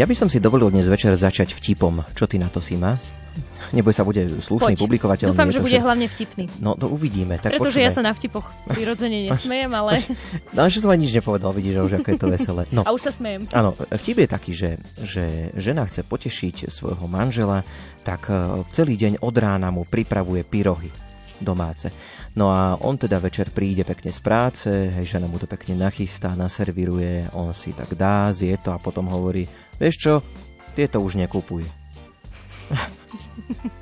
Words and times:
Ja 0.00 0.08
by 0.08 0.16
som 0.16 0.32
si 0.32 0.40
dovolil 0.40 0.72
dnes 0.72 0.88
večer 0.88 1.12
začať 1.12 1.52
vtipom. 1.52 2.00
Čo 2.16 2.24
ty 2.24 2.40
na 2.40 2.48
to, 2.48 2.64
Sima? 2.64 2.96
Neboj 3.76 3.92
sa, 3.92 4.00
bude 4.00 4.40
slušný, 4.40 4.72
Poď. 4.72 4.80
publikovateľný. 4.80 5.36
Dúfam, 5.36 5.52
že 5.52 5.60
bude 5.60 5.76
všetko. 5.76 5.84
hlavne 5.84 6.06
vtipný. 6.08 6.44
No, 6.56 6.72
to 6.72 6.88
uvidíme. 6.88 7.36
Tak 7.36 7.52
Pretože 7.60 7.76
počúvaj. 7.76 7.84
ja 7.84 7.90
sa 7.92 8.00
na 8.00 8.16
vtipoch 8.16 8.48
prirodzene 8.64 9.28
nesmejem, 9.28 9.68
ale... 9.76 10.00
No, 10.56 10.72
že 10.72 10.80
som 10.80 10.88
ani 10.88 11.04
nič 11.04 11.20
nepovedal, 11.20 11.52
vidíš, 11.52 11.76
že 11.76 11.80
už 11.84 11.92
ako 12.00 12.08
je 12.08 12.16
to 12.16 12.28
veselé. 12.32 12.62
No, 12.72 12.80
A 12.88 12.96
už 12.96 13.02
sa 13.04 13.12
smejem. 13.12 13.44
áno, 13.52 13.76
vtip 13.76 14.24
je 14.24 14.28
taký, 14.32 14.52
že, 14.56 14.80
že 15.04 15.52
žena 15.60 15.84
chce 15.84 16.00
potešiť 16.00 16.72
svojho 16.72 17.04
manžela, 17.04 17.60
tak 18.00 18.32
eh, 18.32 18.64
celý 18.72 18.96
deň 18.96 19.20
od 19.20 19.36
rána 19.36 19.68
mu 19.68 19.84
pripravuje 19.84 20.48
pyrohy 20.48 21.09
domáce. 21.40 21.90
No 22.36 22.52
a 22.52 22.76
on 22.78 22.94
teda 22.94 23.18
večer 23.18 23.50
príde 23.50 23.82
pekne 23.82 24.12
z 24.12 24.20
práce, 24.20 24.68
hej, 24.68 25.04
žena 25.08 25.26
mu 25.26 25.40
to 25.40 25.48
pekne 25.48 25.74
nachystá, 25.74 26.36
naserviruje, 26.36 27.32
on 27.32 27.50
si 27.50 27.72
tak 27.72 27.96
dá, 27.96 28.30
zje 28.30 28.60
to 28.60 28.70
a 28.70 28.78
potom 28.78 29.08
hovorí, 29.08 29.48
vieš 29.80 29.96
čo, 29.98 30.12
tieto 30.76 31.00
už 31.00 31.18
nekupuj. 31.18 31.64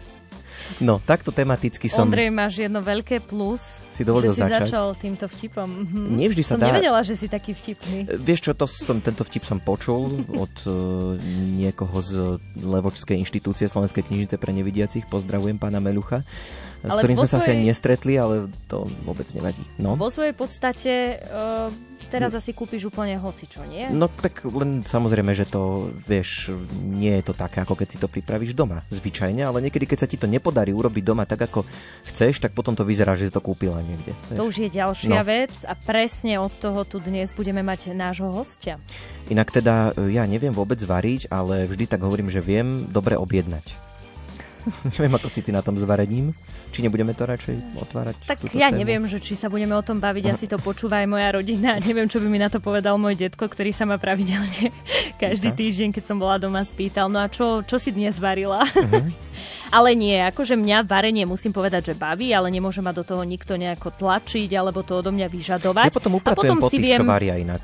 No, 0.78 1.02
takto 1.02 1.34
tematicky 1.34 1.90
som... 1.90 2.06
Ondrej, 2.06 2.30
máš 2.30 2.60
jedno 2.62 2.78
veľké 2.78 3.18
plus, 3.24 3.82
Si 3.90 4.06
dovolil 4.06 4.30
že 4.30 4.38
si 4.38 4.42
začať? 4.46 4.68
začal 4.68 4.86
týmto 4.94 5.26
vtipom. 5.26 5.64
Mhm. 5.66 6.00
Nevždy 6.14 6.42
sa 6.44 6.54
som 6.54 6.60
dá- 6.62 6.70
nevedela, 6.70 7.00
že 7.02 7.18
si 7.18 7.26
taký 7.26 7.56
vtipný. 7.56 8.06
Vieš 8.06 8.40
čo, 8.46 8.52
to 8.54 8.68
som, 8.68 9.02
tento 9.02 9.26
vtip 9.26 9.42
som 9.42 9.58
počul 9.58 10.22
od 10.28 10.54
uh, 10.70 11.18
niekoho 11.56 11.98
z 11.98 12.36
Levočskej 12.60 13.18
inštitúcie 13.18 13.66
Slovenskej 13.66 14.06
knižnice 14.06 14.38
pre 14.38 14.54
nevidiacich. 14.54 15.08
Pozdravujem 15.10 15.58
pána 15.58 15.82
Melucha, 15.82 16.22
s 16.80 16.88
Ale 16.88 17.00
ktorým 17.00 17.16
sme 17.18 17.26
sa 17.26 17.38
asi 17.38 17.50
svojej- 17.50 17.64
nestretli, 17.64 18.14
ale 18.14 18.34
to 18.66 18.86
vôbec 19.02 19.26
nevadí. 19.32 19.62
No. 19.76 19.94
Vo 19.94 20.08
svojej 20.08 20.32
podstate 20.32 20.92
uh, 21.26 21.68
teraz 22.08 22.32
asi 22.32 22.50
kúpiš 22.50 22.88
úplne 22.88 23.14
hocičo, 23.14 23.66
nie? 23.66 23.84
No 23.88 24.08
tak 24.08 24.40
len 24.46 24.80
samozrejme, 24.80 25.34
že 25.34 25.44
to, 25.44 25.92
vieš, 26.00 26.54
nie 26.80 27.12
je 27.12 27.22
to 27.22 27.34
také, 27.34 27.60
ako 27.60 27.74
keď 27.74 27.88
si 27.88 27.98
to 27.98 28.06
pripravíš 28.06 28.54
doma, 28.54 28.80
zvyčajne, 28.88 29.42
ale 29.42 29.60
niekedy, 29.60 29.84
keď 29.84 29.98
sa 30.00 30.08
ti 30.08 30.16
to 30.16 30.24
nepodarí 30.24 30.70
urobiť 30.70 31.04
doma 31.04 31.26
tak, 31.26 31.44
ako 31.44 31.68
chceš, 32.06 32.40
tak 32.40 32.54
potom 32.54 32.72
to 32.72 32.80
vyzerá, 32.80 33.12
že 33.12 33.28
si 33.28 33.34
to 33.34 33.42
kúpila 33.42 33.82
niekde. 33.82 34.16
To 34.32 34.40
vieš. 34.40 34.48
už 34.48 34.54
je 34.58 34.70
ďalšia 34.72 35.10
No. 35.14 35.26
vec 35.26 35.52
a 35.64 35.74
presne 35.74 36.38
od 36.38 36.54
toho 36.54 36.80
tu 36.82 36.96
dnes 36.98 37.28
budeme 37.30 37.60
mať 37.60 37.90
nášho 37.90 38.30
hostia. 38.30 38.80
Inak 39.28 39.50
teda 39.50 39.92
e, 39.92 40.08
ja 40.10 40.24
neviem 40.24 40.50
vôbec 40.50 40.78
variť, 40.78 41.28
ale 41.28 41.66
vždy 41.66 41.84
tak 41.86 42.00
hovorím, 42.00 42.30
že 42.30 42.40
viem 42.40 42.86
dobre 42.86 43.12
objednať. 43.14 43.87
neviem, 44.94 45.14
ako 45.14 45.28
si 45.28 45.40
ty 45.40 45.50
na 45.50 45.60
tom 45.60 45.74
s 45.74 45.84
varením. 45.84 46.32
Či 46.68 46.84
nebudeme 46.84 47.12
to 47.12 47.24
radšej 47.24 47.80
otvárať? 47.80 48.14
Tak 48.24 48.52
ja 48.52 48.68
tému? 48.68 48.78
neviem, 48.78 49.02
že 49.08 49.18
či 49.18 49.32
sa 49.32 49.48
budeme 49.48 49.72
o 49.72 49.82
tom 49.82 49.98
baviť, 49.98 50.24
asi 50.30 50.44
to 50.44 50.60
počúva 50.68 51.00
aj 51.00 51.08
moja 51.08 51.28
rodina. 51.32 51.80
Neviem, 51.80 52.06
čo 52.06 52.20
by 52.20 52.28
mi 52.28 52.36
na 52.36 52.52
to 52.52 52.60
povedal 52.60 53.00
môj 53.00 53.16
detko, 53.16 53.48
ktorý 53.48 53.72
sa 53.72 53.88
ma 53.88 53.96
pravidelne 53.96 54.70
každý 55.22 55.50
týždeň, 55.52 55.96
keď 55.96 56.04
som 56.04 56.16
bola 56.16 56.36
doma, 56.36 56.62
spýtal, 56.62 57.08
no 57.08 57.18
a 57.18 57.26
čo, 57.26 57.64
čo 57.64 57.80
si 57.80 57.90
dnes 57.90 58.20
varila? 58.20 58.62
Mhm. 58.68 59.10
ale 59.68 59.92
nie, 59.92 60.16
akože 60.24 60.56
mňa 60.56 60.84
varenie 60.84 61.24
musím 61.24 61.52
povedať, 61.52 61.92
že 61.92 61.94
baví, 61.94 62.32
ale 62.32 62.48
nemôže 62.48 62.80
ma 62.80 62.92
do 62.92 63.04
toho 63.04 63.20
nikto 63.22 63.56
nejako 63.56 63.92
tlačiť 63.92 64.48
alebo 64.52 64.80
to 64.80 65.00
odo 65.00 65.12
mňa 65.12 65.28
vyžadovať. 65.28 65.88
Ja 65.88 65.96
potom 65.96 66.14
a 66.16 66.32
potom 66.32 66.56
po 66.56 66.68
si 66.68 66.80
tých, 66.80 66.84
viem, 66.92 67.00
čo 67.00 67.04
varia 67.04 67.36
inak. 67.36 67.60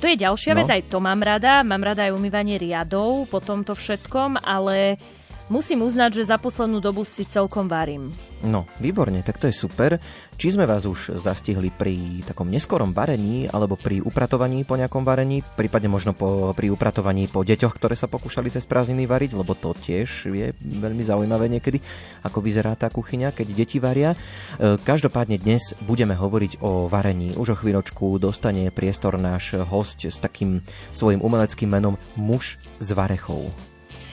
to 0.00 0.08
je 0.08 0.16
ďalšia 0.18 0.52
No. 0.52 0.58
vec, 0.60 0.68
aj 0.68 0.82
to 0.88 0.98
mám 1.00 1.20
rada. 1.20 1.60
Mám 1.62 1.82
rada 1.84 2.04
aj 2.04 2.12
umývanie 2.12 2.56
riadov 2.56 3.28
po 3.28 3.40
tomto 3.40 3.72
všetkom, 3.72 4.40
ale 4.40 5.00
musím 5.48 5.86
uznať, 5.86 6.22
že 6.22 6.28
za 6.30 6.38
poslednú 6.38 6.82
dobu 6.82 7.06
si 7.06 7.26
celkom 7.26 7.70
varím. 7.70 8.10
No, 8.44 8.68
výborne, 8.76 9.24
tak 9.24 9.40
to 9.40 9.48
je 9.48 9.54
super. 9.56 9.96
Či 10.36 10.52
sme 10.52 10.68
vás 10.68 10.84
už 10.84 11.16
zastihli 11.16 11.72
pri 11.72 12.20
takom 12.20 12.52
neskorom 12.52 12.92
varení, 12.92 13.48
alebo 13.48 13.80
pri 13.80 14.04
upratovaní 14.04 14.68
po 14.68 14.76
nejakom 14.76 15.00
varení, 15.02 15.40
prípadne 15.56 15.88
možno 15.88 16.12
po, 16.12 16.52
pri 16.52 16.68
upratovaní 16.68 17.32
po 17.32 17.40
deťoch, 17.40 17.72
ktoré 17.72 17.96
sa 17.96 18.12
pokúšali 18.12 18.52
cez 18.52 18.68
prázdniny 18.68 19.08
variť, 19.08 19.40
lebo 19.40 19.56
to 19.56 19.72
tiež 19.72 20.28
je 20.28 20.52
veľmi 20.60 21.00
zaujímavé 21.00 21.48
niekedy, 21.48 21.80
ako 22.28 22.44
vyzerá 22.44 22.76
tá 22.76 22.92
kuchyňa, 22.92 23.32
keď 23.32 23.46
deti 23.56 23.80
varia. 23.80 24.12
E, 24.12 24.76
Každopádne 24.76 25.40
dnes 25.40 25.72
budeme 25.88 26.12
hovoriť 26.12 26.60
o 26.60 26.92
varení. 26.92 27.32
Už 27.40 27.56
o 27.56 27.58
chvíľočku 27.58 28.20
dostane 28.20 28.68
priestor 28.68 29.16
náš 29.16 29.56
host 29.64 30.04
s 30.04 30.20
takým 30.20 30.60
svojim 30.92 31.24
umeleckým 31.24 31.72
menom 31.72 31.96
Muž 32.20 32.60
s 32.78 32.88
varechou. 32.92 33.48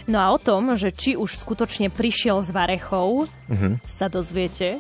No 0.05 0.17
a 0.17 0.27
o 0.29 0.37
tom, 0.37 0.75
že 0.75 0.89
či 0.89 1.13
už 1.13 1.37
skutočne 1.37 1.87
prišiel 1.87 2.39
z 2.39 2.49
Varechov, 2.49 3.27
Mhm. 3.47 3.81
sa 3.83 4.07
dozviete. 4.07 4.79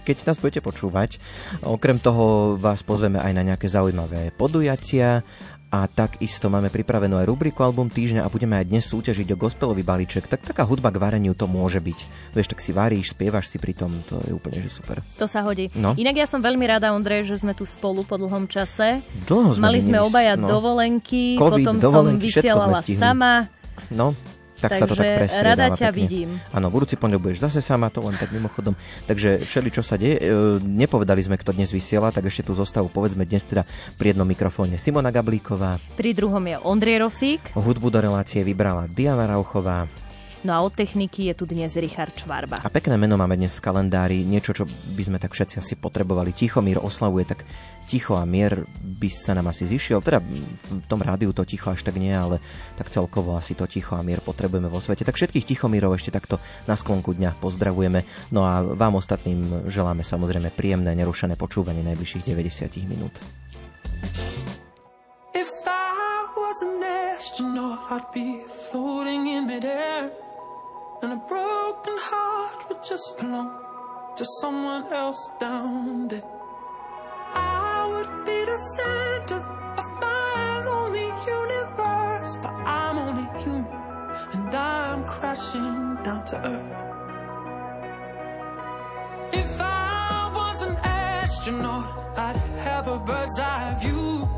keď 0.00 0.24
nás 0.24 0.40
budete 0.40 0.64
počúvať. 0.64 1.20
Okrem 1.60 2.00
toho 2.00 2.56
vás 2.56 2.80
pozveme 2.80 3.20
aj 3.20 3.28
na 3.30 3.44
nejaké 3.44 3.68
zaujímavé 3.68 4.32
podujatia 4.32 5.20
a 5.68 5.84
takisto 5.84 6.48
máme 6.48 6.72
pripravenú 6.72 7.20
aj 7.20 7.28
rubriku 7.28 7.60
Album 7.60 7.92
týždňa 7.92 8.24
a 8.24 8.32
budeme 8.32 8.56
aj 8.56 8.72
dnes 8.72 8.88
súťažiť 8.88 9.28
o 9.28 9.36
gospelový 9.36 9.84
balíček. 9.84 10.24
Tak 10.24 10.48
taká 10.48 10.64
hudba 10.64 10.88
k 10.88 10.96
vareniu 10.96 11.36
to 11.36 11.44
môže 11.44 11.76
byť. 11.76 11.98
Vieš, 12.32 12.48
tak 12.48 12.64
si 12.64 12.72
varíš, 12.72 13.12
spievaš 13.12 13.52
si 13.52 13.60
pri 13.60 13.76
tom, 13.76 13.92
to 14.02 14.16
je 14.24 14.32
úplne 14.32 14.64
že 14.64 14.72
super. 14.72 14.96
To 15.20 15.28
sa 15.28 15.44
hodí. 15.44 15.68
No. 15.76 15.92
Inak 15.92 16.16
ja 16.16 16.24
som 16.24 16.40
veľmi 16.40 16.64
rada, 16.64 16.96
Ondrej, 16.96 17.28
že 17.28 17.36
sme 17.36 17.52
tu 17.52 17.68
spolu 17.68 18.00
po 18.00 18.16
dlhom 18.16 18.48
čase. 18.48 19.04
Dlho 19.28 19.52
sme 19.52 19.60
Mali 19.60 19.84
sme 19.84 20.00
nemys- 20.00 20.08
obaja 20.08 20.40
no. 20.40 20.48
dovolenky, 20.48 21.36
Covid, 21.36 21.68
potom 21.68 21.74
dovolenky, 21.76 22.32
som 22.32 22.40
vysielala 22.40 22.80
sama. 22.80 23.32
No, 23.92 24.16
tak 24.58 24.74
sa 24.74 24.84
to 24.84 24.98
tak 24.98 25.06
Takže 25.06 25.18
prestriedava 25.22 25.54
rada 25.54 25.66
ťa 25.74 25.88
pekne. 25.90 25.98
vidím. 25.98 26.30
Áno, 26.50 26.66
budúci 26.68 26.94
pondelok 26.98 27.30
budeš 27.30 27.46
zase 27.46 27.62
sama, 27.62 27.88
to 27.88 28.02
len 28.02 28.18
tak 28.18 28.34
mimochodom. 28.34 28.74
Takže 29.06 29.46
všeli, 29.46 29.68
čo 29.70 29.82
sa 29.86 29.94
deje, 29.94 30.18
e, 30.18 30.24
nepovedali 30.58 31.22
sme, 31.22 31.38
kto 31.38 31.54
dnes 31.54 31.70
vysiela, 31.70 32.10
tak 32.10 32.26
ešte 32.26 32.46
tú 32.46 32.52
zostavu 32.58 32.90
povedzme 32.90 33.22
dnes 33.22 33.46
teda 33.46 33.62
pri 33.94 34.12
jednom 34.14 34.26
mikrofóne 34.26 34.76
Simona 34.76 35.14
Gablíková, 35.14 35.78
Pri 35.94 36.10
druhom 36.12 36.42
je 36.42 36.56
Ondrej 36.58 37.06
Rosík, 37.06 37.42
hudbu 37.54 37.88
do 37.88 38.00
relácie 38.02 38.42
vybrala 38.42 38.90
Diana 38.90 39.30
Rauchová 39.30 39.86
no 40.44 40.50
a 40.54 40.58
od 40.62 40.74
techniky 40.74 41.30
je 41.30 41.34
tu 41.34 41.44
dnes 41.46 41.70
Richard 41.74 42.14
Čvarba. 42.14 42.62
a 42.62 42.68
pekné 42.68 42.94
meno 43.00 43.16
máme 43.18 43.34
dnes 43.34 43.56
v 43.58 43.64
kalendári, 43.64 44.22
niečo, 44.22 44.54
čo 44.54 44.64
by 44.68 45.02
sme 45.02 45.18
tak 45.18 45.34
všetci 45.34 45.58
asi 45.58 45.74
potrebovali. 45.74 46.34
Tichomír 46.34 46.78
oslavuje, 46.78 47.24
tak 47.26 47.42
ticho 47.88 48.20
a 48.20 48.28
mier 48.28 48.68
by 48.84 49.08
sa 49.08 49.32
nám 49.32 49.48
asi 49.48 49.64
zišiel. 49.64 50.04
Teda 50.04 50.20
v 50.20 50.86
tom 50.86 51.00
rádiu 51.00 51.32
to 51.32 51.48
ticho 51.48 51.72
až 51.72 51.80
tak 51.80 51.96
nie, 51.96 52.12
ale 52.12 52.36
tak 52.76 52.92
celkovo 52.92 53.40
asi 53.40 53.56
to 53.56 53.64
ticho 53.64 53.96
a 53.96 54.04
mier 54.04 54.20
potrebujeme 54.20 54.68
vo 54.68 54.78
svete. 54.78 55.08
Tak 55.08 55.16
všetkých 55.16 55.48
tichomírov 55.48 55.96
ešte 55.96 56.12
takto 56.12 56.36
na 56.68 56.76
sklonku 56.76 57.16
dňa 57.16 57.40
pozdravujeme. 57.40 58.04
No 58.28 58.44
a 58.44 58.60
vám 58.60 59.00
ostatným 59.00 59.72
želáme 59.72 60.04
samozrejme 60.04 60.52
príjemné, 60.52 60.92
nerušené 60.92 61.40
počúvanie 61.40 61.80
najbližších 61.80 62.28
90 62.28 62.84
minút. 62.84 63.16
If 65.32 65.48
I 65.64 66.28
was 66.36 66.60
an 66.60 66.84
astronaut, 66.84 67.88
I'd 67.88 68.04
be 68.12 68.44
floating 68.68 69.26
in 69.26 69.48
midair. 69.48 70.27
And 71.00 71.12
a 71.12 71.16
broken 71.16 71.96
heart 71.96 72.68
would 72.68 72.82
just 72.82 73.16
belong 73.18 73.50
to 74.16 74.24
someone 74.40 74.92
else 74.92 75.30
down 75.38 76.08
there. 76.08 76.24
I 77.34 77.86
would 77.92 78.24
be 78.26 78.44
the 78.44 78.58
center 78.58 79.36
of 79.36 79.86
my 80.00 80.64
lonely 80.66 81.06
universe, 81.38 82.36
but 82.42 82.50
I'm 82.50 82.98
only 82.98 83.42
human 83.44 83.66
and 84.32 84.52
I'm 84.52 85.04
crashing 85.04 85.98
down 86.02 86.24
to 86.26 86.36
earth. 86.44 86.82
If 89.32 89.60
I 89.60 90.32
was 90.34 90.62
an 90.62 90.76
astronaut, 90.82 92.18
I'd 92.18 92.36
have 92.66 92.88
a 92.88 92.98
bird's 92.98 93.38
eye 93.38 93.76
view. 93.80 94.28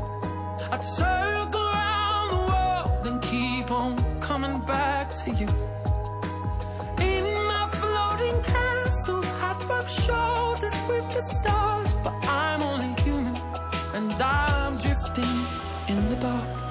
I'd 0.71 0.83
circle 0.83 1.59
around 1.59 2.29
the 2.29 2.43
world 2.51 3.07
and 3.07 3.21
keep 3.23 3.71
on 3.71 4.21
coming 4.21 4.59
back 4.61 5.15
to 5.25 5.31
you. 5.31 5.49
In 7.01 7.25
my 7.47 7.67
floating 7.79 8.41
castle, 8.43 9.25
I'd 9.25 9.69
rub 9.69 9.87
shoulders 9.89 10.77
with 10.87 11.07
the 11.13 11.21
stars, 11.21 11.93
but 12.03 12.13
I'm 12.23 12.61
only 12.61 13.01
human 13.01 13.35
and 13.93 14.21
I'm 14.21 14.77
drifting 14.77 15.47
in 15.87 16.09
the 16.09 16.15
dark. 16.15 16.70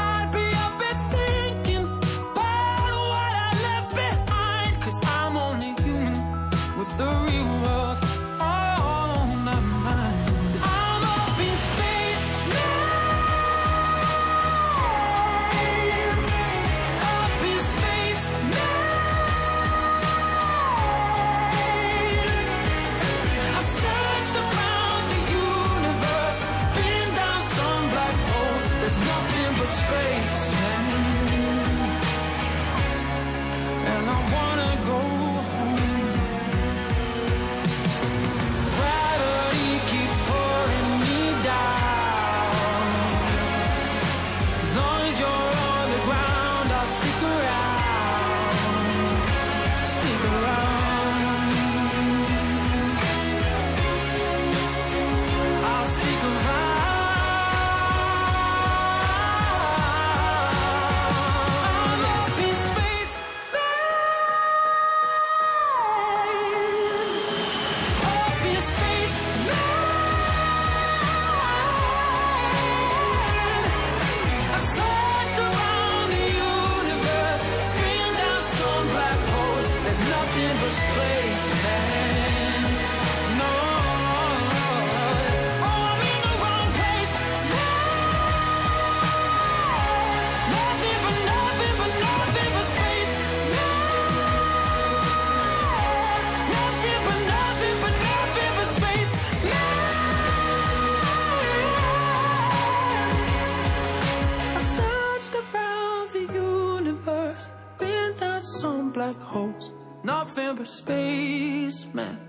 Nothing 110.61 110.85
but 110.85 110.91
space, 110.91 111.87
man. 111.91 112.19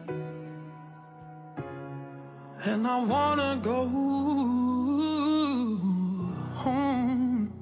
And 2.64 2.87
I 2.87 3.05
wanna 3.05 3.61
go 3.62 3.88
home. 6.55 7.52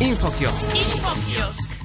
Infokiosk. 0.00 1.77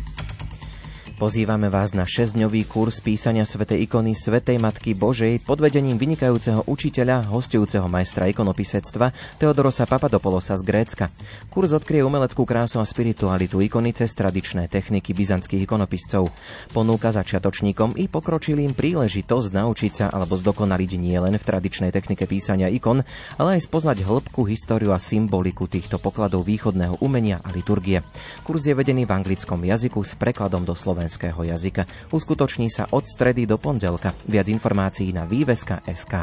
Pozývame 1.23 1.71
vás 1.71 1.95
na 1.95 2.03
6-dňový 2.03 2.67
kurz 2.67 2.99
písania 2.99 3.47
svätej 3.47 3.87
ikony 3.87 4.11
Svetej 4.11 4.59
Matky 4.59 4.91
Božej 4.91 5.39
pod 5.39 5.63
vedením 5.63 5.95
vynikajúceho 5.95 6.67
učiteľa, 6.67 7.31
hostujúceho 7.31 7.87
majstra 7.87 8.27
ikonopisectva 8.27 9.39
Teodorosa 9.39 9.87
Papadopolosa 9.87 10.59
z 10.59 10.67
Grécka. 10.67 11.07
Kurz 11.47 11.71
odkrie 11.71 12.03
umeleckú 12.03 12.43
krásu 12.43 12.83
a 12.83 12.85
spiritualitu 12.85 13.63
ikony 13.63 13.95
cez 13.95 14.11
tradičné 14.11 14.67
techniky 14.67 15.15
byzantských 15.15 15.63
ikonopiscov. 15.63 16.27
Ponúka 16.75 17.15
začiatočníkom 17.15 17.95
i 18.03 18.11
pokročilým 18.11 18.75
príležitosť 18.75 19.47
naučiť 19.55 19.91
sa 19.95 20.05
alebo 20.11 20.35
zdokonaliť 20.35 20.91
nielen 20.99 21.39
v 21.39 21.47
tradičnej 21.47 21.95
technike 21.95 22.27
písania 22.27 22.67
ikon, 22.67 22.99
ale 23.39 23.55
aj 23.55 23.71
spoznať 23.71 24.03
hĺbku, 24.03 24.43
históriu 24.43 24.91
a 24.91 24.99
symboliku 24.99 25.71
týchto 25.71 26.03
pokladov 26.03 26.43
východného 26.43 26.99
umenia 26.99 27.39
a 27.47 27.55
liturgie. 27.55 28.03
Kurz 28.43 28.67
je 28.67 28.75
vedený 28.75 29.07
v 29.07 29.15
anglickom 29.15 29.63
jazyku 29.63 30.03
s 30.03 30.19
prekladom 30.19 30.67
do 30.67 30.75
slovenského 30.75 31.12
jazyka. 31.21 31.85
Uskutoční 32.09 32.71
sa 32.71 32.89
od 32.89 33.05
stredy 33.05 33.45
do 33.45 33.59
pondelka. 33.61 34.15
Viac 34.25 34.47
informácií 34.49 35.13
na 35.13 35.27
výveska.sk. 35.27 36.13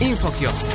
Infokiosk. 0.00 0.70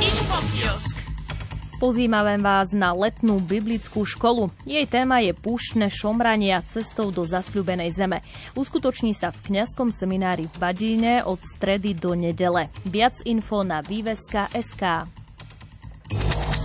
Pozývame 1.76 2.40
vás 2.40 2.72
na 2.72 2.96
letnú 2.96 3.36
biblickú 3.36 4.08
školu. 4.08 4.48
Jej 4.64 4.88
téma 4.88 5.20
je 5.20 5.36
púštne 5.36 5.92
šomrania 5.92 6.64
cestou 6.64 7.12
do 7.12 7.20
zasľubenej 7.28 7.92
zeme. 7.92 8.24
Uskutoční 8.56 9.12
sa 9.12 9.28
v 9.28 9.52
kňazskom 9.52 9.92
seminári 9.92 10.48
v 10.48 10.56
Badíne 10.56 11.20
od 11.28 11.36
stredy 11.36 11.92
do 11.92 12.16
nedele. 12.16 12.72
Viac 12.88 13.20
info 13.28 13.60
na 13.60 13.84
výveska.sk. 13.84 15.04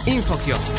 Infokiosk. 0.07 0.75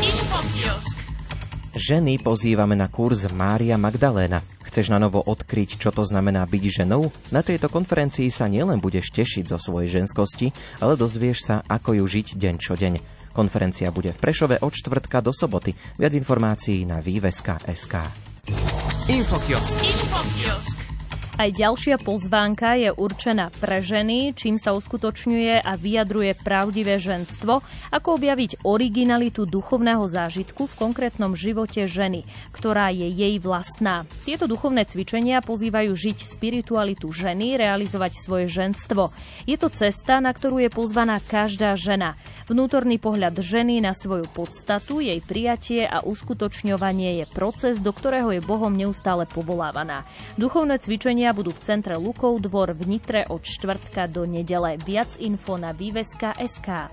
Ženy 1.76 2.20
pozývame 2.24 2.72
na 2.72 2.88
kurz 2.88 3.28
Mária 3.32 3.76
Magdaléna. 3.76 4.51
Chceš 4.72 4.88
na 4.88 4.96
novo 4.96 5.20
odkryť, 5.20 5.76
čo 5.76 5.92
to 5.92 6.00
znamená 6.00 6.48
byť 6.48 6.80
ženou? 6.80 7.12
Na 7.28 7.44
tejto 7.44 7.68
konferencii 7.68 8.32
sa 8.32 8.48
nielen 8.48 8.80
budeš 8.80 9.12
tešiť 9.12 9.52
zo 9.52 9.60
svojej 9.60 10.00
ženskosti, 10.00 10.48
ale 10.80 10.96
dozvieš 10.96 11.44
sa, 11.44 11.60
ako 11.68 12.00
ju 12.00 12.04
žiť 12.08 12.40
deň 12.40 12.54
čo 12.56 12.72
deň. 12.72 12.96
Konferencia 13.36 13.92
bude 13.92 14.16
v 14.16 14.20
Prešove 14.24 14.64
od 14.64 14.72
čtvrtka 14.72 15.20
do 15.20 15.28
soboty. 15.28 15.76
Viac 16.00 16.16
informácií 16.16 16.88
na 16.88 17.04
výveska.sk. 17.04 17.94
Infokiosk. 19.12 20.81
Aj 21.32 21.48
ďalšia 21.48 21.96
pozvánka 21.96 22.76
je 22.76 22.92
určená 22.92 23.48
pre 23.56 23.80
ženy, 23.80 24.36
čím 24.36 24.60
sa 24.60 24.76
uskutočňuje 24.76 25.64
a 25.64 25.80
vyjadruje 25.80 26.36
pravdivé 26.36 27.00
ženstvo, 27.00 27.64
ako 27.88 28.08
objaviť 28.20 28.60
originalitu 28.68 29.48
duchovného 29.48 30.04
zážitku 30.04 30.68
v 30.68 30.76
konkrétnom 30.76 31.32
živote 31.32 31.88
ženy, 31.88 32.28
ktorá 32.52 32.92
je 32.92 33.08
jej 33.08 33.40
vlastná. 33.40 34.04
Tieto 34.28 34.44
duchovné 34.44 34.84
cvičenia 34.84 35.40
pozývajú 35.40 35.96
žiť 35.96 36.20
spiritualitu 36.20 37.08
ženy, 37.08 37.56
realizovať 37.56 38.12
svoje 38.20 38.52
ženstvo. 38.52 39.08
Je 39.48 39.56
to 39.56 39.72
cesta, 39.72 40.20
na 40.20 40.36
ktorú 40.36 40.60
je 40.60 40.68
pozvaná 40.68 41.16
každá 41.16 41.80
žena. 41.80 42.12
Vnútorný 42.52 43.00
pohľad 43.00 43.40
ženy 43.40 43.80
na 43.80 43.96
svoju 43.96 44.28
podstatu, 44.28 45.00
jej 45.00 45.16
prijatie 45.24 45.88
a 45.88 46.04
uskutočňovanie 46.04 47.24
je 47.24 47.26
proces, 47.32 47.80
do 47.80 47.96
ktorého 47.96 48.28
je 48.28 48.44
Bohom 48.44 48.68
neustále 48.68 49.24
povolávaná. 49.24 50.04
Duchovné 50.36 50.76
cvičenia 50.76 51.32
budú 51.32 51.56
v 51.56 51.64
centre 51.64 51.96
Lukov 51.96 52.44
dvor 52.44 52.76
v 52.76 52.84
Nitre 52.84 53.24
od 53.24 53.40
štvrtka 53.40 54.04
do 54.12 54.28
nedele. 54.28 54.76
Viac 54.84 55.16
info 55.24 55.56
na 55.56 55.72
výveska.sk. 55.72 56.92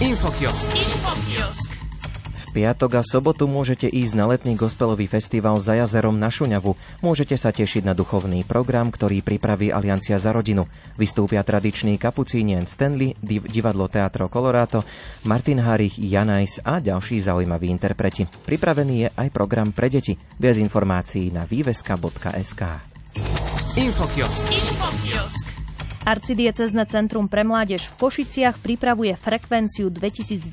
Infokiosk. 0.00 0.72
V 0.72 1.81
piatok 2.52 3.00
a 3.00 3.02
sobotu 3.02 3.48
môžete 3.48 3.88
ísť 3.88 4.12
na 4.12 4.28
letný 4.28 4.52
gospelový 4.54 5.08
festival 5.08 5.56
za 5.58 5.72
jazerom 5.74 6.20
na 6.20 6.28
Šuňavu. 6.28 6.76
Môžete 7.00 7.34
sa 7.40 7.48
tešiť 7.48 7.88
na 7.88 7.96
duchovný 7.96 8.44
program, 8.44 8.92
ktorý 8.92 9.24
pripraví 9.24 9.72
Aliancia 9.72 10.20
za 10.20 10.30
rodinu. 10.36 10.68
Vystúpia 11.00 11.40
tradiční 11.40 11.96
kapucínien 11.96 12.68
Stanley, 12.68 13.16
div- 13.24 13.48
divadlo 13.48 13.88
Teatro 13.88 14.28
Colorado, 14.28 14.84
Martin 15.24 15.64
Harich, 15.64 15.96
Janajs 15.96 16.60
a 16.62 16.78
ďalší 16.78 17.24
zaujímaví 17.24 17.72
interpreti. 17.72 18.28
Pripravený 18.28 18.94
je 18.94 19.08
aj 19.16 19.28
program 19.32 19.72
pre 19.72 19.88
deti. 19.88 20.14
Viac 20.36 20.60
informácií 20.60 21.32
na 21.32 21.48
výveska.sk. 21.48 22.62
Infokiosk. 23.72 25.51
Arcidiecezne 26.02 26.82
centrum 26.90 27.30
pre 27.30 27.46
mládež 27.46 27.86
v 27.94 28.02
Košiciach 28.02 28.58
pripravuje 28.58 29.14
frekvenciu 29.14 29.86
2022 29.86 30.50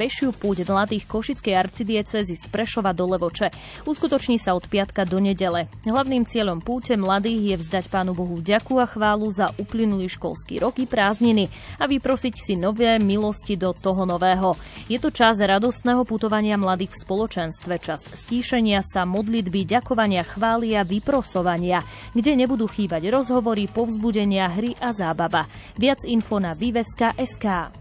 pešiu 0.00 0.32
púť 0.32 0.64
mladých 0.64 1.04
Košickej 1.12 1.52
arcidiecezy 1.60 2.32
z 2.32 2.44
Prešova 2.48 2.96
do 2.96 3.04
Levoče. 3.04 3.52
Uskutoční 3.84 4.40
sa 4.40 4.56
od 4.56 4.64
piatka 4.64 5.04
do 5.04 5.20
nedele. 5.20 5.68
Hlavným 5.84 6.24
cieľom 6.24 6.64
púte 6.64 6.96
mladých 6.96 7.52
je 7.52 7.56
vzdať 7.60 7.84
Pánu 7.92 8.16
Bohu 8.16 8.40
vďaku 8.40 8.80
a 8.80 8.88
chválu 8.88 9.28
za 9.28 9.52
uplynulý 9.60 10.08
školský 10.08 10.64
rok 10.64 10.80
i 10.80 10.88
prázdniny 10.88 11.52
a 11.76 11.84
vyprosiť 11.84 12.32
si 12.32 12.56
nové 12.56 12.96
milosti 12.96 13.60
do 13.60 13.76
toho 13.76 14.08
nového. 14.08 14.56
Je 14.88 14.96
to 14.96 15.12
čas 15.12 15.36
radostného 15.36 16.08
putovania 16.08 16.56
mladých 16.56 16.96
v 16.96 17.00
spoločenstve, 17.04 17.76
čas 17.76 18.08
stíšenia 18.08 18.80
sa, 18.80 19.04
modlitby, 19.04 19.68
ďakovania, 19.68 20.24
chvály 20.24 20.80
a 20.80 20.82
vyprosovania, 20.88 21.84
kde 22.16 22.40
nebudú 22.40 22.64
chýbať 22.64 23.12
rozhovory, 23.12 23.68
povzbudenia, 23.68 24.61
hry 24.62 24.78
a 24.78 24.94
zábava. 24.94 25.50
Viac 25.74 26.06
info 26.06 26.38
na 26.38 26.54
Viveska.sk. 26.54 27.74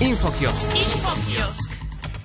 Infokiosk. 0.00 0.68
Infokiosk. 0.72 1.68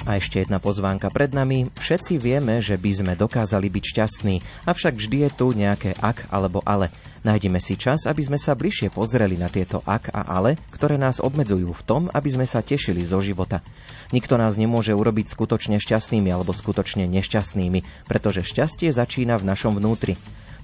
A 0.08 0.16
ešte 0.16 0.40
jedna 0.40 0.64
pozvánka 0.64 1.12
pred 1.12 1.36
nami. 1.36 1.68
Všetci 1.76 2.16
vieme, 2.16 2.64
že 2.64 2.80
by 2.80 2.92
sme 2.96 3.14
dokázali 3.20 3.68
byť 3.68 3.84
šťastní, 3.92 4.36
avšak 4.64 4.96
vždy 4.96 5.28
je 5.28 5.30
tu 5.36 5.52
nejaké 5.52 5.92
ak 6.00 6.32
alebo 6.32 6.64
ale. 6.64 6.96
Nájdeme 7.28 7.60
si 7.60 7.76
čas, 7.76 8.08
aby 8.08 8.24
sme 8.24 8.40
sa 8.40 8.56
bližšie 8.56 8.88
pozreli 8.88 9.36
na 9.36 9.52
tieto 9.52 9.84
ak 9.84 10.16
a 10.16 10.32
ale, 10.32 10.56
ktoré 10.72 10.96
nás 10.96 11.20
obmedzujú 11.20 11.76
v 11.76 11.84
tom, 11.84 12.02
aby 12.16 12.30
sme 12.32 12.48
sa 12.48 12.64
tešili 12.64 13.04
zo 13.04 13.20
života. 13.20 13.60
Nikto 14.16 14.40
nás 14.40 14.56
nemôže 14.56 14.96
urobiť 14.96 15.28
skutočne 15.28 15.76
šťastnými 15.84 16.32
alebo 16.32 16.56
skutočne 16.56 17.04
nešťastnými, 17.12 18.08
pretože 18.08 18.48
šťastie 18.48 18.96
začína 18.96 19.36
v 19.36 19.44
našom 19.44 19.76
vnútri. 19.76 20.16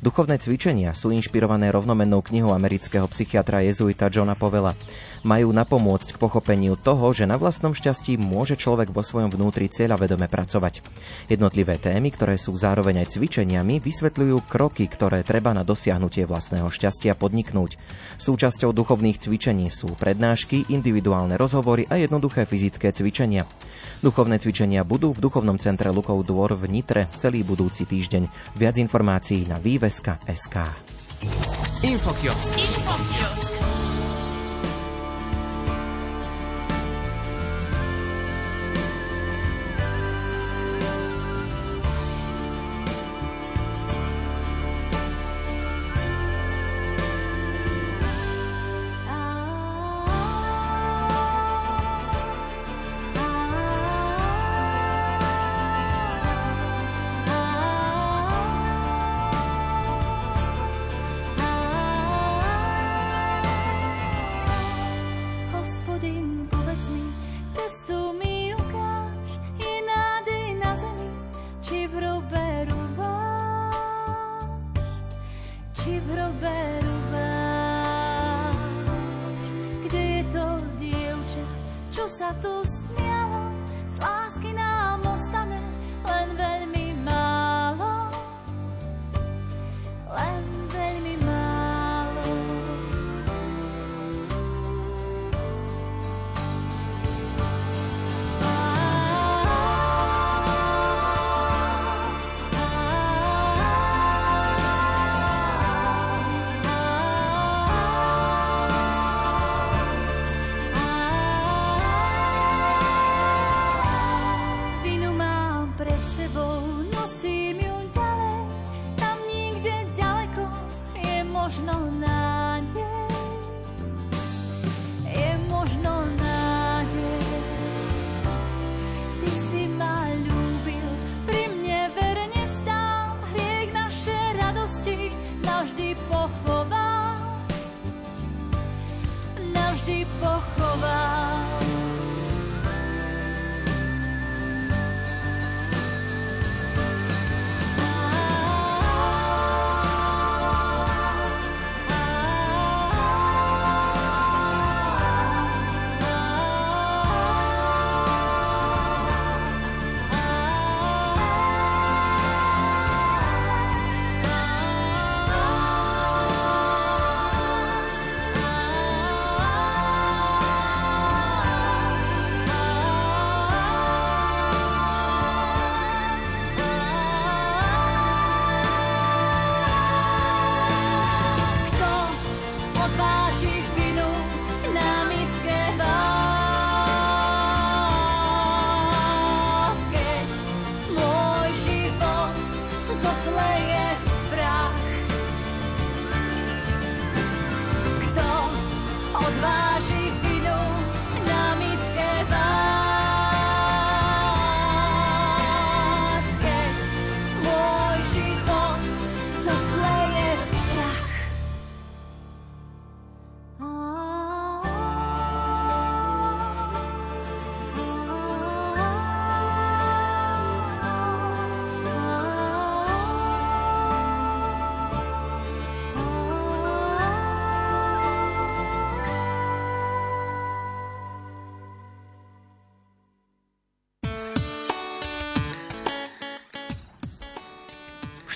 Duchovné 0.04 0.36
cvičenia 0.36 0.92
sú 0.92 1.16
inšpirované 1.16 1.72
rovnomennou 1.72 2.20
knihou 2.20 2.52
amerického 2.52 3.08
psychiatra 3.08 3.64
jezuita 3.64 4.12
Johna 4.12 4.36
Povela. 4.36 4.76
Majú 5.24 5.56
napomôcť 5.56 6.16
k 6.16 6.22
pochopeniu 6.22 6.76
toho, 6.76 7.16
že 7.16 7.24
na 7.24 7.40
vlastnom 7.40 7.72
šťastí 7.72 8.20
môže 8.20 8.60
človek 8.60 8.92
vo 8.92 9.00
svojom 9.00 9.32
vnútri 9.32 9.72
cieľavedome 9.72 10.28
pracovať. 10.28 10.84
Jednotlivé 11.32 11.80
témy, 11.80 12.12
ktoré 12.12 12.36
sú 12.36 12.52
zároveň 12.60 13.08
aj 13.08 13.16
cvičeniami, 13.16 13.80
vysvetľujú 13.80 14.44
kroky, 14.52 14.84
ktoré 14.92 15.24
treba 15.24 15.56
na 15.56 15.64
dosiahnutie 15.64 16.28
vlastného 16.28 16.68
šťastia 16.68 17.16
podniknúť. 17.16 17.80
Súčasťou 18.20 18.76
duchovných 18.76 19.16
cvičení 19.16 19.72
sú 19.72 19.96
prednášky, 19.96 20.68
individuálne 20.68 21.40
rozhovory 21.40 21.88
a 21.88 21.96
jednoduché 21.96 22.44
fyzické 22.44 22.92
cvičenia. 22.92 23.48
Duchovné 24.04 24.44
cvičenia 24.44 24.84
budú 24.84 25.16
v 25.16 25.24
Duchovnom 25.24 25.56
centre 25.56 25.88
Lukov 25.88 26.20
dvor 26.28 26.60
v 26.60 26.68
Nitre 26.68 27.08
celý 27.16 27.48
budúci 27.48 27.88
týždeň. 27.88 28.28
Viac 28.60 28.76
informácií 28.76 29.48
na 29.48 29.56
výveska.sk. 29.56 30.56
Infokiosk. 31.80 32.52
Infokiosk. 32.60 33.53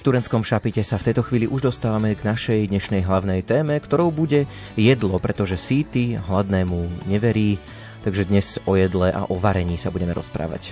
Turenskom 0.07 0.39
šapite 0.39 0.79
sa 0.87 0.95
v 0.95 1.11
tejto 1.11 1.19
chvíli 1.19 1.51
už 1.51 1.67
dostávame 1.67 2.15
k 2.15 2.23
našej 2.23 2.71
dnešnej 2.71 3.03
hlavnej 3.03 3.43
téme, 3.43 3.75
ktorou 3.75 4.07
bude 4.07 4.47
jedlo, 4.79 5.19
pretože 5.19 5.59
síty 5.59 6.15
hladnému 6.15 7.11
neverí, 7.11 7.59
takže 8.07 8.31
dnes 8.31 8.55
o 8.63 8.79
jedle 8.79 9.11
a 9.11 9.27
o 9.27 9.35
varení 9.35 9.75
sa 9.75 9.91
budeme 9.91 10.15
rozprávať. 10.15 10.71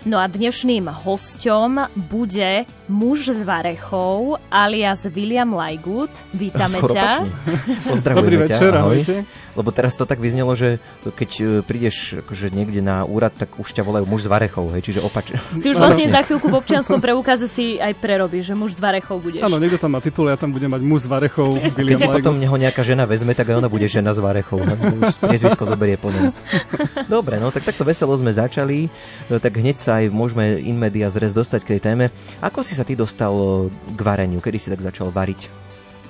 No 0.00 0.16
a 0.16 0.32
dnešným 0.32 0.88
hosťom 0.88 1.92
bude 2.08 2.64
muž 2.88 3.36
z 3.36 3.44
Varechov 3.44 4.40
alias 4.48 5.04
William 5.12 5.52
Lajgut. 5.52 6.08
Vítame 6.32 6.80
Skoro 6.80 6.96
ťa. 6.96 7.28
Pozdravujeme 7.92 8.24
Dobrý 8.24 8.36
ťa. 8.40 8.44
večer, 8.48 8.70
ahoj. 8.72 8.96
ahojte. 9.04 9.16
Lebo 9.50 9.68
teraz 9.76 9.92
to 9.98 10.08
tak 10.08 10.16
vyznelo, 10.16 10.56
že 10.56 10.80
keď 11.04 11.30
e, 11.36 11.44
prídeš 11.60 12.22
akože 12.24 12.48
niekde 12.48 12.80
na 12.80 13.04
úrad, 13.04 13.34
tak 13.36 13.60
už 13.60 13.66
ťa 13.76 13.82
volajú 13.84 14.08
muž 14.08 14.24
z 14.24 14.28
Varechov, 14.32 14.72
hej, 14.72 14.80
čiže 14.88 15.00
opačne. 15.04 15.36
Ty 15.60 15.66
už 15.68 15.76
vlastne 15.76 16.06
za 16.08 16.22
chvíľku 16.24 16.48
v 16.48 16.56
občianskom 16.56 16.96
preukaze 17.02 17.44
si 17.44 17.76
aj 17.76 17.92
prerobíš, 18.00 18.50
že 18.50 18.54
muž 18.56 18.78
z 18.78 18.80
Varechov 18.80 19.20
budeš. 19.20 19.42
Áno, 19.44 19.60
niekto 19.60 19.76
tam 19.76 19.92
má 19.92 20.00
titul, 20.00 20.32
ja 20.32 20.38
tam 20.40 20.48
budem 20.48 20.70
mať 20.70 20.80
muž 20.80 21.04
z 21.04 21.08
Varechov, 21.12 21.60
Keď 21.60 21.76
William 21.76 22.00
si 22.00 22.08
Lajgo. 22.08 22.18
potom 22.24 22.34
neho 22.40 22.56
nejaká 22.56 22.80
žena 22.80 23.04
vezme, 23.04 23.36
tak 23.36 23.52
aj 23.52 23.60
ona 23.60 23.68
bude 23.68 23.84
žena 23.84 24.16
z 24.16 24.22
Varechov. 24.22 24.64
Už 24.64 25.18
priezvisko 25.18 25.66
zoberie 25.68 25.98
po 26.00 26.08
ňom. 26.08 26.30
Dobre, 27.20 27.36
no 27.36 27.50
tak 27.52 27.66
takto 27.66 27.82
veselo 27.84 28.14
sme 28.16 28.30
začali, 28.30 28.86
no, 29.28 29.42
tak 29.42 29.58
hneď 29.58 29.76
sa 29.82 29.89
aj 29.90 30.14
môžeme 30.14 30.62
in 30.62 30.78
media 30.78 31.10
zres 31.10 31.34
dostať 31.34 31.60
k 31.66 31.70
tej 31.76 31.80
téme. 31.90 32.04
Ako 32.38 32.62
si 32.62 32.78
sa 32.78 32.86
ty 32.86 32.94
dostal 32.94 33.34
e, 33.34 33.70
k 33.70 34.00
vareniu? 34.00 34.38
Kedy 34.38 34.58
si 34.62 34.70
tak 34.70 34.78
začal 34.78 35.10
variť? 35.10 35.50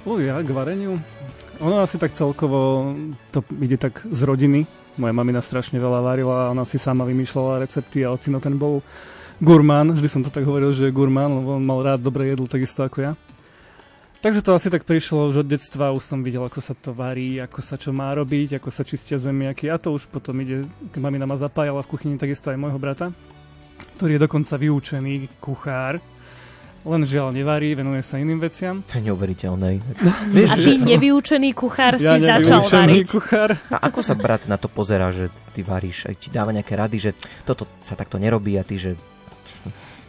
Uj, 0.04 0.28
ja 0.28 0.36
k 0.44 0.52
vareniu. 0.52 1.00
Ono 1.60 1.80
asi 1.80 1.96
tak 1.96 2.12
celkovo 2.12 2.92
to 3.32 3.40
ide 3.60 3.76
tak 3.76 4.00
z 4.08 4.20
rodiny. 4.24 4.64
Moja 4.96 5.12
mamina 5.12 5.44
strašne 5.44 5.76
veľa 5.76 6.00
varila 6.00 6.36
a 6.48 6.50
ona 6.52 6.64
si 6.64 6.80
sama 6.80 7.04
vymýšľala 7.04 7.64
recepty 7.64 8.04
a 8.04 8.12
ocino 8.12 8.40
ten 8.40 8.56
bol 8.56 8.80
gurmán. 9.40 9.92
Vždy 9.92 10.08
som 10.08 10.22
to 10.24 10.32
tak 10.32 10.44
hovoril, 10.44 10.72
že 10.72 10.88
je 10.88 10.96
gurmán, 10.96 11.32
lebo 11.32 11.56
on 11.56 11.64
mal 11.64 11.80
rád 11.80 12.00
dobré 12.04 12.32
jedlo 12.32 12.48
takisto 12.48 12.84
ako 12.84 13.12
ja. 13.12 13.12
Takže 14.20 14.44
to 14.44 14.52
asi 14.52 14.68
tak 14.68 14.84
prišlo 14.84 15.32
už 15.32 15.40
od 15.40 15.48
detstva, 15.48 15.96
už 15.96 16.04
som 16.04 16.20
videl, 16.20 16.44
ako 16.44 16.60
sa 16.60 16.76
to 16.76 16.92
varí, 16.92 17.40
ako 17.40 17.64
sa 17.64 17.80
čo 17.80 17.88
má 17.88 18.12
robiť, 18.12 18.60
ako 18.60 18.68
sa 18.68 18.84
čistia 18.84 19.16
zemiaky 19.16 19.72
a 19.72 19.80
to 19.80 19.96
už 19.96 20.12
potom 20.12 20.36
ide, 20.44 20.68
keď 20.92 21.00
mamina 21.00 21.24
ma 21.24 21.40
zapájala 21.40 21.80
v 21.80 21.88
kuchyni, 21.88 22.20
takisto 22.20 22.52
aj 22.52 22.60
môjho 22.60 22.76
brata, 22.76 23.16
ktorý 23.96 24.16
je 24.18 24.22
dokonca 24.22 24.54
vyučený 24.56 25.14
kuchár, 25.40 26.02
len 26.80 27.04
žiaľ 27.04 27.36
nevarí, 27.36 27.76
venuje 27.76 28.00
sa 28.00 28.16
iným 28.16 28.40
veciam. 28.40 28.80
To 28.88 28.96
je 28.96 29.12
neuveriteľné. 29.12 29.70
A 30.52 30.54
ty 30.56 30.80
nevyučený 30.80 31.52
kuchár 31.52 32.00
si 32.00 32.08
Ja 32.08 32.16
začal 32.16 32.64
nevyučený 32.64 32.96
variť. 33.04 33.06
kuchár. 33.12 33.50
A 33.68 33.76
ako 33.84 34.00
sa 34.00 34.16
brat 34.16 34.48
na 34.48 34.56
to 34.56 34.72
pozera, 34.72 35.12
že 35.12 35.28
ty 35.52 35.60
varíš? 35.60 36.08
Aj 36.08 36.16
ti 36.16 36.32
dáva 36.32 36.56
nejaké 36.56 36.72
rady, 36.80 36.96
že 36.96 37.10
toto 37.44 37.68
sa 37.84 38.00
takto 38.00 38.16
nerobí 38.16 38.56
a 38.56 38.64
ty, 38.64 38.80
že 38.80 38.96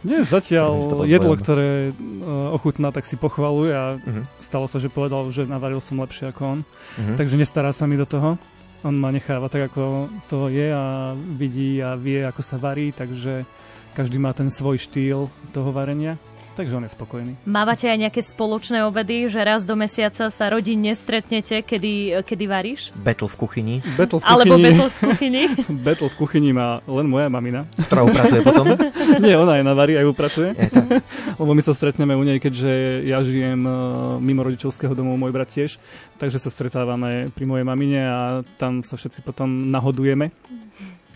Nie, 0.00 0.24
si 0.24 0.32
zatiaľ 0.32 1.04
jedlo, 1.04 1.36
svojom. 1.36 1.42
ktoré 1.44 1.68
uh, 1.92 2.56
ochutná, 2.56 2.88
tak 2.88 3.04
si 3.04 3.20
pochvaluje 3.20 3.70
a 3.70 4.00
uh-huh, 4.00 4.24
stalo 4.40 4.64
sa, 4.64 4.80
že 4.80 4.88
povedal, 4.88 5.28
že 5.28 5.44
navaril 5.44 5.78
som 5.78 6.00
lepšie 6.00 6.32
ako 6.32 6.42
on. 6.42 6.60
uh-huh. 6.64 7.16
Takže 7.20 7.36
nestará 7.36 7.70
sa 7.76 7.84
mi 7.84 8.00
do 8.00 8.08
toho. 8.08 8.40
On 8.82 8.96
ma 8.96 9.14
necháva 9.14 9.46
tak, 9.46 9.70
ako 9.70 10.10
to 10.26 10.50
je 10.50 10.72
a 10.72 11.14
vidí 11.14 11.78
a 11.78 11.94
vie, 11.94 12.18
ako 12.26 12.42
sa 12.42 12.58
varí, 12.58 12.90
takže 12.90 13.46
každý 13.92 14.16
má 14.18 14.32
ten 14.32 14.48
svoj 14.48 14.80
štýl 14.80 15.28
toho 15.52 15.70
varenia. 15.70 16.16
Takže 16.52 16.76
on 16.76 16.84
je 16.84 16.92
spokojný. 16.92 17.32
Mávate 17.48 17.88
aj 17.88 17.96
nejaké 17.96 18.20
spoločné 18.20 18.84
obedy, 18.84 19.24
že 19.24 19.40
raz 19.40 19.64
do 19.64 19.72
mesiaca 19.72 20.28
sa 20.28 20.44
rodinne 20.52 20.92
stretnete, 20.92 21.64
kedy, 21.64 22.20
kedy 22.20 22.44
varíš? 22.44 22.92
Battle 22.92 23.24
v 23.32 23.36
kuchyni, 23.40 23.76
Battle 23.96 24.20
v 24.20 24.24
Alebo 24.28 24.60
kuchyni, 24.60 24.68
battle 24.68 24.90
v 24.92 24.98
kuchyni? 25.00 25.42
battle 25.88 26.10
v 26.12 26.16
kuchyni 26.20 26.50
má 26.52 26.84
len 26.84 27.08
moja 27.08 27.32
mamina. 27.32 27.64
ktorá 27.88 28.04
upratuje 28.04 28.44
potom. 28.44 28.76
Nie, 29.24 29.40
ona 29.40 29.56
aj 29.56 29.64
navarí, 29.64 29.96
aj 29.96 30.04
upratuje. 30.04 30.52
Je 30.52 30.68
tak. 30.68 31.00
Lebo 31.40 31.56
my 31.56 31.62
sa 31.64 31.72
stretneme 31.72 32.12
u 32.12 32.20
nej, 32.20 32.36
keďže 32.36 33.00
ja 33.08 33.24
žijem 33.24 33.64
eh, 33.64 33.72
mimo 34.20 34.44
rodičovského 34.44 34.92
domu, 34.92 35.16
môj 35.16 35.32
brat 35.32 35.48
tiež, 35.48 35.80
takže 36.22 36.38
sa 36.38 36.54
stretávame 36.54 37.34
pri 37.34 37.50
mojej 37.50 37.66
mamine 37.66 38.06
a 38.06 38.46
tam 38.54 38.86
sa 38.86 38.94
všetci 38.94 39.26
potom 39.26 39.74
nahodujeme. 39.74 40.30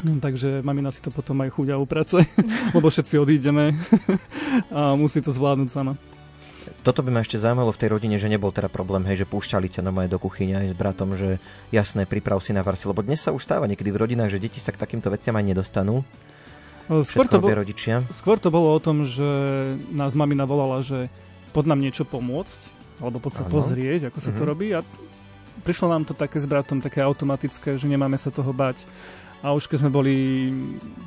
No, 0.02 0.18
Takže 0.18 0.66
mamina 0.66 0.90
si 0.90 0.98
to 0.98 1.14
potom 1.14 1.46
aj 1.46 1.54
chuďa 1.54 1.78
uprace, 1.78 2.26
lebo 2.76 2.90
všetci 2.90 3.14
odídeme 3.14 3.78
a 4.74 4.98
musí 4.98 5.22
to 5.22 5.30
zvládnuť 5.30 5.70
sama. 5.70 5.94
Toto 6.82 7.06
by 7.06 7.14
ma 7.14 7.22
ešte 7.22 7.38
zaujímalo 7.38 7.70
v 7.70 7.78
tej 7.78 7.88
rodine, 7.94 8.18
že 8.18 8.26
nebol 8.26 8.50
teda 8.50 8.66
problém, 8.66 9.06
hej, 9.06 9.22
že 9.22 9.30
púšťali 9.30 9.70
ťa 9.70 9.86
normálne 9.86 10.10
do 10.10 10.18
kuchyne 10.18 10.58
aj 10.58 10.74
s 10.74 10.74
bratom, 10.74 11.14
že 11.14 11.38
jasné, 11.70 12.02
priprav 12.02 12.42
si 12.42 12.50
na 12.50 12.66
varsi, 12.66 12.90
lebo 12.90 13.06
dnes 13.06 13.22
sa 13.22 13.30
už 13.30 13.46
stáva 13.46 13.70
niekedy 13.70 13.94
v 13.94 14.02
rodinách, 14.02 14.34
že 14.34 14.42
deti 14.42 14.58
sa 14.58 14.74
k 14.74 14.82
takýmto 14.82 15.06
veciam 15.14 15.38
aj 15.38 15.46
nedostanú. 15.46 16.02
Skôr 17.06 17.30
to, 17.30 17.38
bol, 17.38 17.50
rodičia. 17.50 18.02
skôr 18.10 18.38
to 18.42 18.50
bolo 18.50 18.74
o 18.74 18.82
tom, 18.82 19.06
že 19.06 19.26
nás 19.90 20.14
mamina 20.18 20.46
volala, 20.46 20.82
že 20.82 21.10
pod 21.54 21.66
nám 21.66 21.82
niečo 21.82 22.06
pomôcť, 22.06 22.75
alebo 22.98 23.20
poď 23.20 23.32
sa 23.40 23.44
pozrieť, 23.44 24.08
ako 24.08 24.18
sa 24.20 24.30
to 24.32 24.42
Mhm. 24.42 24.48
robí 24.48 24.68
a 24.72 24.80
prišlo 25.62 25.88
nám 25.88 26.04
to 26.04 26.12
také 26.12 26.38
s 26.38 26.46
bratom, 26.46 26.80
také 26.80 27.00
automatické, 27.00 27.76
že 27.76 27.86
nemáme 27.86 28.16
sa 28.16 28.30
toho 28.30 28.52
bať. 28.52 28.80
A 29.44 29.52
už 29.52 29.68
keď 29.68 29.84
sme 29.84 29.92
boli 29.92 30.14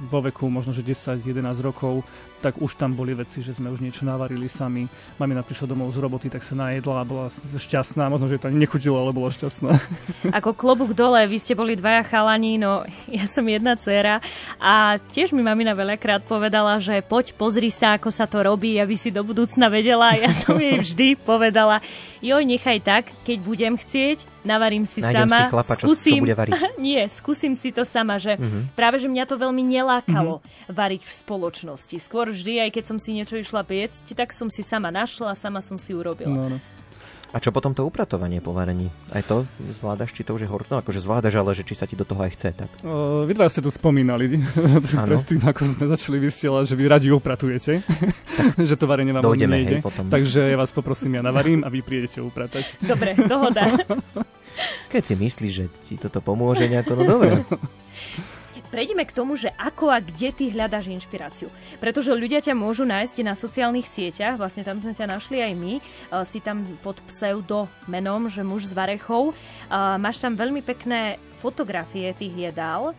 vo 0.06 0.22
veku 0.22 0.46
možno, 0.48 0.70
že 0.70 0.86
10-11 0.86 1.60
rokov, 1.60 2.06
tak 2.40 2.58
už 2.58 2.74
tam 2.74 2.92
boli 2.92 3.14
veci, 3.14 3.40
že 3.40 3.52
sme 3.52 3.68
už 3.68 3.80
niečo 3.80 4.02
navarili 4.02 4.48
sami. 4.48 4.88
Mamina 5.16 5.40
prišla 5.40 5.68
domov 5.68 5.92
z 5.92 6.00
roboty, 6.00 6.28
tak 6.28 6.40
sa 6.40 6.56
najedla 6.56 6.96
a 6.96 7.04
bola 7.04 7.28
šťastná. 7.30 8.08
Možno, 8.08 8.26
že 8.26 8.38
to 8.38 8.48
ani 8.48 8.60
nechutilo, 8.60 8.96
ale 8.98 9.12
bola 9.12 9.28
šťastná. 9.28 9.72
Ako 10.40 10.52
klobúk 10.52 10.92
dole, 10.92 11.20
vy 11.22 11.38
ste 11.38 11.54
boli 11.54 11.76
dvaja 11.76 12.02
chalani, 12.02 12.56
no 12.56 12.82
ja 13.12 13.26
som 13.26 13.44
jedna 13.44 13.76
dcera 13.76 14.24
a 14.58 14.74
tiež 14.98 15.32
mi 15.32 15.40
mamina 15.40 15.72
veľakrát 15.72 16.24
povedala, 16.24 16.78
že 16.78 17.00
poď 17.02 17.32
pozri 17.34 17.70
sa, 17.70 17.94
ako 17.94 18.10
sa 18.10 18.24
to 18.24 18.40
robí, 18.40 18.76
aby 18.76 18.96
si 18.96 19.10
do 19.10 19.22
budúcna 19.22 19.68
vedela. 19.68 20.16
Ja 20.16 20.32
som 20.32 20.56
jej 20.56 20.80
vždy 20.86 21.20
povedala, 21.20 21.84
joj, 22.20 22.42
nechaj 22.42 22.80
tak, 22.80 23.04
keď 23.22 23.38
budem 23.40 23.74
chcieť, 23.76 24.24
navarím 24.42 24.84
si 24.84 25.00
Nájdem 25.00 25.28
sama, 25.28 25.38
si 25.38 25.52
chlapa, 25.52 25.74
čo, 25.76 25.80
čo 25.80 25.88
skúsim, 25.92 26.22
bude 26.22 26.34
variť. 26.34 26.56
nie, 26.78 27.02
skúsim 27.06 27.54
si 27.54 27.70
to 27.70 27.84
sama, 27.84 28.16
že 28.16 28.32
Mhm. 28.32 28.72
práve, 28.72 28.96
že 28.96 29.06
mňa 29.06 29.26
to 29.26 29.36
veľmi 29.36 29.60
nelákalo 29.60 30.40
variť 30.68 31.04
v 31.04 31.12
spoločnosti. 31.14 31.96
Skôr 32.00 32.29
vždy, 32.32 32.64
aj 32.64 32.70
keď 32.74 32.84
som 32.86 32.98
si 33.02 33.14
niečo 33.18 33.36
išla 33.36 33.66
piecť, 33.66 34.14
tak 34.14 34.32
som 34.32 34.48
si 34.48 34.62
sama 34.62 34.90
našla, 34.94 35.34
sama 35.34 35.60
som 35.60 35.76
si 35.76 35.92
urobila. 35.94 36.32
No, 36.32 36.58
no. 36.58 36.60
A 37.30 37.38
čo 37.38 37.54
potom 37.54 37.78
to 37.78 37.86
upratovanie 37.86 38.42
po 38.42 38.58
varení? 38.58 38.90
Aj 39.14 39.22
to 39.22 39.46
zvládaš, 39.78 40.18
či 40.18 40.26
to 40.26 40.34
už 40.34 40.42
je 40.42 40.50
horko? 40.50 40.66
No, 40.74 40.82
akože 40.82 40.98
zvládaš, 40.98 41.38
ale 41.38 41.54
že 41.54 41.62
či 41.62 41.78
sa 41.78 41.86
ti 41.86 41.94
do 41.94 42.02
toho 42.02 42.26
aj 42.26 42.34
chce, 42.34 42.50
tak. 42.58 42.70
O, 42.82 43.22
Vy 43.30 43.38
dva 43.38 43.46
ste 43.46 43.62
tu 43.62 43.70
spomínali 43.70 44.42
predtým, 45.14 45.38
ako 45.46 45.62
sme 45.62 45.86
začali 45.94 46.18
vysielať, 46.18 46.74
že 46.74 46.76
vy 46.76 46.86
radi 46.90 47.14
upratujete, 47.14 47.86
že 48.70 48.74
to 48.74 48.90
varenie 48.90 49.14
vám 49.14 49.22
Dojdeme, 49.22 49.62
nejde. 49.62 49.78
hej, 49.78 49.86
potom. 49.86 50.10
Takže 50.10 50.50
ja 50.50 50.58
vás 50.58 50.74
poprosím, 50.74 51.22
ja 51.22 51.24
navarím 51.24 51.62
a 51.62 51.70
vy 51.70 51.86
prídete 51.86 52.18
upratať. 52.18 52.66
Dobre, 52.90 53.14
dohoda. 53.14 53.78
Keď 54.90 55.02
si 55.06 55.14
myslíš, 55.14 55.54
že 55.54 55.66
ti 55.86 56.02
toto 56.02 56.26
pomôže 56.26 56.66
nejako, 56.66 56.98
no 56.98 57.04
dobre. 57.06 57.46
Prejdeme 58.70 59.02
k 59.02 59.16
tomu, 59.18 59.34
že 59.34 59.50
ako 59.58 59.90
a 59.90 59.98
kde 59.98 60.30
ty 60.30 60.54
hľadaš 60.54 60.94
inšpiráciu. 60.94 61.50
Pretože 61.82 62.14
ľudia 62.14 62.38
ťa 62.38 62.54
môžu 62.54 62.86
nájsť 62.86 63.26
na 63.26 63.34
sociálnych 63.34 63.90
sieťach, 63.90 64.38
vlastne 64.38 64.62
tam 64.62 64.78
sme 64.78 64.94
ťa 64.94 65.10
našli 65.10 65.42
aj 65.42 65.54
my, 65.58 65.74
uh, 65.82 66.22
si 66.22 66.38
tam 66.38 66.62
pod 66.86 67.02
pseudo 67.10 67.66
menom, 67.90 68.30
že 68.30 68.46
muž 68.46 68.70
z 68.70 68.78
Varechov. 68.78 69.34
Uh, 69.34 69.98
máš 69.98 70.22
tam 70.22 70.38
veľmi 70.38 70.62
pekné 70.62 71.18
fotografie 71.42 72.14
tých 72.14 72.54
jedál. 72.54 72.94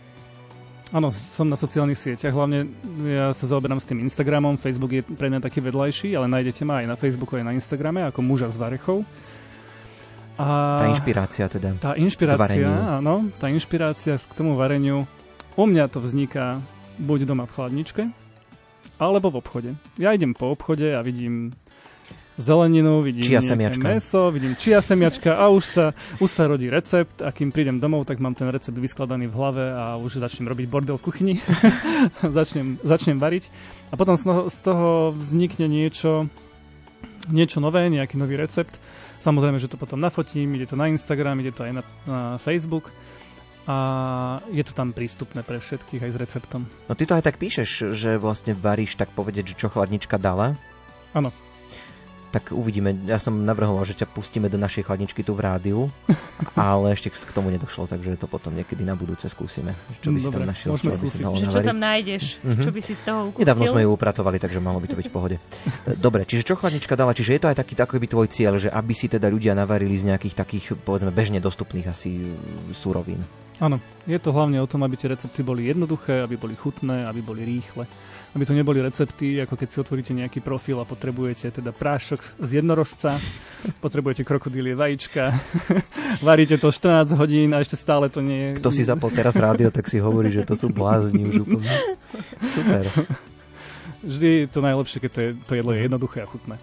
Áno, 0.90 1.14
som 1.14 1.46
na 1.46 1.54
sociálnych 1.54 2.02
sieťach, 2.02 2.34
hlavne 2.34 2.66
ja 3.06 3.30
sa 3.30 3.46
zaoberám 3.46 3.78
s 3.78 3.86
tým 3.86 4.02
Instagramom, 4.02 4.58
Facebook 4.58 4.90
je 4.90 5.06
pre 5.06 5.30
mňa 5.30 5.38
taký 5.38 5.62
vedľajší, 5.62 6.18
ale 6.18 6.26
nájdete 6.26 6.66
ma 6.66 6.82
aj 6.82 6.86
na 6.90 6.96
Facebooku, 6.98 7.38
aj 7.38 7.46
na 7.46 7.54
Instagrame 7.54 8.02
ako 8.10 8.26
muža 8.26 8.50
z 8.50 8.58
Varechov. 8.58 9.06
A 10.34 10.82
Tá 10.82 10.86
inšpirácia 10.90 11.46
teda. 11.46 11.78
tá 11.78 11.94
inšpirácia, 11.94 12.66
áno, 12.98 13.30
tá 13.38 13.46
inšpirácia 13.46 14.18
k 14.18 14.32
tomu 14.34 14.58
vareniu, 14.58 15.06
u 15.56 15.64
mňa 15.66 15.90
to 15.90 15.98
vzniká 15.98 16.62
buď 17.00 17.24
doma 17.24 17.48
v 17.48 17.54
chladničke, 17.54 18.02
alebo 19.00 19.32
v 19.32 19.36
obchode. 19.40 19.70
Ja 19.96 20.12
idem 20.12 20.36
po 20.36 20.52
obchode 20.52 20.92
a 20.92 21.00
vidím 21.00 21.56
zeleninu, 22.40 23.04
vidím 23.04 23.24
Čia 23.24 23.40
semiačka. 23.44 23.84
meso, 23.84 24.32
vidím 24.32 24.56
čia 24.56 24.80
semiačka 24.80 25.36
a 25.36 25.52
už 25.52 25.64
sa, 25.64 25.86
už 26.24 26.30
sa 26.30 26.48
rodí 26.48 26.72
recept 26.72 27.20
a 27.20 27.28
kým 27.32 27.52
prídem 27.52 27.76
domov, 27.76 28.08
tak 28.08 28.16
mám 28.18 28.32
ten 28.32 28.48
recept 28.48 28.76
vyskladaný 28.76 29.28
v 29.28 29.34
hlave 29.36 29.64
a 29.76 30.00
už 30.00 30.24
začnem 30.24 30.48
robiť 30.48 30.66
bordel 30.66 30.96
v 30.96 31.04
kuchyni. 31.04 31.34
začnem, 32.40 32.80
začnem 32.80 33.20
variť 33.20 33.52
a 33.92 33.94
potom 34.00 34.16
z 34.16 34.24
toho, 34.24 34.42
z 34.48 34.58
toho 34.64 34.88
vznikne 35.12 35.68
niečo, 35.68 36.32
niečo 37.28 37.60
nové, 37.60 37.88
nejaký 37.92 38.16
nový 38.16 38.40
recept. 38.40 38.80
Samozrejme, 39.20 39.60
že 39.60 39.68
to 39.68 39.76
potom 39.76 40.00
nafotím, 40.00 40.56
ide 40.56 40.64
to 40.64 40.80
na 40.80 40.88
Instagram, 40.88 41.44
ide 41.44 41.52
to 41.52 41.68
aj 41.68 41.72
na, 41.76 41.82
na 42.08 42.20
Facebook 42.40 42.88
a 43.68 43.76
je 44.48 44.62
to 44.64 44.72
tam 44.72 44.96
prístupné 44.96 45.44
pre 45.44 45.60
všetkých 45.60 46.06
aj 46.06 46.10
s 46.12 46.18
receptom. 46.20 46.64
No 46.88 46.92
ty 46.96 47.04
to 47.04 47.16
aj 47.16 47.24
tak 47.28 47.36
píšeš, 47.36 47.92
že 47.92 48.16
vlastne 48.16 48.56
varíš 48.56 48.96
tak 48.96 49.12
povedať, 49.12 49.52
že 49.52 49.58
čo 49.66 49.68
chladnička 49.68 50.16
dala. 50.16 50.56
Áno. 51.12 51.34
Tak 52.30 52.54
uvidíme. 52.54 52.94
Ja 53.10 53.18
som 53.18 53.42
navrhoval, 53.42 53.82
že 53.82 53.98
ťa 53.98 54.06
pustíme 54.06 54.46
do 54.46 54.54
našej 54.54 54.86
chladničky 54.86 55.26
tu 55.26 55.34
v 55.34 55.42
rádiu, 55.42 55.80
ale 56.54 56.94
ešte 56.94 57.10
k 57.10 57.32
tomu 57.34 57.50
nedošlo, 57.50 57.90
takže 57.90 58.14
to 58.14 58.30
potom 58.30 58.54
niekedy 58.54 58.86
na 58.86 58.94
budúce 58.94 59.26
skúsime. 59.26 59.74
Čo 59.98 60.14
by 60.14 60.18
si 60.18 60.26
Dobre, 60.30 60.38
tam 60.38 60.50
našiel, 60.54 60.70
čo 60.78 60.94
by 60.94 61.08
si 61.10 61.22
Že 61.26 61.46
čo 61.50 61.60
tam 61.60 61.78
nájdeš, 61.82 62.24
Mhm. 62.46 62.62
čo 62.62 62.70
by 62.70 62.80
si 62.80 62.92
z 62.94 63.02
toho 63.02 63.20
ukústil. 63.34 63.42
Nedávno 63.42 63.64
sme 63.66 63.82
ju 63.82 63.90
upratovali, 63.90 64.38
takže 64.38 64.62
malo 64.62 64.78
by 64.78 64.86
to 64.86 64.96
byť 64.96 65.06
v 65.10 65.14
pohode. 65.14 65.36
Dobre, 66.06 66.22
čiže 66.22 66.46
čo 66.46 66.54
chladnička 66.54 66.94
dala? 66.94 67.10
Čiže 67.10 67.30
je 67.34 67.40
to 67.42 67.50
aj 67.50 67.58
taký 67.58 67.74
takový 67.74 68.06
tvoj 68.06 68.26
cieľ, 68.30 68.54
že 68.56 68.70
aby 68.70 68.94
si 68.94 69.10
teda 69.10 69.26
ľudia 69.26 69.50
navarili 69.52 69.98
z 69.98 70.14
nejakých 70.14 70.34
takých, 70.38 70.64
povedzme, 70.78 71.10
bežne 71.10 71.42
dostupných 71.42 71.90
asi 71.90 72.30
surovín. 72.70 73.26
Áno, 73.60 73.76
je 74.08 74.16
to 74.16 74.32
hlavne 74.32 74.56
o 74.56 74.70
tom, 74.70 74.80
aby 74.88 74.96
tie 74.96 75.12
recepty 75.12 75.44
boli 75.44 75.68
jednoduché, 75.68 76.24
aby 76.24 76.40
boli 76.40 76.56
chutné, 76.56 77.04
aby 77.04 77.20
boli 77.20 77.44
rýchle. 77.44 77.84
Aby 78.30 78.46
to 78.46 78.54
neboli 78.54 78.78
recepty, 78.78 79.42
ako 79.42 79.58
keď 79.58 79.68
si 79.68 79.76
otvoríte 79.82 80.12
nejaký 80.14 80.38
profil 80.38 80.78
a 80.78 80.86
potrebujete 80.86 81.50
teda 81.50 81.74
prášok 81.74 82.38
z 82.38 82.50
jednorozca, 82.62 83.18
potrebujete 83.84 84.22
krokodílie 84.22 84.78
vajíčka, 84.78 85.34
varíte 86.28 86.54
to 86.54 86.70
14 86.70 87.18
hodín 87.18 87.50
a 87.50 87.58
ešte 87.58 87.74
stále 87.74 88.06
to 88.06 88.22
nie 88.22 88.54
je... 88.54 88.62
Kto 88.62 88.70
si 88.70 88.86
zapol 88.86 89.10
teraz 89.10 89.34
rádio, 89.34 89.74
tak 89.74 89.90
si 89.90 89.98
hovorí, 89.98 90.30
že 90.30 90.46
to 90.46 90.54
sú 90.54 90.70
blázni 90.70 91.26
už 91.26 91.42
úplne. 91.42 91.74
Super. 92.54 92.86
Vždy 94.06 94.46
je 94.46 94.48
to 94.48 94.60
najlepšie, 94.62 94.98
keď 95.02 95.10
to, 95.10 95.20
je, 95.20 95.30
to 95.44 95.52
jedlo 95.58 95.70
je 95.74 95.80
jednoduché 95.90 96.22
a 96.22 96.30
chutné. 96.30 96.56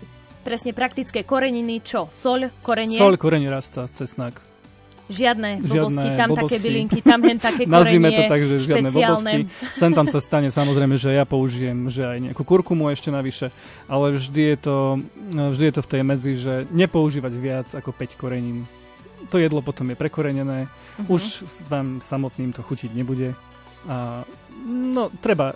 Presne 0.47 0.71
praktické 0.71 1.27
koreniny, 1.27 1.83
čo? 1.83 2.07
Soľ, 2.15 2.63
korenie? 2.63 2.95
Sol, 2.95 3.19
korenie, 3.19 3.51
rastca, 3.51 3.83
cesnak. 3.91 4.46
Žiadne 5.07 5.49
blbosti, 5.59 5.71
Žiadne 6.03 6.03
tam 6.15 6.29
blbosti. 6.29 6.43
také 6.43 6.57
bylinky, 6.59 6.99
tam 6.99 7.19
hen 7.21 7.37
také 7.37 7.63
Nazvime 7.69 8.07
korenie, 8.07 8.17
to 8.17 8.23
tak, 8.27 8.41
že 8.43 8.55
žiadne 8.59 8.89
špeciálne. 8.89 9.31
blbosti. 9.31 9.39
Sem 9.73 9.91
tam 9.93 10.05
sa 10.05 10.19
stane 10.19 10.49
samozrejme, 10.49 10.95
že 10.95 11.09
ja 11.09 11.23
použijem 11.23 11.87
že 11.87 12.03
aj 12.03 12.17
nejakú 12.21 12.43
kurkumu 12.43 12.87
ešte 12.87 13.07
navyše, 13.09 13.47
ale 13.85 14.11
vždy 14.13 14.41
je 14.45 14.57
to, 14.59 14.77
vždy 15.47 15.63
je 15.63 15.73
to 15.73 15.81
v 15.81 15.89
tej 15.89 16.01
medzi, 16.01 16.31
že 16.33 16.53
nepoužívať 16.69 17.33
viac 17.33 17.67
ako 17.71 17.89
5 17.89 18.15
korenín. 18.15 18.67
To 19.27 19.37
jedlo 19.37 19.59
potom 19.59 19.87
je 19.87 19.95
prekorenené, 19.95 20.67
Mhm. 20.97 21.07
už 21.07 21.23
vám 21.65 21.99
samotným 21.99 22.51
to 22.51 22.59
chutiť 22.59 22.91
nebude. 22.91 23.31
A, 23.85 24.27
no, 24.65 25.07
treba 25.15 25.55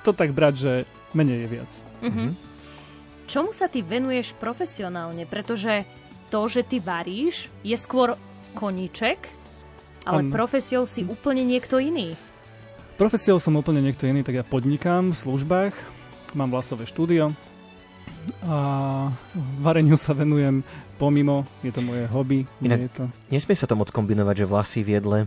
to 0.00 0.10
tak 0.10 0.30
brať, 0.30 0.54
že 0.54 0.72
menej 1.10 1.40
je 1.40 1.48
viac. 1.50 1.70
Mhm. 2.02 2.36
Čomu 3.24 3.50
sa 3.50 3.66
ty 3.66 3.80
venuješ 3.80 4.34
profesionálne? 4.34 5.24
Pretože 5.24 5.88
to, 6.28 6.44
že 6.44 6.60
ty 6.62 6.76
varíš, 6.76 7.48
je 7.62 7.72
skôr 7.74 8.12
koníček, 8.54 9.18
ale 10.04 10.20
Áno. 10.20 10.30
profesiou 10.30 10.84
si 10.84 11.02
úplne 11.02 11.42
niekto 11.42 11.76
iný. 11.76 12.14
Profesiou 12.94 13.36
som 13.36 13.54
úplne 13.54 13.82
niekto 13.82 14.06
iný, 14.06 14.22
tak 14.22 14.34
ja 14.34 14.44
podnikám 14.44 15.10
v 15.10 15.18
službách, 15.18 15.74
mám 16.32 16.48
vlasové 16.48 16.86
štúdio 16.86 17.34
a 18.40 18.56
vareniu 19.58 19.96
sa 19.96 20.12
venujem 20.12 20.62
pomimo, 20.94 21.42
je 21.60 21.68
to 21.68 21.82
moje 21.82 22.06
hobby. 22.08 22.46
Inak- 22.58 22.80
Nie 22.80 22.86
je 22.86 22.94
to... 22.94 23.04
Nesmie 23.28 23.56
sa 23.58 23.66
to 23.66 23.74
moc 23.74 23.90
kombinovať, 23.90 24.44
že 24.44 24.46
vlasy 24.46 24.80
v 24.80 24.90
jedle. 24.94 25.18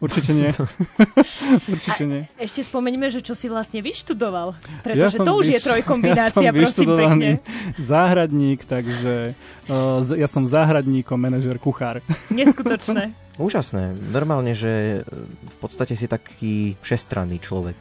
Určite 0.00 0.32
nie. 0.32 0.48
Určite 1.76 2.04
nie. 2.08 2.22
Ešte 2.40 2.64
spomeňme, 2.64 3.12
že 3.12 3.20
čo 3.20 3.36
si 3.36 3.52
vlastne 3.52 3.84
vyštudoval. 3.84 4.56
Ja 4.56 4.80
Pretože 4.80 5.20
som 5.20 5.26
to 5.28 5.32
už 5.36 5.46
je 5.52 5.58
vyš- 5.60 5.66
trojkombinácia, 5.68 6.40
ja 6.48 6.52
som 6.52 6.56
prosím 6.56 6.88
pekne. 6.96 7.28
záhradník, 7.76 8.64
takže 8.64 9.36
uh, 9.68 10.00
ja 10.16 10.24
som 10.24 10.48
záhradníkom, 10.48 11.20
manažer, 11.20 11.60
kuchár. 11.60 12.00
Neskutočné. 12.32 13.12
Úžasné. 13.40 13.96
Normálne, 14.12 14.52
že 14.52 15.00
e, 15.00 15.16
v 15.24 15.56
podstate 15.64 15.96
si 15.96 16.04
taký 16.04 16.76
všestranný 16.84 17.40
človek. 17.40 17.72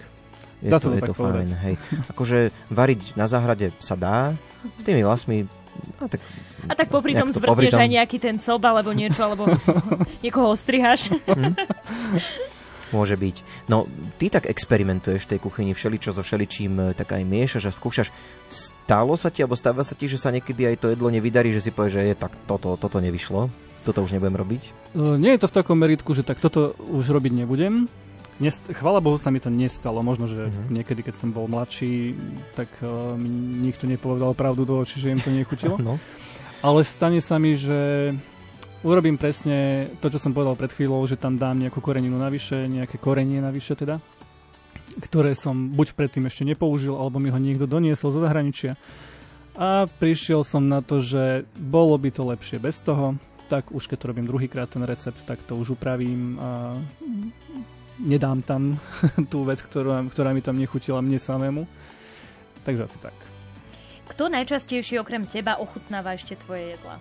Je 0.64 0.72
Dá 0.72 0.80
sa 0.80 0.88
to, 0.88 0.96
to 0.96 0.96
je 0.96 1.04
tak 1.04 1.10
to 1.12 1.16
fajn, 1.20 1.50
hej. 1.68 1.76
Akože 2.16 2.38
variť 2.72 3.20
na 3.20 3.28
záhrade 3.28 3.76
sa 3.84 4.00
dá, 4.00 4.32
s 4.64 4.84
tými 4.88 5.04
vlasmi, 5.04 5.52
no 6.00 6.08
tak 6.08 6.24
A 6.68 6.74
tak 6.74 6.90
popri 6.90 7.14
tom 7.14 7.30
to 7.30 7.38
zvrtneš 7.38 7.54
popri 7.54 7.70
tom? 7.70 7.80
aj 7.80 7.90
nejaký 7.90 8.18
ten 8.18 8.36
cob 8.36 8.60
alebo 8.60 8.92
niečo, 8.92 9.22
alebo 9.22 9.48
niekoho 10.24 10.52
ostrihaš. 10.52 11.14
Môže 12.90 13.14
byť. 13.14 13.36
No, 13.70 13.86
ty 14.18 14.34
tak 14.34 14.50
experimentuješ 14.50 15.22
v 15.24 15.38
tej 15.38 15.40
kuchyni 15.40 15.72
všeličo 15.72 16.10
so 16.10 16.26
všeličím, 16.26 16.74
e, 16.82 16.98
tak 16.98 17.14
aj 17.14 17.22
miešaš 17.22 17.70
a 17.70 17.72
skúšaš. 17.72 18.10
Stalo 18.50 19.14
sa 19.14 19.30
ti, 19.30 19.46
alebo 19.46 19.54
stáva 19.54 19.86
sa 19.86 19.94
ti, 19.94 20.10
že 20.10 20.18
sa 20.18 20.34
niekedy 20.34 20.66
aj 20.66 20.76
to 20.76 20.88
jedlo 20.90 21.06
nevydarí, 21.08 21.54
že 21.54 21.62
si 21.62 21.70
povieš, 21.70 21.94
že 21.94 22.02
je 22.04 22.16
tak 22.18 22.34
toto, 22.50 22.74
toto 22.76 22.98
nevyšlo, 22.98 23.54
toto 23.86 24.02
už 24.02 24.18
nebudem 24.18 24.34
robiť? 24.34 24.62
Uh, 24.92 25.22
nie 25.22 25.38
je 25.38 25.42
to 25.46 25.48
v 25.48 25.56
takom 25.56 25.78
meritku, 25.78 26.18
že 26.18 26.26
tak 26.26 26.42
toto 26.42 26.74
už 26.82 27.14
robiť 27.14 27.46
nebudem. 27.46 27.86
Nest- 28.40 28.66
chvala 28.66 28.98
Bohu 28.98 29.20
sa 29.20 29.30
mi 29.30 29.38
to 29.38 29.54
nestalo. 29.54 30.02
Možno, 30.02 30.26
že 30.26 30.50
Mhm. 30.50 30.74
niekedy, 30.74 31.06
keď 31.06 31.14
som 31.14 31.30
bol 31.30 31.46
mladší, 31.46 32.18
tak 32.56 32.74
uh, 32.82 33.14
mi 33.14 33.30
nikto 33.62 33.86
nepovedal 33.86 34.34
pravdu 34.34 34.66
do 34.66 34.82
očí, 34.82 34.98
že 34.98 35.14
im 35.14 35.22
to 35.22 35.30
nechutilo. 35.30 35.78
No. 35.86 36.02
Ale 36.60 36.84
stane 36.84 37.24
sa 37.24 37.40
mi, 37.40 37.56
že 37.56 38.12
urobím 38.84 39.16
presne 39.16 39.88
to, 40.04 40.12
čo 40.12 40.20
som 40.20 40.36
povedal 40.36 40.60
pred 40.60 40.76
chvíľou, 40.76 41.00
že 41.08 41.16
tam 41.16 41.40
dám 41.40 41.56
nejakú 41.56 41.80
koreninu 41.80 42.20
navyše, 42.20 42.68
nejaké 42.68 43.00
korenie 43.00 43.40
navyše 43.40 43.80
teda, 43.80 44.04
ktoré 45.00 45.40
som 45.40 45.72
buď 45.72 45.96
predtým 45.96 46.28
ešte 46.28 46.44
nepoužil, 46.44 47.00
alebo 47.00 47.24
mi 47.24 47.32
ho 47.32 47.40
niekto 47.40 47.64
doniesol 47.64 48.12
zo 48.12 48.20
zahraničia. 48.20 48.76
A 49.56 49.88
prišiel 49.88 50.44
som 50.44 50.68
na 50.68 50.84
to, 50.84 51.00
že 51.00 51.48
bolo 51.56 51.96
by 51.96 52.12
to 52.12 52.28
lepšie 52.28 52.60
bez 52.60 52.84
toho, 52.84 53.16
tak 53.48 53.72
už 53.72 53.88
keď 53.88 53.98
to 54.04 54.10
robím 54.12 54.28
druhýkrát 54.28 54.68
ten 54.68 54.84
recept, 54.84 55.24
tak 55.24 55.40
to 55.48 55.56
už 55.56 55.80
upravím 55.80 56.36
a 56.44 56.76
nedám 58.04 58.44
tam 58.44 58.76
tú 59.32 59.48
vec, 59.48 59.64
ktorá, 59.64 60.04
ktorá 60.12 60.36
mi 60.36 60.44
tam 60.44 60.60
nechutila 60.60 61.00
mne 61.00 61.24
samému. 61.24 61.64
Takže 62.68 62.84
asi 62.84 63.00
tak. 63.00 63.39
Kto 64.10 64.28
najčastejšie 64.28 64.98
okrem 64.98 65.24
teba 65.24 65.56
ochutnáva 65.56 66.12
ešte 66.12 66.36
tvoje 66.36 66.74
jedla? 66.74 66.98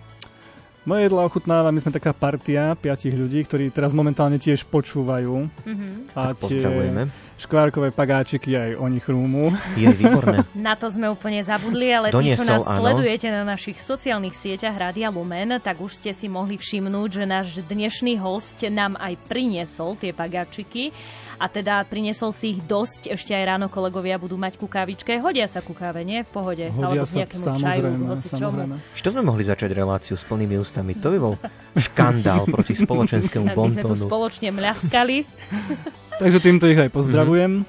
Moje 0.81 1.05
jedla 1.05 1.21
ochutnáva, 1.21 1.69
my 1.69 1.77
sme 1.77 1.91
taká 1.91 2.15
partia 2.15 2.71
piatich 2.73 3.11
ľudí, 3.11 3.43
ktorí 3.43 3.67
teraz 3.67 3.91
momentálne 3.91 4.37
tiež 4.37 4.63
počúvajú 4.63 5.51
Mhm. 5.61 6.15
a 6.15 6.31
Tak 6.31 6.39
pozdravujeme. 6.39 7.01
škvárkové 7.35 7.91
pagáčiky 7.91 8.49
aj 8.51 8.69
oni 8.77 8.97
chrúmu. 8.97 9.51
Je 9.75 9.85
výborné. 9.91 10.47
Na 10.57 10.73
to 10.73 10.87
sme 10.87 11.05
úplne 11.05 11.43
zabudli, 11.43 11.91
ale 11.91 12.09
tí, 12.09 12.15
čo 12.31 12.41
Doniesol, 12.41 12.47
nás 12.47 12.63
áno. 12.63 12.79
sledujete 12.79 13.27
na 13.27 13.43
našich 13.43 13.77
sociálnych 13.77 14.33
sieťach 14.33 14.73
Rádia 14.73 15.09
Lumen, 15.09 15.59
tak 15.59 15.77
už 15.77 15.93
ste 15.93 16.11
si 16.11 16.25
mohli 16.25 16.55
všimnúť, 16.55 17.09
že 17.11 17.23
náš 17.23 17.59
dnešný 17.61 18.15
host 18.17 18.63
nám 18.63 18.95
aj 18.95 19.19
priniesol 19.25 19.93
tie 19.93 20.09
pagáčiky 20.09 20.95
a 21.39 21.45
teda 21.47 21.87
priniesol 21.87 22.35
si 22.35 22.53
ich 22.53 22.61
dosť. 22.67 23.15
Ešte 23.15 23.31
aj 23.31 23.43
ráno 23.55 23.67
kolegovia 23.71 24.19
budú 24.19 24.35
mať 24.35 24.59
ku 24.59 24.67
kávičke. 24.67 25.23
Hodia 25.23 25.47
sa 25.47 25.63
ku 25.63 25.71
káve, 25.71 26.03
nie? 26.03 26.27
V 26.27 26.31
pohode. 26.35 26.67
Hodia 26.67 27.01
Alebo 27.01 27.07
k 27.07 27.09
sa, 27.09 27.17
nejakému 27.23 27.45
čaju, 27.47 27.57
samozrejme, 27.63 28.05
hoci 28.11 28.27
čomu. 28.35 28.59
Čo 28.99 29.09
sme 29.15 29.21
mohli 29.23 29.43
začať 29.47 29.69
reláciu 29.71 30.19
s 30.19 30.23
plnými 30.27 30.59
ústami? 30.59 30.99
To 30.99 31.07
by 31.15 31.17
bol 31.17 31.33
škandál 31.79 32.43
proti 32.43 32.75
spoločenskému 32.75 33.45
My 33.55 33.71
sme 33.71 33.83
tu 33.87 33.95
spoločne 33.95 34.51
mľaskali. 34.51 35.23
Takže 36.21 36.37
týmto 36.43 36.67
ich 36.67 36.75
aj 36.75 36.91
pozdravujem 36.91 37.63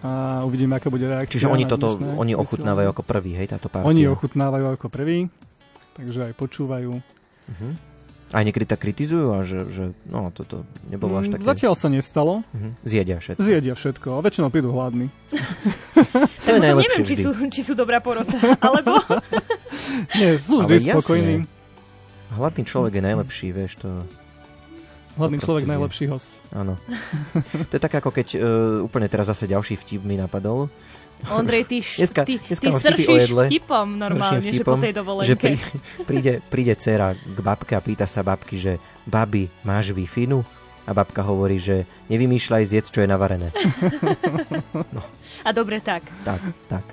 a 0.00 0.40
uvidíme, 0.48 0.80
aká 0.80 0.88
bude 0.88 1.04
reakcia. 1.04 1.36
Čiže 1.36 1.52
oni 1.52 1.68
toto, 1.68 2.00
dnešné 2.00 2.16
oni 2.16 2.32
ochutnávajú 2.32 2.88
ako 2.88 3.02
prvý, 3.04 3.36
hej, 3.36 3.52
táto 3.52 3.68
partia. 3.68 3.84
Oni 3.84 4.08
ochutnávajú 4.08 4.72
ako 4.72 4.88
prvý, 4.88 5.28
takže 5.92 6.32
aj 6.32 6.34
počúvajú. 6.40 6.96
Mhm. 7.52 7.89
A 8.30 8.40
niekedy 8.40 8.62
tak 8.62 8.78
kritizujú 8.78 9.34
a 9.34 9.42
že, 9.42 9.66
že 9.66 9.84
no, 10.04 10.30
toto 10.30 10.62
nebolo 10.86 11.18
až 11.18 11.26
Mm, 11.26 11.32
také... 11.34 11.42
Zatiaľ 11.44 11.74
sa 11.74 11.88
nestalo. 11.88 12.46
Mhm. 12.52 12.70
Zjedia 12.80 13.18
všetko. 13.18 13.42
Zjedia 13.42 13.74
všetko 13.74 14.06
a 14.08 14.18
väčšinou 14.20 14.48
prídu 14.48 14.70
hladní. 14.70 15.10
To 16.40 16.50
je 16.50 16.60
najlepšie 16.60 16.86
Neviem, 16.88 17.02
či 17.04 17.14
vždy. 17.14 17.22
sú, 17.22 17.30
či 17.48 17.60
sú 17.62 17.72
dobrá 17.74 17.98
porota, 17.98 18.34
alebo... 18.66 18.98
Nie, 20.18 20.34
sú 20.34 20.58
Ale 20.58 20.66
vždy 20.72 20.76
jasne. 20.80 20.94
spokojní. 20.96 21.34
Hladný 22.30 22.62
človek 22.64 22.92
je 22.92 23.02
najlepší, 23.04 23.46
vieš, 23.50 23.72
to... 23.78 23.90
Hladný 25.12 25.36
To 25.36 25.44
človek 25.44 25.62
proste 25.62 25.74
najlepší 25.74 26.04
host. 26.06 26.30
Áno. 26.50 26.78
to 27.66 27.72
je 27.72 27.82
tak 27.82 27.92
ako 27.92 28.10
keď 28.10 28.28
uh, 28.32 28.40
úplne 28.80 29.06
teraz 29.06 29.26
zase 29.26 29.44
ďalší 29.44 29.74
vtip 29.76 30.00
mi 30.00 30.14
napadol. 30.14 30.70
Ondrej, 31.28 31.62
ty, 31.64 31.76
š- 31.78 31.98
Dneska- 31.98 32.24
ty, 32.24 32.34
dneska 32.38 32.66
ty 32.66 32.72
sršíš 32.72 33.22
vtipom 33.30 33.86
normálne, 33.94 34.40
Horším 34.40 34.56
že 34.56 34.64
po 34.64 34.76
tej 34.76 34.92
dovolenke. 34.92 35.28
že 35.28 35.36
príde, 35.36 35.66
príde, 36.02 36.32
príde 36.42 36.72
dcera 36.74 37.12
k 37.12 37.38
babke 37.38 37.72
a 37.72 37.80
pýta 37.80 38.04
sa 38.04 38.20
babky, 38.20 38.56
že 38.56 38.72
babi, 39.04 39.48
máš 39.60 39.90
wi 39.90 40.08
A 40.82 40.90
babka 40.90 41.20
hovorí, 41.20 41.56
že 41.56 41.82
nevymýšľaj 42.08 42.64
zjedz, 42.66 42.88
čo 42.88 43.00
je 43.00 43.06
navarené. 43.06 43.52
A 45.46 45.52
dobre 45.52 45.78
tak. 45.78 46.02
Tak, 46.24 46.40
tak. 46.66 46.84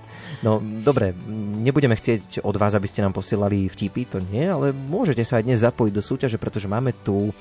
No, 0.46 0.62
dobre, 0.62 1.18
nebudeme 1.66 1.98
chcieť 1.98 2.46
od 2.46 2.56
vás, 2.62 2.78
aby 2.78 2.86
ste 2.86 3.02
nám 3.02 3.18
posielali 3.18 3.66
vtipy, 3.66 4.06
to 4.06 4.22
nie, 4.30 4.46
ale 4.46 4.70
môžete 4.70 5.26
sa 5.26 5.42
aj 5.42 5.50
dnes 5.50 5.66
zapojiť 5.66 5.94
do 5.98 6.04
súťaže, 6.06 6.38
pretože 6.38 6.70
máme 6.70 6.94
tu 6.94 7.30
e, 7.30 7.32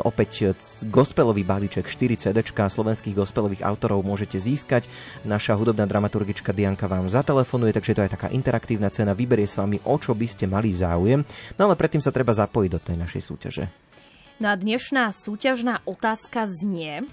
opäť 0.00 0.56
gospelový 0.88 1.44
balíček 1.44 1.84
4 1.84 2.16
CD 2.16 2.38
slovenských 2.40 3.12
gospelových 3.12 3.60
autorov 3.60 4.00
môžete 4.00 4.40
získať. 4.40 4.88
Naša 5.28 5.52
hudobná 5.52 5.84
dramaturgička 5.84 6.56
Dianka 6.56 6.88
vám 6.88 7.12
zatelefonuje, 7.12 7.76
takže 7.76 7.92
to 7.92 8.04
je 8.08 8.14
taká 8.16 8.32
interaktívna 8.32 8.88
cena, 8.88 9.12
vyberie 9.12 9.44
s 9.44 9.60
vami, 9.60 9.76
o 9.84 9.96
čo 10.00 10.16
by 10.16 10.24
ste 10.24 10.48
mali 10.48 10.72
záujem. 10.72 11.20
No 11.60 11.68
ale 11.68 11.76
predtým 11.76 12.00
sa 12.00 12.08
treba 12.08 12.32
zapojiť 12.32 12.70
do 12.72 12.80
tej 12.80 12.96
našej 12.96 13.22
súťaže. 13.22 13.64
No 14.40 14.52
a 14.52 14.54
dnešná 14.56 15.12
súťažná 15.12 15.84
otázka 15.88 16.48
znie, 16.48 17.04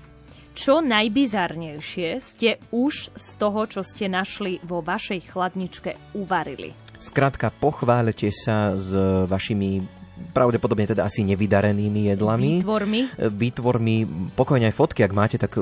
čo 0.54 0.86
najbizarnejšie 0.86 2.22
ste 2.22 2.62
už 2.70 3.10
z 3.18 3.28
toho, 3.42 3.66
čo 3.66 3.82
ste 3.82 4.06
našli 4.06 4.62
vo 4.62 4.86
vašej 4.86 5.34
chladničke, 5.34 6.14
uvarili? 6.14 6.72
Skrátka, 7.02 7.52
pochválite 7.52 8.32
sa 8.32 8.78
s 8.78 8.94
vašimi 9.28 10.03
pravdepodobne 10.32 10.88
teda 10.88 11.04
asi 11.04 11.28
nevydarenými 11.28 12.14
jedlami. 12.16 12.64
Výtvormi. 12.64 13.00
E, 13.20 13.28
Výtvormi, 13.28 13.96
pokojne 14.38 14.72
aj 14.72 14.76
fotky, 14.76 15.04
ak 15.04 15.14
máte, 15.14 15.36
tak 15.36 15.60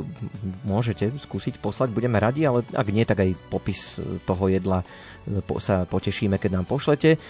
môžete 0.67 1.09
skúsiť 1.17 1.57
poslať, 1.57 1.89
budeme 1.89 2.21
radi, 2.21 2.45
ale 2.45 2.61
ak 2.75 2.87
nie, 2.93 3.07
tak 3.07 3.25
aj 3.25 3.33
popis 3.49 3.97
e, 3.97 4.21
toho 4.21 4.51
jedla 4.51 4.85
e, 5.25 5.41
sa 5.57 5.85
potešíme, 5.85 6.37
keď 6.41 6.61
nám 6.61 6.65
pošlete. 6.65 7.21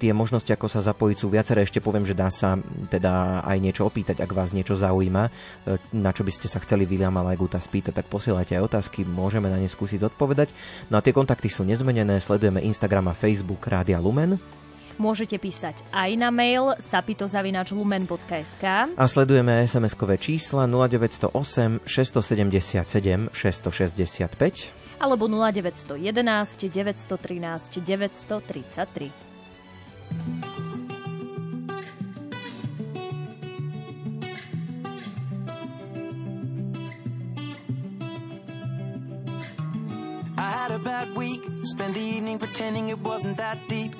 Tie 0.00 0.12
možnosti, 0.16 0.48
ako 0.48 0.72
sa 0.72 0.80
zapojiť, 0.80 1.16
sú 1.20 1.28
viaceré. 1.28 1.60
Ešte 1.60 1.84
poviem, 1.84 2.08
že 2.08 2.16
dá 2.16 2.32
sa 2.32 2.56
teda 2.88 3.44
aj 3.44 3.58
niečo 3.60 3.84
opýtať, 3.84 4.24
ak 4.24 4.32
vás 4.32 4.56
niečo 4.56 4.72
zaujíma, 4.72 5.28
na 5.92 6.10
čo 6.16 6.24
by 6.24 6.32
ste 6.32 6.48
sa 6.48 6.62
chceli 6.64 6.88
Williama 6.88 7.20
Leguta 7.20 7.60
spýtať, 7.60 8.00
tak 8.00 8.08
posielajte 8.08 8.56
aj 8.56 8.66
otázky, 8.72 9.04
môžeme 9.04 9.52
na 9.52 9.60
ne 9.60 9.68
skúsiť 9.68 10.08
odpovedať. 10.08 10.56
No 10.88 10.96
a 10.96 11.04
tie 11.04 11.12
kontakty 11.12 11.52
sú 11.52 11.68
nezmenené, 11.68 12.16
sledujeme 12.16 12.64
Instagram 12.64 13.12
a 13.12 13.18
Facebook 13.18 13.68
Rádia 13.68 14.00
Lumen. 14.00 14.40
Môžete 14.96 15.36
písať 15.36 15.84
aj 15.92 16.10
na 16.16 16.32
mail 16.32 16.72
sapitozavinačlumen.sk 16.80 18.64
A 18.96 19.04
sledujeme 19.04 19.64
SMS-kové 19.68 20.16
čísla 20.16 20.64
0908 20.64 21.84
677 21.84 23.30
665 23.32 24.86
alebo 24.98 25.28
0911 25.28 26.72
913 26.72 27.84
933. 27.84 29.10
I 40.38 40.50
had 40.50 40.70
a 40.70 40.78
bad 40.78 41.16
week. 41.16 41.40
Spent 41.62 41.94
the 41.94 42.00
evening 42.00 42.38
pretending 42.38 42.88
it 42.88 42.98
wasn't 43.00 43.36
that 43.38 43.58
deep. 43.68 43.96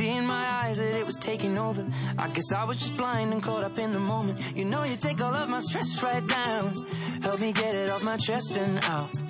See 0.00 0.16
in 0.16 0.24
my 0.24 0.46
eyes 0.62 0.78
that 0.78 0.98
it 0.98 1.04
was 1.04 1.18
taking 1.18 1.58
over. 1.58 1.84
I 2.18 2.28
guess 2.28 2.52
I 2.52 2.64
was 2.64 2.78
just 2.78 2.96
blind 2.96 3.34
and 3.34 3.42
caught 3.42 3.64
up 3.64 3.78
in 3.78 3.92
the 3.92 3.98
moment. 3.98 4.38
You 4.56 4.64
know, 4.64 4.82
you 4.82 4.96
take 4.96 5.20
all 5.20 5.34
of 5.34 5.50
my 5.50 5.60
stress 5.60 6.02
right 6.02 6.26
down. 6.26 6.74
Help 7.22 7.42
me 7.42 7.52
get 7.52 7.74
it 7.74 7.90
off 7.90 8.02
my 8.02 8.16
chest 8.16 8.56
and 8.56 8.82
out. 8.86 9.29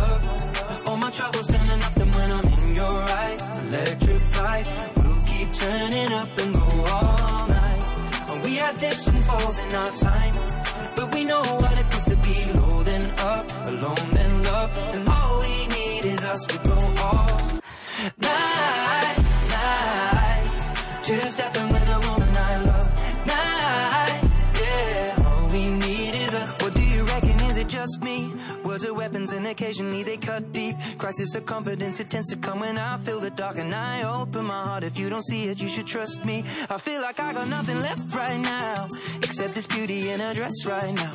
Occasionally 29.51 30.03
they 30.03 30.17
cut 30.17 30.51
deep. 30.51 30.75
Crisis 30.97 31.35
of 31.35 31.45
confidence, 31.45 31.99
it 31.99 32.09
tends 32.09 32.29
to 32.29 32.37
come 32.37 32.61
when 32.61 32.77
I 32.77 32.97
feel 32.97 33.19
the 33.19 33.29
dark 33.29 33.57
and 33.57 33.73
I 33.75 34.03
open 34.03 34.45
my 34.45 34.63
heart. 34.63 34.83
If 34.83 34.97
you 34.97 35.09
don't 35.09 35.23
see 35.23 35.45
it, 35.45 35.61
you 35.61 35.67
should 35.67 35.87
trust 35.87 36.25
me. 36.25 36.43
I 36.69 36.77
feel 36.77 37.01
like 37.01 37.19
I 37.19 37.33
got 37.33 37.47
nothing 37.47 37.79
left 37.79 38.15
right 38.15 38.39
now, 38.39 38.87
except 39.17 39.53
this 39.53 39.67
beauty 39.67 40.09
in 40.09 40.19
her 40.19 40.33
dress 40.33 40.65
right 40.65 40.93
now. 40.93 41.11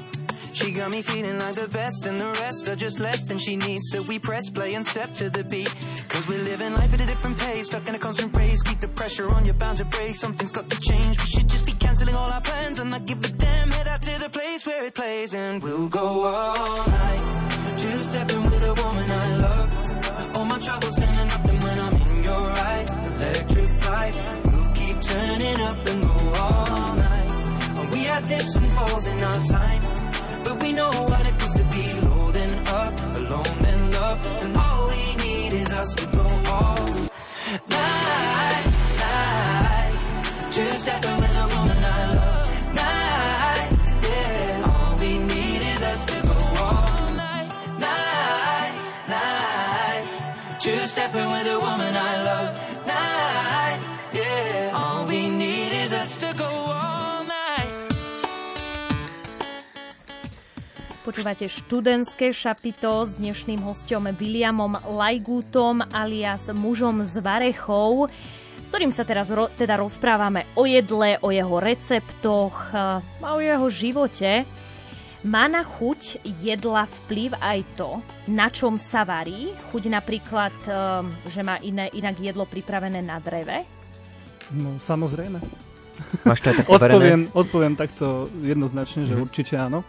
She 0.52 0.72
got 0.72 0.90
me 0.90 1.02
feeling 1.02 1.38
like 1.38 1.54
the 1.54 1.68
best, 1.68 2.06
and 2.06 2.18
the 2.18 2.30
rest 2.40 2.68
are 2.68 2.76
just 2.76 2.98
less 2.98 3.24
than 3.24 3.38
she 3.38 3.56
needs. 3.56 3.90
So 3.90 4.00
we 4.02 4.18
press 4.18 4.48
play 4.48 4.72
and 4.72 4.86
step 4.86 5.12
to 5.16 5.28
the 5.28 5.44
beat. 5.44 5.74
Cause 6.16 6.28
we're 6.28 6.38
living 6.38 6.72
life 6.72 6.94
at 6.94 7.00
a 7.02 7.04
different 7.04 7.36
pace, 7.36 7.66
stuck 7.66 7.86
in 7.90 7.94
a 7.94 7.98
constant 7.98 8.34
race. 8.34 8.62
Keep 8.62 8.80
the 8.80 8.88
pressure 8.88 9.28
on, 9.34 9.44
you're 9.44 9.52
bound 9.52 9.76
to 9.76 9.84
break. 9.84 10.16
Something's 10.16 10.50
got 10.50 10.66
to 10.70 10.80
change. 10.80 11.18
We 11.20 11.26
should 11.26 11.46
just 11.46 11.66
be 11.66 11.72
canceling 11.72 12.14
all 12.14 12.32
our 12.32 12.40
plans 12.40 12.80
and 12.80 12.88
not 12.90 13.04
give 13.04 13.22
a 13.22 13.28
damn. 13.28 13.70
Head 13.70 13.86
out 13.86 14.00
to 14.00 14.18
the 14.22 14.30
place 14.30 14.66
where 14.66 14.86
it 14.86 14.94
plays, 14.94 15.34
and 15.34 15.62
we'll 15.62 15.88
go 15.88 16.24
all 16.24 16.88
night. 16.88 17.76
Just 17.76 18.12
stepping 18.12 18.42
with 18.44 18.62
a 18.64 18.74
woman 18.82 19.10
I 19.10 19.36
love. 19.36 20.36
All 20.36 20.46
my 20.46 20.58
troubles 20.58 20.96
standing 20.96 21.30
up, 21.36 21.44
and 21.44 21.62
when 21.62 21.80
I'm 21.80 21.94
in 22.08 22.24
your 22.24 22.46
eyes, 22.70 22.96
electrified. 23.06 24.14
We'll 24.46 24.70
keep 24.72 24.98
turning 25.02 25.60
up 25.60 25.86
and 25.86 26.02
go 26.02 26.32
all 26.40 26.94
night. 26.96 27.92
We 27.92 28.04
had 28.04 28.26
dips 28.26 28.56
and 28.56 28.72
falls 28.72 29.06
in 29.06 29.22
our 29.22 29.44
time. 29.44 29.95
Us 35.86 35.94
to 35.94 36.06
go 36.06 36.26
all 36.50 36.74
night. 37.70 38.65
Počúvate 61.06 61.46
študentské 61.46 62.34
šapito 62.34 63.06
s 63.06 63.14
dnešným 63.14 63.62
hostom 63.62 64.10
Williamom 64.10 64.74
Lajgútom 64.82 65.86
alias 65.86 66.50
mužom 66.50 67.06
z 67.06 67.22
Varechov, 67.22 68.10
s 68.58 68.66
ktorým 68.66 68.90
sa 68.90 69.06
teraz 69.06 69.30
ro- 69.30 69.46
teda 69.48 69.78
rozprávame 69.78 70.42
o 70.58 70.66
jedle, 70.66 71.14
o 71.22 71.30
jeho 71.30 71.62
receptoch 71.62 72.74
a 72.74 72.98
o 73.22 73.38
jeho 73.38 73.70
živote. 73.70 74.42
Má 75.22 75.46
na 75.46 75.62
chuť 75.62 76.26
jedla 76.42 76.86
vplyv 76.86 77.38
aj 77.38 77.58
to, 77.74 78.02
na 78.26 78.50
čom 78.50 78.74
sa 78.74 79.02
varí? 79.02 79.54
Chuť 79.70 79.86
napríklad, 79.86 80.54
že 81.24 81.40
má 81.40 81.58
iné, 81.60 81.86
inak 81.92 82.18
jedlo 82.18 82.46
pripravené 82.46 82.98
na 82.98 83.18
dreve? 83.18 83.62
No 84.50 84.74
samozrejme. 84.76 85.38
Máš 86.22 86.42
to 86.42 86.50
aj 86.50 86.56
tak 86.60 86.66
Odpoviem, 86.76 87.30
odpoviem 87.30 87.74
takto 87.74 88.06
jednoznačne, 88.38 89.06
že 89.06 89.14
Mhm. 89.14 89.22
určite 89.22 89.54
áno. 89.54 89.86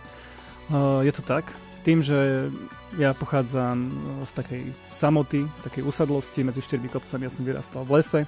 Uh, 0.67 0.99
je 1.03 1.11
to 1.15 1.23
tak. 1.23 1.47
Tým, 1.87 2.03
že 2.03 2.51
ja 2.99 3.15
pochádzam 3.15 3.87
z 4.27 4.31
takej 4.35 4.63
samoty, 4.91 5.47
z 5.47 5.59
takej 5.63 5.83
usadlosti 5.87 6.43
medzi 6.43 6.59
štyrmi 6.59 6.91
kopcami, 6.91 7.23
ja 7.23 7.31
som 7.31 7.47
vyrastal 7.47 7.87
v 7.87 7.99
lese. 7.99 8.21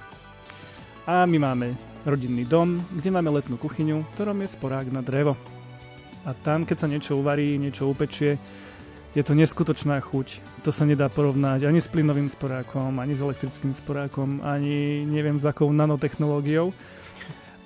A 1.04 1.28
my 1.28 1.36
máme 1.36 1.76
rodinný 2.08 2.48
dom, 2.48 2.80
kde 2.96 3.12
máme 3.12 3.28
letnú 3.28 3.60
kuchyňu, 3.60 4.08
ktorom 4.16 4.40
je 4.40 4.54
sporák 4.56 4.88
na 4.88 5.04
drevo. 5.04 5.36
A 6.24 6.32
tam, 6.32 6.64
keď 6.64 6.76
sa 6.80 6.88
niečo 6.88 7.20
uvarí, 7.20 7.60
niečo 7.60 7.88
upečie, 7.88 8.40
je 9.10 9.22
to 9.26 9.34
neskutočná 9.34 9.98
chuť. 10.00 10.40
To 10.62 10.70
sa 10.70 10.86
nedá 10.86 11.10
porovnať 11.10 11.66
ani 11.66 11.82
s 11.82 11.90
plynovým 11.90 12.30
sporákom, 12.30 12.96
ani 12.96 13.12
s 13.12 13.24
elektrickým 13.24 13.74
sporákom, 13.74 14.40
ani 14.40 15.02
neviem 15.02 15.36
s 15.36 15.44
akou 15.44 15.68
nanotechnológiou 15.72 16.72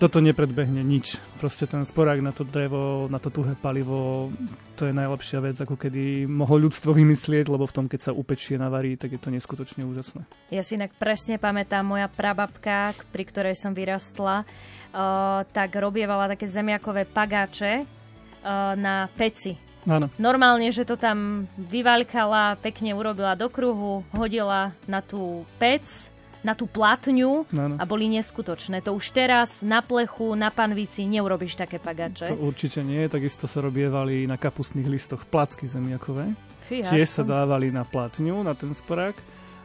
toto 0.04 0.20
nepredbehne 0.20 0.84
nič. 0.84 1.16
Proste 1.40 1.64
ten 1.64 1.80
sporák 1.80 2.20
na 2.20 2.28
to 2.28 2.44
drevo, 2.44 3.08
na 3.08 3.16
to 3.16 3.32
tuhé 3.32 3.56
palivo, 3.56 4.28
to 4.76 4.84
je 4.84 4.92
najlepšia 4.92 5.40
vec, 5.40 5.56
ako 5.56 5.80
kedy 5.80 6.28
mohlo 6.28 6.68
ľudstvo 6.68 6.92
vymyslieť, 6.92 7.48
lebo 7.48 7.64
v 7.64 7.72
tom, 7.72 7.88
keď 7.88 8.00
sa 8.04 8.12
upečie, 8.12 8.60
navarí, 8.60 9.00
tak 9.00 9.16
je 9.16 9.20
to 9.24 9.32
neskutočne 9.32 9.80
úžasné. 9.88 10.28
Ja 10.52 10.60
si 10.60 10.76
inak 10.76 10.92
presne 11.00 11.40
pamätám, 11.40 11.88
moja 11.88 12.12
prababka, 12.12 12.92
pri 13.08 13.24
ktorej 13.24 13.56
som 13.56 13.72
vyrastla, 13.72 14.44
uh, 14.44 15.40
tak 15.56 15.72
robievala 15.72 16.28
také 16.28 16.52
zemiakové 16.52 17.08
pagáče 17.08 17.80
uh, 17.80 18.76
na 18.76 19.08
peci. 19.16 19.56
Áno, 19.88 20.12
Normálne, 20.20 20.68
že 20.68 20.84
to 20.84 21.00
tam 21.00 21.48
vyvalkala, 21.56 22.60
pekne 22.60 22.92
urobila 22.92 23.32
do 23.32 23.48
kruhu, 23.48 24.04
hodila 24.12 24.76
na 24.84 25.00
tú 25.00 25.48
pec, 25.56 26.12
na 26.44 26.52
tú 26.52 26.68
platňu 26.68 27.48
áno. 27.48 27.80
a 27.80 27.84
boli 27.88 28.06
neskutočné. 28.12 28.84
To 28.84 28.94
už 28.94 29.16
teraz 29.16 29.64
na 29.64 29.80
plechu, 29.80 30.36
na 30.36 30.52
panvici 30.52 31.08
neurobíš 31.08 31.56
také 31.56 31.80
pagáče. 31.80 32.36
To 32.36 32.44
určite 32.44 32.84
nie, 32.84 33.08
takisto 33.08 33.48
sa 33.48 33.64
robievali 33.64 34.28
na 34.28 34.36
kapustných 34.36 34.84
listoch 34.84 35.24
placky 35.24 35.64
zemiakové. 35.64 36.36
Fíha, 36.68 36.84
Tiež 36.84 37.08
sa 37.08 37.24
dávali 37.24 37.72
na 37.72 37.88
platňu, 37.88 38.44
na 38.44 38.52
ten 38.52 38.76
sporák 38.76 39.16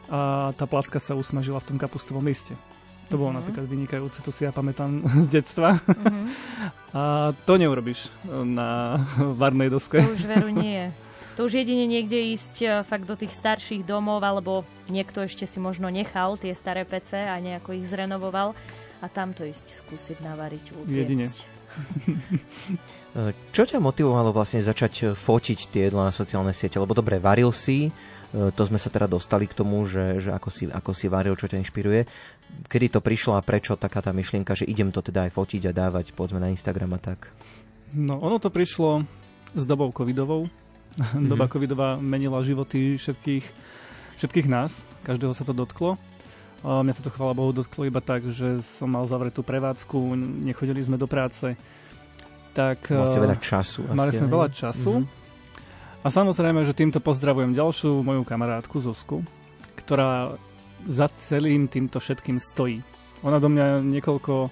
a 0.08 0.50
tá 0.56 0.64
placka 0.64 0.96
sa 0.98 1.12
usmažila 1.14 1.60
v 1.60 1.76
tom 1.76 1.78
kapustovom 1.78 2.24
liste. 2.24 2.56
To 3.12 3.18
bolo 3.18 3.34
napríklad 3.36 3.66
vynikajúce, 3.66 4.22
to 4.22 4.30
si 4.32 4.46
ja 4.46 4.54
pamätám 4.54 5.04
z 5.26 5.42
detstva. 5.42 5.76
A 6.96 7.34
to 7.44 7.60
neurobiš 7.60 8.08
na 8.26 8.98
varnej 9.36 9.68
doske. 9.68 10.00
To 10.00 10.16
už 10.16 10.24
veru 10.24 10.48
nie. 10.48 10.88
To 11.40 11.48
už 11.48 11.64
jedine 11.64 11.88
niekde 11.88 12.36
ísť 12.36 12.56
e, 12.60 12.66
fakt 12.84 13.08
do 13.08 13.16
tých 13.16 13.32
starších 13.32 13.88
domov, 13.88 14.20
alebo 14.20 14.68
niekto 14.92 15.24
ešte 15.24 15.48
si 15.48 15.56
možno 15.56 15.88
nechal 15.88 16.36
tie 16.36 16.52
staré 16.52 16.84
pece 16.84 17.16
a 17.16 17.32
nejako 17.40 17.80
ich 17.80 17.88
zrenovoval 17.88 18.52
a 19.00 19.06
tam 19.08 19.32
to 19.32 19.48
ísť 19.48 19.80
skúsiť 19.80 20.20
navariť, 20.20 20.64
upiecť. 20.76 20.92
Jedine. 20.92 21.32
Čo 23.56 23.62
ťa 23.64 23.80
motivovalo 23.80 24.36
vlastne 24.36 24.60
začať 24.60 24.92
e, 25.00 25.04
fotiť 25.16 25.72
tie 25.72 25.88
jedlá 25.88 26.12
na 26.12 26.14
sociálne 26.14 26.52
siete? 26.52 26.76
Lebo 26.76 26.92
dobre, 26.92 27.16
varil 27.16 27.56
si, 27.56 27.88
e, 27.88 28.52
to 28.52 28.68
sme 28.68 28.76
sa 28.76 28.92
teda 28.92 29.08
dostali 29.08 29.48
k 29.48 29.56
tomu, 29.56 29.88
že, 29.88 30.20
že 30.20 30.36
ako, 30.36 30.52
si, 30.52 30.68
ako 30.68 30.92
si 30.92 31.08
varil, 31.08 31.40
čo 31.40 31.48
ťa 31.48 31.56
inšpiruje. 31.56 32.04
Kedy 32.68 32.86
to 32.92 33.00
prišlo 33.00 33.40
a 33.40 33.40
prečo 33.40 33.80
taká 33.80 34.04
tá 34.04 34.12
myšlienka, 34.12 34.52
že 34.52 34.68
idem 34.68 34.92
to 34.92 35.00
teda 35.00 35.24
aj 35.24 35.32
fotiť 35.32 35.72
a 35.72 35.88
dávať 35.88 36.12
povedzme 36.12 36.36
na 36.36 36.52
Instagram 36.52 37.00
a 37.00 37.00
tak? 37.00 37.32
No, 37.96 38.20
ono 38.20 38.36
to 38.36 38.52
prišlo 38.52 39.08
s 39.56 39.64
dobou 39.64 39.88
covidovou. 39.88 40.44
Doba 41.30 41.46
covidová 41.46 41.96
menila 42.00 42.42
životy 42.42 42.98
všetkých, 42.98 43.44
všetkých 44.18 44.46
nás, 44.50 44.82
každého 45.06 45.32
sa 45.36 45.46
to 45.46 45.54
dotklo. 45.54 46.00
Mňa 46.60 46.92
sa 46.92 47.00
to 47.00 47.08
chvála 47.08 47.32
Bohu 47.32 47.56
dotklo 47.56 47.88
iba 47.88 48.04
tak, 48.04 48.28
že 48.28 48.60
som 48.60 48.92
mal 48.92 49.08
zavretú 49.08 49.40
prevádzku, 49.40 49.96
nechodili 50.44 50.84
sme 50.84 51.00
do 51.00 51.08
práce. 51.08 51.56
Tak, 52.52 52.90
Mal 52.90 53.08
ste 53.08 53.22
eh, 53.22 53.26
veľa 53.30 53.38
času. 53.40 53.80
Mali 53.94 54.10
sme 54.12 54.28
veľa 54.28 54.48
času. 54.52 54.92
Mhm. 55.00 55.06
A 56.00 56.08
samozrejme, 56.08 56.64
že 56.64 56.72
týmto 56.72 56.96
pozdravujem 57.00 57.52
ďalšiu 57.52 58.00
moju 58.00 58.24
kamarátku 58.24 58.80
Zuzku, 58.80 59.20
ktorá 59.76 60.32
za 60.88 61.12
celým 61.12 61.68
týmto 61.68 62.00
všetkým 62.00 62.40
stojí. 62.40 62.80
Ona 63.20 63.36
do 63.36 63.52
mňa 63.52 63.84
niekoľko 63.84 64.48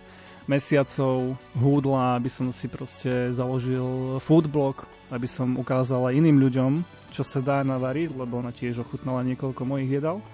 mesiacov 0.49 1.37
húdla, 1.53 2.17
aby 2.17 2.33
som 2.33 2.49
si 2.51 2.67
proste 2.67 3.31
založil 3.37 4.17
foodblog, 4.19 4.89
aby 5.13 5.29
som 5.29 5.55
ukázal 5.61 6.09
aj 6.09 6.17
iným 6.17 6.41
ľuďom, 6.41 6.73
čo 7.13 7.23
sa 7.23 7.45
dá 7.45 7.61
navariť, 7.61 8.17
lebo 8.17 8.41
ona 8.41 8.51
tiež 8.51 8.81
ochutnala 8.81 9.21
niekoľko 9.29 9.63
mojich 9.69 10.01
jedál. 10.01 10.25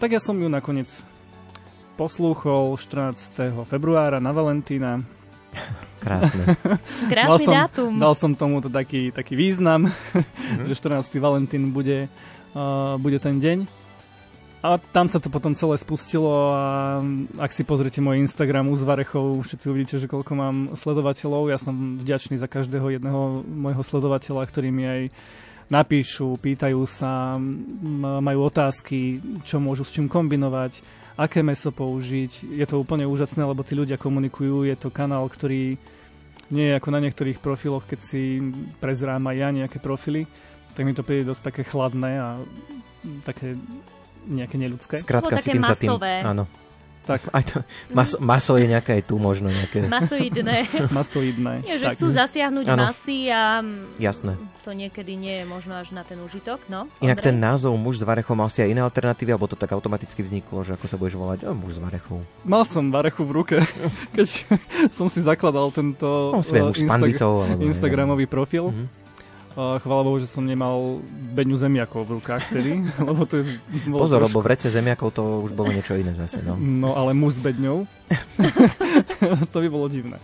Tak 0.00 0.16
ja 0.16 0.20
som 0.20 0.40
ju 0.40 0.48
nakoniec 0.48 0.88
poslúchol 1.94 2.74
14. 2.80 3.68
februára 3.68 4.18
na 4.18 4.34
Valentína 4.34 5.04
Krásne. 6.04 6.44
Krásny 7.12 7.44
som, 7.48 7.54
dátum. 7.54 7.92
Dal 7.96 8.14
som 8.18 8.32
tomu 8.36 8.60
to 8.60 8.68
taký, 8.68 9.08
taký 9.08 9.38
význam, 9.38 9.88
že 10.68 10.74
14. 10.76 11.08
Valentín 11.16 11.72
bude, 11.72 12.12
uh, 12.52 13.00
bude 13.00 13.16
ten 13.16 13.40
deň. 13.40 13.83
A 14.64 14.80
tam 14.80 15.12
sa 15.12 15.20
to 15.20 15.28
potom 15.28 15.52
celé 15.52 15.76
spustilo 15.76 16.56
a 16.56 16.96
ak 17.36 17.52
si 17.52 17.68
pozrite 17.68 18.00
môj 18.00 18.24
Instagram 18.24 18.72
u 18.72 18.76
Zvarechov, 18.80 19.44
všetci 19.44 19.66
uvidíte, 19.68 19.96
že 20.00 20.08
koľko 20.08 20.32
mám 20.32 20.56
sledovateľov. 20.72 21.52
Ja 21.52 21.60
som 21.60 22.00
vďačný 22.00 22.40
za 22.40 22.48
každého 22.48 22.96
jedného 22.96 23.44
môjho 23.44 23.84
sledovateľa, 23.84 24.48
ktorý 24.48 24.72
mi 24.72 24.88
aj 24.88 25.02
napíšu, 25.68 26.40
pýtajú 26.40 26.80
sa, 26.88 27.36
majú 28.24 28.48
otázky, 28.48 29.20
čo 29.44 29.60
môžu 29.60 29.84
s 29.84 29.92
čím 29.92 30.08
kombinovať, 30.08 30.80
aké 31.20 31.44
meso 31.44 31.68
použiť. 31.68 32.48
Je 32.56 32.64
to 32.64 32.80
úplne 32.80 33.04
úžasné, 33.04 33.44
lebo 33.44 33.60
tí 33.68 33.76
ľudia 33.76 34.00
komunikujú, 34.00 34.64
je 34.64 34.80
to 34.80 34.88
kanál, 34.88 35.28
ktorý 35.28 35.76
nie 36.48 36.66
je 36.72 36.76
ako 36.80 36.88
na 36.88 37.04
niektorých 37.04 37.36
profiloch, 37.36 37.84
keď 37.84 38.00
si 38.00 38.40
prezrám 38.80 39.28
aj 39.28 39.36
ja 39.36 39.48
nejaké 39.52 39.76
profily, 39.76 40.24
tak 40.72 40.88
mi 40.88 40.96
to 40.96 41.04
príde 41.04 41.28
dosť 41.28 41.52
také 41.52 41.68
chladné 41.68 42.12
a 42.16 42.28
také 43.28 43.60
nejaké 44.26 44.56
neľudské. 44.56 44.94
Skrátka 45.00 45.36
si 45.38 45.48
také 45.48 45.56
tým 45.56 45.64
za 45.64 45.76
tým... 45.76 45.88
masové. 45.92 46.14
Áno. 46.24 46.44
Tak, 47.04 47.20
Aj 47.36 47.44
to, 47.44 47.60
maso, 47.92 48.16
maso 48.16 48.56
je 48.56 48.64
nejaké 48.64 48.96
aj 48.96 49.02
tu 49.04 49.20
možno 49.20 49.52
nejaké. 49.52 49.84
Masoidné. 49.92 50.64
masoidné. 50.96 51.60
Nie, 51.60 51.76
že 51.76 51.92
tak. 51.92 52.00
chcú 52.00 52.08
zasiahnuť 52.08 52.64
Áno. 52.72 52.88
masy 52.88 53.28
a 53.28 53.60
mm, 53.60 54.00
Jasné. 54.00 54.32
to 54.64 54.72
niekedy 54.72 55.12
nie 55.12 55.36
je 55.36 55.44
možno 55.44 55.76
až 55.76 55.92
na 55.92 56.00
ten 56.00 56.16
užitok. 56.16 56.64
No, 56.72 56.88
Inak 57.04 57.20
Ondrej? 57.20 57.28
ten 57.28 57.36
názov 57.36 57.76
muž 57.76 58.00
s 58.00 58.08
varechom 58.08 58.40
mal 58.40 58.48
si 58.48 58.64
aj 58.64 58.72
iné 58.72 58.80
alternatívy, 58.80 59.36
alebo 59.36 59.44
to 59.44 59.52
tak 59.52 59.76
automaticky 59.76 60.24
vzniklo, 60.24 60.64
že 60.64 60.80
ako 60.80 60.84
sa 60.88 60.96
budeš 60.96 61.20
volať? 61.20 61.38
O, 61.44 61.52
muž 61.52 61.76
s 61.76 61.80
varechou. 61.84 62.24
Mal 62.48 62.64
som 62.64 62.88
varechu 62.88 63.20
v 63.28 63.32
ruke, 63.36 63.56
keď 64.16 64.28
som 64.96 65.12
si 65.12 65.20
zakladal 65.20 65.68
tento 65.76 66.32
No, 66.32 66.40
s 66.40 66.48
pandicou. 66.88 67.44
Alebo, 67.44 67.68
Instagramový 67.68 68.24
profil. 68.24 68.72
Mhm. 68.72 69.03
Chvála 69.54 70.02
Bohu, 70.02 70.18
že 70.18 70.26
som 70.26 70.40
nemal 70.40 70.98
beňu 71.30 71.54
zemiakov 71.54 72.04
v 72.04 72.10
rukách 72.18 72.50
vtedy, 72.50 72.82
lebo 73.06 73.22
to 73.22 73.38
je, 73.38 73.42
Pozor, 73.86 74.18
trošku- 74.18 74.26
lebo 74.26 74.38
v 74.40 74.46
rece 74.48 74.66
zemiakov 74.68 75.08
to 75.10 75.22
už 75.40 75.50
bolo 75.52 75.70
niečo 75.70 75.94
iné 75.94 76.12
zase. 76.12 76.42
No. 76.42 76.54
No, 76.54 76.88
ale 76.92 77.12
muž 77.12 77.38
s 77.38 77.40
to 79.48 79.56
by 79.56 79.68
bolo 79.68 79.86
divné. 79.86 80.18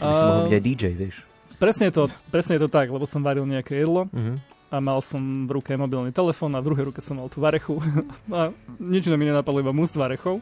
By 0.00 0.10
si 0.10 0.22
mohol 0.22 0.40
byť 0.48 0.52
aj 0.52 0.62
DJ, 0.62 0.82
vieš. 0.92 1.14
presne, 1.56 1.86
to, 1.88 2.08
presne 2.28 2.56
to 2.56 2.66
tak, 2.66 2.88
lebo 2.88 3.04
som 3.04 3.20
varil 3.20 3.44
nejaké 3.44 3.78
jedlo 3.78 4.04
Mhm. 4.10 4.32
a 4.68 4.76
mal 4.78 4.98
som 5.00 5.44
v 5.44 5.54
ruke 5.54 5.70
mobilný 5.74 6.10
telefón 6.10 6.50
a 6.52 6.58
v 6.58 6.66
druhej 6.66 6.84
ruke 6.88 6.98
som 6.98 7.16
mal 7.16 7.28
tú 7.28 7.38
varechu 7.38 7.78
a 8.32 8.50
nič 8.76 9.06
mi 9.08 9.24
nenapadlo, 9.24 9.60
iba 9.60 9.70
mus 9.70 9.92
s 9.92 9.96
varechou. 9.96 10.40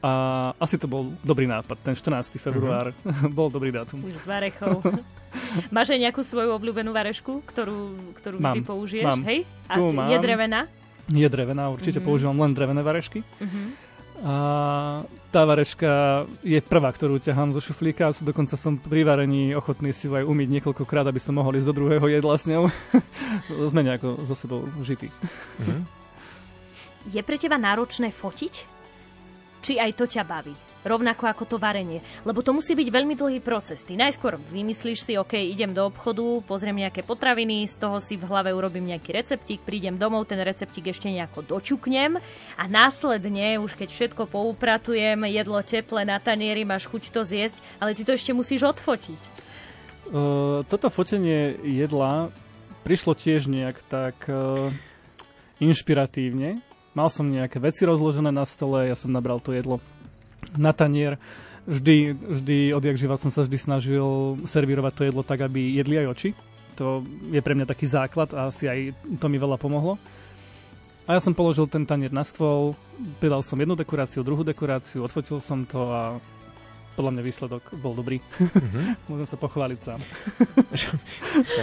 A 0.00 0.12
asi 0.56 0.80
to 0.80 0.86
bol 0.86 1.12
dobrý 1.20 1.44
nápad, 1.44 1.76
ten 1.78 1.92
14. 1.92 2.40
február 2.40 2.96
bol 3.36 3.46
dobrý 3.46 3.68
dátum. 3.68 4.00
Už 4.00 4.16
s 4.16 4.24
varechou. 4.24 4.80
Máš 5.74 5.92
aj 5.92 6.00
nejakú 6.00 6.20
svoju 6.20 6.50
obľúbenú 6.52 6.90
varešku, 6.90 7.44
ktorú, 7.44 7.78
ktorú 8.16 8.36
Mám, 8.38 8.50
vždy 8.50 8.60
použiješ? 8.64 9.04
mám. 9.06 9.20
Hej? 9.22 9.44
A 9.66 9.74
Tu 9.76 9.82
je 9.84 9.92
mám. 9.92 10.08
drevená? 10.18 10.60
Je 11.06 11.26
drevená, 11.26 11.68
určite 11.68 11.98
Mhm. 11.98 12.06
používam 12.06 12.38
len 12.38 12.50
drevené 12.50 12.80
varešky. 12.80 13.20
Mhm. 13.38 13.60
A 14.20 14.34
tá 15.28 15.44
vareška 15.44 15.88
je 16.40 16.60
prvá, 16.60 16.88
ktorú 16.88 17.16
ťahám 17.16 17.52
zo 17.52 17.60
šuflíka. 17.60 18.12
Dokonca 18.14 18.52
som 18.52 18.76
pri 18.76 19.00
varení 19.00 19.52
ochotný 19.52 19.92
si 19.92 20.06
ju 20.06 20.14
aj 20.14 20.24
umyť 20.24 20.48
niekoľkokrát, 20.50 21.04
aby 21.04 21.16
som 21.16 21.32
mohol 21.34 21.56
ísť 21.56 21.64
do 21.66 21.76
druhého 21.78 22.04
jedla 22.06 22.36
s 22.36 22.44
ňou. 22.44 22.68
Sme 23.72 23.80
nejako 23.80 24.20
so 24.24 24.32
sebou 24.32 24.64
žití. 24.80 25.08
Mhm. 25.58 25.80
Je 27.10 27.20
pre 27.20 27.36
teba 27.36 27.56
náročné 27.56 28.08
fotiť? 28.10 28.79
Či 29.60 29.76
aj 29.76 29.92
to 29.92 30.04
ťa 30.08 30.24
baví? 30.24 30.56
Rovnako 30.80 31.28
ako 31.28 31.44
to 31.44 31.56
varenie. 31.60 32.00
Lebo 32.24 32.40
to 32.40 32.56
musí 32.56 32.72
byť 32.72 32.88
veľmi 32.88 33.12
dlhý 33.12 33.44
proces. 33.44 33.84
Ty 33.84 34.00
najskôr 34.00 34.40
vymyslíš 34.48 35.04
si, 35.04 35.12
OK, 35.20 35.36
idem 35.36 35.76
do 35.76 35.84
obchodu, 35.84 36.40
pozriem 36.48 36.80
nejaké 36.80 37.04
potraviny, 37.04 37.68
z 37.68 37.76
toho 37.76 38.00
si 38.00 38.16
v 38.16 38.24
hlave 38.24 38.56
urobím 38.56 38.88
nejaký 38.88 39.12
receptík, 39.12 39.60
prídem 39.60 40.00
domov, 40.00 40.24
ten 40.24 40.40
receptík 40.40 40.88
ešte 40.88 41.12
nejako 41.12 41.44
dočuknem 41.44 42.16
a 42.56 42.64
následne, 42.64 43.60
už 43.60 43.76
keď 43.76 43.88
všetko 43.92 44.32
poupratujem, 44.32 45.28
jedlo 45.28 45.60
teple 45.60 46.08
na 46.08 46.16
tanieri, 46.16 46.64
máš 46.64 46.88
chuť 46.88 47.12
to 47.12 47.28
zjesť, 47.28 47.60
ale 47.76 47.92
ty 47.92 48.00
to 48.00 48.16
ešte 48.16 48.32
musíš 48.32 48.64
odfotiť. 48.64 49.20
Uh, 50.10 50.64
toto 50.64 50.88
fotenie 50.88 51.60
jedla 51.60 52.32
prišlo 52.88 53.12
tiež 53.12 53.52
nejak 53.52 53.84
tak 53.84 54.16
uh, 54.32 54.72
inšpiratívne. 55.60 56.69
Mal 56.90 57.06
som 57.06 57.26
nejaké 57.26 57.62
veci 57.62 57.86
rozložené 57.86 58.34
na 58.34 58.42
stole, 58.42 58.90
ja 58.90 58.98
som 58.98 59.14
nabral 59.14 59.38
to 59.38 59.54
jedlo 59.54 59.78
na 60.58 60.74
tanier. 60.74 61.22
Vždy, 61.68 62.16
vždy 62.16 62.56
odjak 62.74 62.98
živa 62.98 63.14
som 63.14 63.30
sa 63.30 63.46
vždy 63.46 63.58
snažil 63.60 64.40
servírovať 64.42 64.92
to 64.96 65.02
jedlo 65.06 65.22
tak, 65.22 65.44
aby 65.44 65.78
jedli 65.78 66.02
aj 66.02 66.10
oči. 66.10 66.30
To 66.80 67.04
je 67.30 67.38
pre 67.44 67.54
mňa 67.54 67.68
taký 67.68 67.86
základ 67.86 68.32
a 68.34 68.48
asi 68.48 68.66
aj 68.66 68.96
to 69.20 69.26
mi 69.30 69.38
veľa 69.38 69.60
pomohlo. 69.60 70.00
A 71.06 71.18
ja 71.18 71.20
som 71.20 71.34
položil 71.34 71.66
ten 71.66 71.86
tanier 71.86 72.10
na 72.10 72.22
stôl, 72.22 72.74
pridal 73.18 73.42
som 73.42 73.58
jednu 73.58 73.74
dekoráciu, 73.74 74.22
druhú 74.22 74.46
dekoráciu, 74.46 75.02
odfotil 75.02 75.42
som 75.42 75.66
to 75.66 75.90
a 75.90 76.02
podľa 76.94 77.18
mňa 77.18 77.22
výsledok 77.22 77.62
bol 77.78 77.94
dobrý. 77.94 78.18
Môžem 79.10 79.28
sa 79.28 79.38
pochváliť 79.38 79.78
sám. 79.78 80.00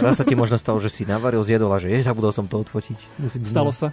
Raz 0.04 0.20
sa 0.20 0.24
ti 0.24 0.34
možno 0.36 0.56
stalo, 0.56 0.80
že 0.80 0.92
si 0.92 1.04
navaril, 1.04 1.44
zjedol 1.44 1.72
a 1.72 1.78
že 1.80 1.92
je, 1.92 2.00
zabudol 2.00 2.32
som 2.32 2.48
to 2.48 2.60
odfotiť. 2.60 2.98
Musím 3.20 3.44
Stalo 3.44 3.72
sa. 3.72 3.92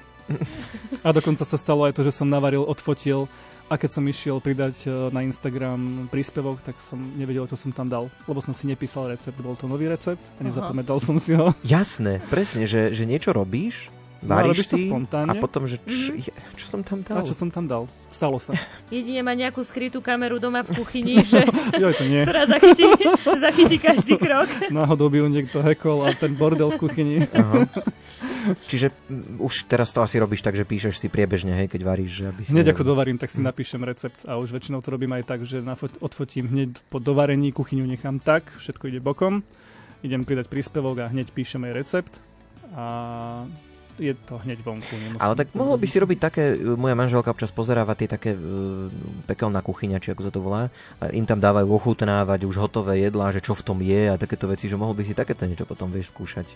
A 1.05 1.09
dokonca 1.13 1.45
sa 1.45 1.57
stalo 1.57 1.85
aj 1.85 1.93
to, 1.93 2.01
že 2.01 2.13
som 2.13 2.25
navaril, 2.25 2.65
odfotil 2.65 3.29
a 3.65 3.81
keď 3.81 3.89
som 3.97 4.03
išiel 4.05 4.37
pridať 4.37 4.85
e, 4.85 5.09
na 5.09 5.25
Instagram 5.25 6.05
príspevok, 6.13 6.61
tak 6.61 6.77
som 6.77 7.01
nevedel, 7.17 7.49
čo 7.49 7.57
som 7.57 7.73
tam 7.73 7.89
dal, 7.89 8.13
lebo 8.29 8.37
som 8.37 8.53
si 8.53 8.69
nepísal 8.69 9.09
recept, 9.09 9.37
bol 9.41 9.57
to 9.57 9.65
nový 9.65 9.89
recept 9.89 10.21
a 10.37 10.41
nezapamätal 10.45 11.01
som 11.01 11.17
si 11.17 11.33
ho. 11.33 11.49
Jasné, 11.65 12.21
presne, 12.29 12.69
že, 12.69 12.93
že 12.93 13.09
niečo 13.09 13.33
robíš, 13.33 13.89
No, 14.25 14.41
varíš 14.41 14.73
to 14.73 14.77
si 14.81 14.89
spontánne. 14.89 15.29
a 15.29 15.33
potom, 15.37 15.69
že 15.69 15.77
č, 15.85 16.17
je, 16.17 16.31
čo 16.57 16.65
som 16.65 16.81
tam 16.81 17.05
dal? 17.05 17.21
A 17.21 17.21
čo 17.21 17.37
som 17.37 17.53
tam 17.53 17.69
dal? 17.69 17.85
Stalo 18.09 18.41
sa. 18.41 18.57
Jedine 18.93 19.21
má 19.21 19.37
nejakú 19.37 19.61
skrytú 19.61 20.01
kameru 20.01 20.41
doma 20.41 20.65
v 20.65 20.81
kuchyni, 20.81 21.21
že, 21.29 21.45
Joj, 21.77 21.93
to 21.93 22.03
nie. 22.09 22.25
ktorá 22.25 22.49
zachytí, 22.49 22.89
zachytí 23.21 23.77
každý 23.77 24.17
krok. 24.17 24.49
Náhodou 24.73 25.13
by 25.13 25.21
ju 25.21 25.27
niekto 25.29 25.57
hekol 25.61 26.09
a 26.09 26.17
ten 26.17 26.33
bordel 26.33 26.73
v 26.73 26.77
kuchyni. 26.81 27.17
Aha. 27.29 27.69
Čiže 28.69 28.93
mm, 28.93 29.41
už 29.41 29.65
teraz 29.65 29.89
to 29.91 30.05
asi 30.05 30.21
robíš 30.21 30.45
tak, 30.45 30.53
že 30.53 30.67
píšeš 30.67 31.01
si 31.01 31.07
priebežne, 31.09 31.55
hej, 31.55 31.67
keď 31.71 31.81
varíš, 31.81 32.11
že 32.21 32.23
aby 32.29 32.41
si... 32.45 32.51
Hneď 32.53 32.77
ako 32.77 32.83
dovarím, 32.85 33.17
tak 33.17 33.33
si 33.33 33.41
napíšem 33.41 33.81
recept 33.81 34.25
a 34.29 34.37
už 34.37 34.53
väčšinou 34.53 34.79
to 34.85 34.93
robím 34.93 35.11
aj 35.17 35.23
tak, 35.25 35.41
že 35.43 35.65
nafo- 35.65 35.93
odfotím 35.99 36.49
hneď 36.51 36.77
po 36.87 37.01
dovarení, 37.01 37.49
kuchyňu 37.49 37.85
nechám 37.85 38.21
tak, 38.21 38.53
všetko 38.57 38.93
ide 38.93 39.01
bokom, 39.01 39.41
idem 40.05 40.21
pridať 40.21 40.51
príspevok 40.51 41.01
a 41.01 41.09
hneď 41.09 41.33
píšem 41.33 41.65
aj 41.65 41.73
recept 41.73 42.13
a 42.75 42.85
je 43.95 44.11
to 44.27 44.35
hneď 44.43 44.59
vonku. 44.59 44.91
nemusím 44.91 45.23
Ale 45.23 45.39
tak 45.39 45.55
mohol 45.55 45.79
by 45.79 45.87
si 45.87 45.97
robiť 46.03 46.19
také, 46.19 46.43
e, 46.51 46.75
moja 46.75 46.95
manželka 46.99 47.31
občas 47.31 47.51
pozeráva 47.55 47.95
tie 47.95 48.11
také 48.11 48.35
uh, 48.35 48.91
pekelná 49.23 49.63
kuchyňa, 49.63 50.03
či 50.03 50.11
ako 50.11 50.21
sa 50.27 50.31
to 50.35 50.43
volá, 50.43 50.67
a 50.99 51.15
im 51.15 51.23
tam 51.23 51.39
dávajú 51.39 51.67
ochutnávať 51.71 52.43
už 52.43 52.59
hotové 52.59 53.07
jedlá, 53.07 53.31
že 53.31 53.39
čo 53.39 53.55
v 53.55 53.63
tom 53.63 53.79
je 53.79 54.11
a 54.11 54.19
takéto 54.19 54.51
veci, 54.51 54.67
že 54.67 54.75
mohol 54.75 54.99
by 54.99 55.03
si 55.07 55.15
takéto 55.15 55.47
niečo 55.47 55.63
potom 55.63 55.87
vieš 55.87 56.11
skúšať. 56.11 56.47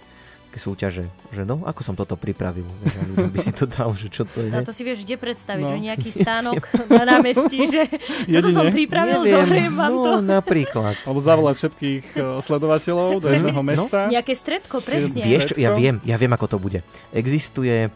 Také 0.50 0.58
súťaže, 0.60 1.06
že 1.30 1.45
no, 1.45 1.62
ako 1.62 1.86
som 1.86 1.93
toto 1.93 2.18
pripravil, 2.18 2.66
ľuďom 2.66 3.30
by 3.30 3.38
si 3.38 3.54
to 3.54 3.70
dal, 3.70 3.93
že 3.93 4.10
čo 4.10 4.26
to 4.26 4.41
je. 4.41 4.50
No 4.50 4.66
to 4.66 4.74
si 4.74 4.82
vieš 4.82 5.06
kde 5.06 5.14
predstaviť, 5.16 5.62
No. 5.62 5.70
že 5.70 5.80
nejaký 5.80 6.10
stánok 6.10 6.58
na 6.89 7.06
námestí, 7.06 7.70
že 7.70 7.86
toto 8.26 8.50
som 8.50 8.66
Jedine. 8.66 8.74
pripravil, 8.74 9.30
zohriem 9.30 9.70
vám 9.70 9.93
to. 9.93 10.10
no 10.10 10.26
napríklad. 10.26 10.97
Alebo 11.06 11.22
zavolať 11.22 11.54
všetkých 11.56 12.04
eh, 12.12 12.41
sledovateľov 12.41 13.10
do 13.20 13.28
jedného 13.30 13.62
mesta. 13.62 14.10
Nejaké 14.10 14.34
stredko, 14.34 14.82
presne. 14.82 15.22
Vieš 15.22 15.54
čo, 15.54 15.56
ja 15.56 15.70
viem, 15.72 16.02
ja 16.02 16.18
viem, 16.18 16.34
ako 16.34 16.45
to 16.47 16.58
bude. 16.58 16.82
Existuje, 17.14 17.93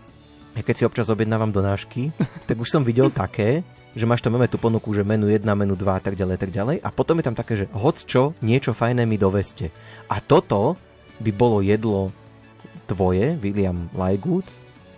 ja 0.54 0.62
keď 0.62 0.76
si 0.78 0.84
občas 0.86 1.10
objednávam 1.10 1.50
donášky, 1.50 2.14
tak 2.48 2.62
už 2.62 2.70
som 2.70 2.86
videl 2.86 3.10
také, 3.10 3.66
že 3.98 4.06
máš 4.06 4.22
tam 4.22 4.38
máme 4.38 4.46
tú 4.46 4.58
ponuku, 4.58 4.94
že 4.94 5.02
menu 5.02 5.26
1, 5.26 5.42
menu 5.42 5.74
2 5.74 5.82
a 5.90 5.98
tak 6.00 6.14
ďalej, 6.14 6.38
tak 6.38 6.54
ďalej. 6.54 6.86
A 6.86 6.90
potom 6.90 7.18
je 7.18 7.26
tam 7.26 7.34
také, 7.34 7.54
že 7.56 7.66
hoc 7.74 7.98
čo, 7.98 8.38
niečo 8.46 8.78
fajné 8.78 9.06
mi 9.06 9.18
doveste. 9.18 9.74
A 10.06 10.22
toto 10.22 10.78
by 11.18 11.30
bolo 11.30 11.62
jedlo 11.62 12.14
tvoje, 12.88 13.36
William 13.40 13.90
Lygood, 13.94 14.48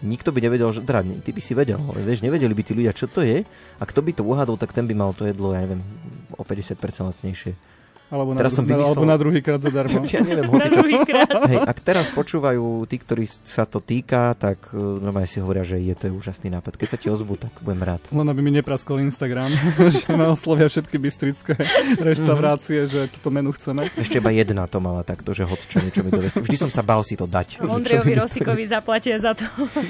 nikto 0.06 0.30
by 0.30 0.40
nevedel, 0.44 0.70
že 0.70 0.86
teda, 0.86 1.02
ty 1.24 1.32
by 1.34 1.42
si 1.42 1.54
vedel, 1.58 1.82
ale 1.82 2.06
vieš, 2.06 2.22
nevedeli 2.22 2.54
by 2.54 2.64
tí 2.66 2.74
ľudia, 2.78 2.94
čo 2.94 3.10
to 3.10 3.26
je. 3.26 3.42
A 3.80 3.84
kto 3.84 4.06
by 4.06 4.12
to 4.14 4.22
uhádol, 4.22 4.60
tak 4.60 4.76
ten 4.76 4.86
by 4.86 4.94
mal 4.94 5.12
to 5.18 5.26
jedlo, 5.26 5.56
ja 5.56 5.66
neviem, 5.66 5.82
o 6.38 6.44
50% 6.46 6.78
lacnejšie. 7.10 7.75
Alebo 8.06 8.32
na, 8.32 8.38
Teraz 8.38 8.54
som 8.54 8.64
dru- 8.64 8.78
vymyslel- 8.78 8.92
alebo 8.92 9.06
na 9.06 9.18
druhý 9.18 9.40
krát 9.42 9.60
zadarmo. 9.60 10.06
Ja 10.16 10.22
neviem, 10.22 10.48
hoci 10.48 10.70
čo. 10.70 10.82
Hej, 11.46 11.58
ak 11.60 11.78
teraz 11.82 12.08
počúvajú 12.14 12.86
tí, 12.86 12.96
ktorí 12.96 13.26
sa 13.26 13.66
to 13.66 13.82
týka, 13.82 14.32
tak 14.38 14.72
uh, 14.72 15.02
normálne 15.02 15.26
si 15.26 15.42
hovoria, 15.42 15.66
že 15.66 15.82
je 15.82 15.92
to 15.92 16.14
úžasný 16.14 16.54
nápad. 16.54 16.78
Keď 16.78 16.88
sa 16.88 16.98
ti 16.98 17.10
ozvú, 17.10 17.36
tak 17.36 17.52
budem 17.60 17.82
rád. 17.82 18.00
Len 18.10 18.24
aby 18.24 18.40
mi 18.40 18.54
nepraskol 18.54 19.02
Instagram, 19.02 19.58
že 19.96 20.08
ma 20.12 20.30
oslovia 20.30 20.70
všetky 20.70 20.96
bystrické 20.96 21.58
reštaurácie, 22.00 22.86
že 22.86 23.00
toto 23.10 23.30
menu 23.30 23.50
chceme. 23.52 23.90
Ešte 23.98 24.22
iba 24.22 24.30
jedna 24.30 24.70
to 24.70 24.78
mala 24.78 25.02
takto, 25.02 25.34
že 25.34 25.44
hoď 25.44 25.60
čo 25.66 25.78
niečo 25.82 26.06
mi 26.06 26.14
dovesti. 26.14 26.40
Vždy 26.40 26.58
som 26.58 26.70
sa 26.70 26.86
bal 26.86 27.02
si 27.02 27.18
to 27.18 27.26
dať. 27.26 27.60
Ondrejovi 27.60 28.14
Rosikovi 28.16 28.64
zaplatia 28.70 29.18
za 29.18 29.34
to, 29.34 29.44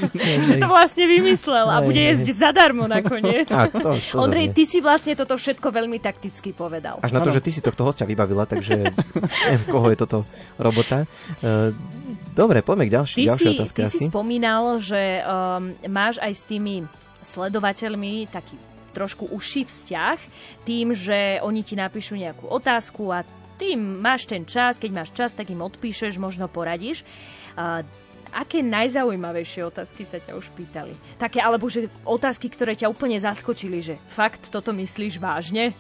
že 0.47 0.55
to 0.55 0.68
vlastne 0.68 1.05
vymyslel 1.05 1.68
a 1.68 1.84
bude 1.84 1.99
jesť 1.99 2.32
zadarmo 2.32 2.88
nakoniec. 2.88 3.51
A 3.51 3.68
to, 3.68 3.99
to 3.99 4.18
Ondrej, 4.18 4.55
ty 4.55 4.63
si 4.63 4.80
vlastne 4.80 5.13
toto 5.13 5.36
všetko 5.36 5.68
veľmi 5.70 5.99
takticky 5.99 6.55
povedal. 6.55 6.97
Až 7.03 7.11
na 7.11 7.22
to, 7.22 7.30
že 7.30 7.43
ty 7.43 7.51
si 7.51 7.59
tohto 7.59 7.84
hostia 7.84 8.05
vybavila, 8.06 8.45
takže 8.45 8.93
neviem, 9.49 9.66
koho 9.74 9.88
je 9.91 9.97
toto 9.97 10.20
robota. 10.56 11.10
Uh, 11.41 11.74
dobre, 12.34 12.62
poďme 12.62 12.88
k 12.88 12.95
ďalší, 13.01 13.18
Ty, 13.26 13.28
ďalšej 13.36 13.51
si, 13.51 13.58
otázke 13.58 13.80
ty 13.82 13.86
asi. 13.86 13.99
si 13.99 14.08
spomínal, 14.08 14.80
že 14.80 15.22
um, 15.22 15.74
máš 15.89 16.22
aj 16.22 16.34
s 16.34 16.43
tými 16.45 16.76
sledovateľmi 17.26 18.30
taký 18.30 18.56
trošku 18.95 19.28
užší 19.28 19.68
vzťah 19.68 20.18
tým, 20.64 20.95
že 20.95 21.43
oni 21.43 21.62
ti 21.68 21.76
napíšu 21.76 22.16
nejakú 22.16 22.47
otázku 22.47 23.12
a 23.12 23.28
ty 23.60 23.76
máš 23.76 24.30
ten 24.30 24.47
čas, 24.47 24.80
keď 24.80 24.91
máš 24.95 25.12
čas, 25.12 25.36
tak 25.36 25.51
im 25.51 25.60
odpíšeš, 25.60 26.16
možno 26.16 26.47
poradíš. 26.47 27.03
Uh, 27.60 27.84
aké 28.36 28.60
najzaujímavejšie 28.60 29.64
otázky 29.64 30.03
sa 30.03 30.20
ťa 30.20 30.36
už 30.36 30.51
pýtali? 30.56 30.91
Také, 31.16 31.39
alebo 31.39 31.72
že 31.72 31.88
otázky, 32.03 32.51
ktoré 32.51 32.76
ťa 32.76 32.91
úplne 32.91 33.16
zaskočili, 33.16 33.80
že 33.80 33.95
fakt 34.12 34.51
toto 34.51 34.76
myslíš 34.76 35.24
vážne? 35.24 35.72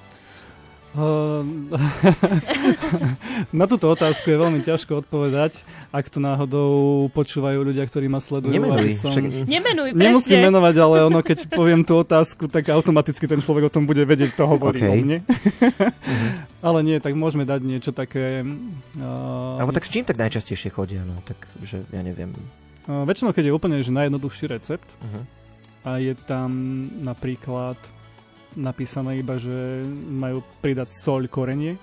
Ehm, 0.95 1.67
Na 3.59 3.67
túto 3.67 3.91
otázku 3.91 4.31
je 4.31 4.37
veľmi 4.39 4.63
ťažko 4.63 5.03
odpovedať, 5.03 5.67
ak 5.91 6.07
to 6.07 6.23
náhodou 6.23 6.71
počúvajú 7.11 7.67
ľudia, 7.67 7.83
ktorí 7.83 8.07
ma 8.07 8.23
sledujú. 8.23 8.55
Nemenuj, 8.55 9.03
som... 9.03 9.11
však 9.11 9.43
Nemenuj, 9.43 9.91
Nemusím 9.91 10.39
menovať, 10.47 10.75
ale 10.79 10.95
ono, 11.11 11.19
keď 11.19 11.51
poviem 11.51 11.83
tú 11.83 11.99
otázku, 11.99 12.47
tak 12.47 12.71
automaticky 12.71 13.27
ten 13.27 13.43
človek 13.43 13.67
o 13.67 13.73
tom 13.73 13.83
bude 13.83 14.07
vedieť, 14.07 14.39
to 14.39 14.47
hovorí 14.47 14.79
OK. 14.87 14.87
o 14.87 14.95
mne. 14.95 15.17
ale 16.67 16.79
nie, 16.87 16.97
tak 17.03 17.11
môžeme 17.19 17.43
dať 17.43 17.59
niečo 17.67 17.91
také... 17.91 18.47
Uh, 18.95 19.59
Alebo 19.59 19.75
tak 19.75 19.83
s 19.83 19.91
čím 19.91 20.07
tak 20.07 20.15
najčastejšie 20.15 20.71
chodia? 20.71 21.03
No, 21.03 21.19
tak, 21.27 21.43
že 21.59 21.83
ja 21.91 21.99
neviem. 21.99 22.31
uh, 22.87 23.03
väčšinou, 23.03 23.35
keď 23.35 23.51
je 23.51 23.53
úplne 23.53 23.83
že 23.83 23.91
najjednoduchší 23.91 24.47
recept 24.47 24.87
Uh-huh. 24.95 25.27
a 25.83 25.99
je 25.99 26.15
tam 26.23 26.49
napríklad 27.03 27.75
napísané 28.55 29.17
iba, 29.17 29.35
že 29.35 29.83
majú 30.07 30.39
pridať 30.59 30.91
soľ, 30.93 31.27
korenie, 31.27 31.75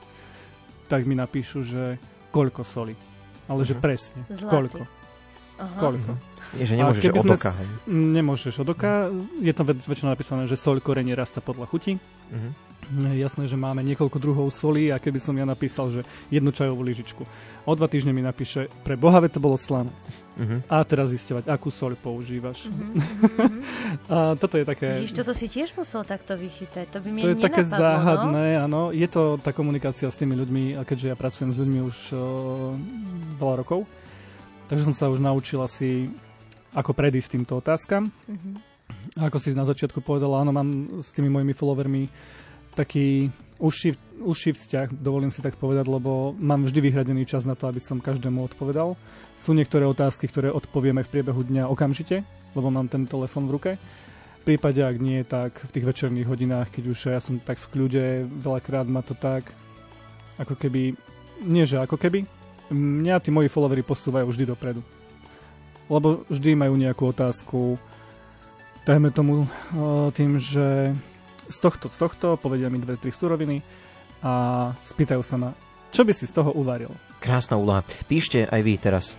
tak 0.86 1.04
mi 1.04 1.14
napíšu, 1.14 1.62
že 1.62 1.96
koľko 2.28 2.62
soli. 2.62 2.96
Ale 3.46 3.62
že 3.62 3.72
Mhm. 3.72 3.80
presne. 3.80 4.20
Zlatý. 4.26 4.50
Koľko. 4.50 4.80
Aha. 5.58 5.78
Koľko. 5.78 6.12
Je, 6.54 6.64
že 6.64 6.74
A 6.74 6.78
nemôžeš 6.82 7.04
od 7.06 7.30
oka. 7.30 7.50
Nemôžeš 7.86 8.54
od 8.58 8.68
oka. 8.68 8.92
Je 9.38 9.52
tam 9.52 9.64
väč- 9.64 9.84
väčšinou 9.84 10.10
napísané, 10.10 10.42
že 10.44 10.56
soľ, 10.56 10.80
korenie 10.80 11.12
rasta 11.12 11.38
podľa 11.38 11.66
chuti. 11.66 11.96
Mhm. 12.30 12.71
Jasné, 12.92 13.48
že 13.48 13.56
máme 13.56 13.80
niekoľko 13.80 14.20
druhov 14.20 14.52
solí 14.52 14.92
a 14.92 15.00
keby 15.00 15.16
som 15.16 15.32
ja 15.32 15.48
napísal, 15.48 15.88
že 15.88 16.00
jednu 16.28 16.52
čajovú 16.52 16.84
lyžičku. 16.84 17.24
O 17.64 17.72
dva 17.72 17.88
týždne 17.88 18.12
mi 18.12 18.20
napíše, 18.20 18.68
pre 18.84 19.00
Boha 19.00 19.16
veď 19.16 19.38
to 19.38 19.40
bolo 19.40 19.56
slané. 19.56 19.88
Mhm. 20.36 20.68
A 20.68 20.84
teraz 20.84 21.08
zisťovať, 21.12 21.48
akú 21.48 21.72
soľ 21.72 21.96
používaš. 21.96 22.68
Mhm. 23.32 23.64
A 24.12 24.16
toto 24.36 24.60
je 24.60 24.64
také... 24.66 25.00
Vidíš, 25.00 25.16
toto 25.16 25.32
si 25.32 25.46
tiež 25.48 25.72
musel 25.78 26.04
takto 26.04 26.36
vychytať. 26.36 26.86
To 26.92 26.98
by 27.00 27.08
mi 27.08 27.20
To 27.22 27.32
je 27.32 27.40
také 27.40 27.64
nenapadlo, 27.64 27.80
záhadné, 27.80 28.46
áno. 28.60 28.82
Je 28.92 29.08
to 29.08 29.40
tá 29.40 29.54
komunikácia 29.54 30.10
s 30.10 30.18
tými 30.18 30.36
ľuďmi, 30.36 30.76
a 30.76 30.82
keďže 30.84 31.06
ja 31.12 31.16
pracujem 31.16 31.50
s 31.54 31.60
ľuďmi 31.62 31.78
už 31.80 31.96
uh, 32.12 32.20
veľa 33.40 33.54
rokov, 33.64 33.88
takže 34.68 34.84
som 34.84 34.94
sa 34.96 35.06
už 35.08 35.22
naučil 35.22 35.62
asi, 35.64 36.12
ako 36.76 36.92
predísť 36.92 37.38
týmto 37.40 37.56
otázkam. 37.56 38.12
No? 38.28 38.34
Mhm. 38.36 38.72
A 39.18 39.28
ako 39.28 39.38
si 39.40 39.56
na 39.56 39.64
začiatku 39.64 40.04
povedal, 40.04 40.32
áno, 40.36 40.52
mám 40.52 40.68
s 41.00 41.12
tými 41.12 41.28
mojimi 41.32 41.52
followermi 41.56 42.02
taký 42.74 43.30
užší, 43.62 43.94
užší 44.18 44.50
vzťah, 44.58 44.98
dovolím 44.98 45.30
si 45.30 45.38
tak 45.38 45.54
povedať, 45.54 45.86
lebo 45.86 46.34
mám 46.34 46.66
vždy 46.66 46.82
vyhradený 46.82 47.22
čas 47.24 47.46
na 47.46 47.54
to, 47.54 47.70
aby 47.70 47.78
som 47.78 48.02
každému 48.02 48.42
odpovedal. 48.42 48.98
Sú 49.38 49.54
niektoré 49.54 49.86
otázky, 49.86 50.26
ktoré 50.26 50.50
odpovieme 50.50 51.06
v 51.06 51.12
priebehu 51.12 51.46
dňa 51.46 51.70
okamžite, 51.70 52.26
lebo 52.58 52.68
mám 52.68 52.90
ten 52.90 53.06
telefon 53.06 53.46
v 53.46 53.54
ruke. 53.54 53.70
V 54.42 54.42
prípade, 54.42 54.82
ak 54.82 54.98
nie, 54.98 55.22
tak 55.22 55.54
v 55.54 55.70
tých 55.70 55.86
večerných 55.86 56.26
hodinách, 56.26 56.74
keď 56.74 56.84
už 56.90 56.98
ja 57.14 57.22
som 57.22 57.38
tak 57.38 57.62
v 57.62 57.70
kľude, 57.70 58.04
veľakrát 58.42 58.90
ma 58.90 58.98
to 58.98 59.14
tak, 59.14 59.54
ako 60.42 60.58
keby, 60.58 60.98
nie 61.46 61.62
že 61.62 61.78
ako 61.78 61.94
keby, 61.94 62.26
mňa 62.74 63.22
tí 63.22 63.30
moji 63.30 63.46
followery 63.46 63.86
posúvajú 63.86 64.26
vždy 64.26 64.44
dopredu. 64.50 64.82
Lebo 65.86 66.26
vždy 66.26 66.58
majú 66.58 66.74
nejakú 66.74 67.04
otázku, 67.06 67.78
dajme 68.82 69.14
tomu 69.14 69.46
o, 69.46 70.10
tým, 70.10 70.42
že 70.42 70.90
z 71.52 71.60
tohto, 71.60 71.86
z 71.86 71.98
tohto 72.00 72.26
povedia 72.34 72.66
mi 72.66 72.80
dve, 72.80 72.96
tri 72.96 73.12
suroviny 73.12 73.60
a 74.22 74.32
spýtajú 74.74 75.20
sa 75.20 75.36
ma, 75.36 75.50
čo 75.88 76.02
by 76.02 76.10
si 76.10 76.24
z 76.24 76.32
toho 76.32 76.50
uvaril. 76.50 76.90
Krásna 77.18 77.54
úloha. 77.54 77.84
Píšte 78.02 78.44
aj 78.44 78.60
vy 78.60 78.74
teraz. 78.76 79.04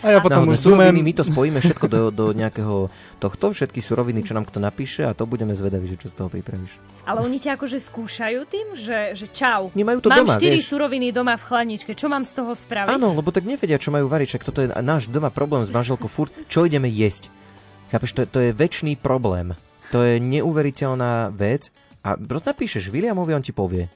A 0.00 0.12
ja 0.12 0.20
potom 0.20 0.44
Náhodné 0.44 0.52
už 0.54 0.60
zumem, 0.60 0.92
suroviny, 0.92 1.00
my 1.00 1.12
to 1.12 1.24
spojíme 1.24 1.58
všetko 1.58 1.86
do, 1.88 2.00
do 2.12 2.24
nejakého 2.32 2.92
tohto, 3.16 3.52
všetky 3.52 3.80
suroviny, 3.80 4.20
čo 4.20 4.36
nám 4.36 4.44
kto 4.44 4.60
napíše 4.60 5.08
a 5.08 5.16
to 5.16 5.24
budeme 5.24 5.56
zvedaví, 5.56 5.88
že 5.88 5.96
čo 5.96 6.12
z 6.12 6.20
toho 6.20 6.28
pripravíš. 6.28 6.76
Ale 7.04 7.24
oni 7.24 7.40
ťa 7.40 7.56
akože 7.56 7.80
skúšajú 7.80 8.40
tým, 8.44 8.66
že, 8.76 9.16
že 9.16 9.26
čau. 9.32 9.72
Nemajú 9.72 10.04
to 10.04 10.12
mám 10.12 10.24
doma, 10.24 10.36
4 10.36 10.52
vieš. 10.52 10.68
suroviny 10.68 11.12
doma 11.12 11.36
v 11.36 11.44
chladničke, 11.48 11.92
čo 11.96 12.12
mám 12.12 12.28
z 12.28 12.32
toho 12.32 12.52
spraviť? 12.52 12.92
Áno, 12.92 13.16
lebo 13.16 13.32
tak 13.32 13.48
nevedia, 13.48 13.80
čo 13.80 13.88
majú 13.88 14.04
variť, 14.04 14.36
však 14.36 14.44
toto 14.44 14.60
je 14.60 14.68
náš 14.84 15.08
doma 15.08 15.32
problém 15.32 15.64
s 15.64 15.72
manželkou 15.72 16.12
furt, 16.12 16.32
čo 16.48 16.68
ideme 16.68 16.88
jesť. 16.88 17.32
Chápeš, 17.88 18.10
to, 18.12 18.20
je- 18.24 18.30
to 18.30 18.38
je 18.44 18.50
väčší 18.52 19.00
problém. 19.00 19.56
To 19.90 19.98
je 20.00 20.18
neuveriteľná 20.18 21.12
vec 21.30 21.68
a 22.00 22.14
proste 22.14 22.48
napíšeš 22.48 22.88
Williamovi, 22.88 23.32
on 23.32 23.42
ti 23.42 23.52
povie. 23.52 23.90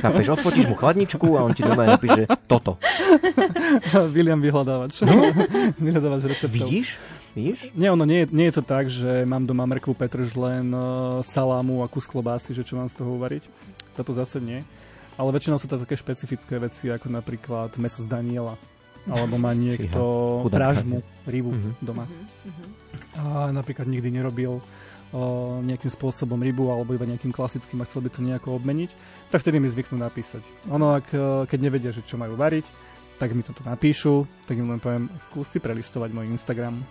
Chápeš, 0.00 0.32
odfotíš 0.32 0.66
mu 0.66 0.74
chladničku 0.74 1.26
a 1.32 1.42
on 1.42 1.52
ti 1.52 1.60
doma 1.60 1.84
napíše 1.88 2.24
toto. 2.46 2.78
William 4.14 4.38
vyhľadávač. 4.38 5.02
vyhľadávač 5.78 6.22
receptov. 6.26 6.56
Vidíš? 6.56 6.96
Vidíš? 7.32 7.58
Nie, 7.72 7.90
ono 7.90 8.02
nie, 8.02 8.24
je- 8.24 8.32
nie 8.32 8.46
je 8.46 8.54
to 8.54 8.64
tak, 8.64 8.88
že 8.88 9.22
mám 9.22 9.44
doma 9.44 9.66
mrkvu, 9.66 9.92
petržlen, 9.92 10.66
uh, 10.68 10.80
salámu 11.20 11.82
a 11.82 11.86
kus 11.86 12.04
klobásy, 12.04 12.50
že 12.50 12.62
čo 12.62 12.74
mám 12.74 12.86
z 12.86 12.96
toho 12.96 13.12
uvariť. 13.12 13.44
Toto 13.92 14.10
zase 14.10 14.38
nie. 14.38 14.64
Ale 15.14 15.28
väčšinou 15.30 15.56
sú 15.56 15.66
to 15.66 15.76
také 15.76 15.94
špecifické 15.94 16.56
veci, 16.56 16.88
ako 16.88 17.08
napríklad 17.10 17.76
meso 17.76 18.00
z 18.00 18.08
Daniela. 18.08 18.56
Alebo 19.04 19.36
má 19.36 19.52
niekto 19.52 20.00
chudák. 20.42 20.56
pražmu, 20.72 20.98
rybu 21.24 21.52
Mhm. 21.52 21.70
doma. 21.78 22.04
Mhm, 22.04 22.24
mhm. 22.42 22.64
A 23.14 23.22
napríklad 23.50 23.84
nikdy 23.84 24.08
nerobil 24.10 24.58
nejakým 25.62 25.90
spôsobom 25.92 26.36
rybu 26.36 26.68
alebo 26.68 26.92
iba 26.92 27.06
nejakým 27.06 27.30
klasickým 27.30 27.78
a 27.80 27.86
chcel 27.86 28.02
by 28.04 28.10
to 28.10 28.20
nejako 28.20 28.58
obmeniť, 28.58 28.90
tak 29.30 29.42
vtedy 29.42 29.62
mi 29.62 29.70
zvyknú 29.70 29.96
napísať. 29.96 30.42
Ono, 30.68 30.98
ak, 30.98 31.06
e, 31.14 31.18
keď 31.46 31.58
nevedia, 31.62 31.90
že 31.94 32.02
čo 32.02 32.18
majú 32.18 32.34
variť, 32.34 32.66
tak 33.16 33.32
mi 33.32 33.40
toto 33.40 33.64
napíšu, 33.64 34.28
tak 34.44 34.60
im 34.60 34.68
len 34.68 34.82
poviem, 34.82 35.08
skús 35.16 35.48
si 35.48 35.58
prelistovať 35.62 36.10
môj 36.12 36.28
Instagram. 36.28 36.84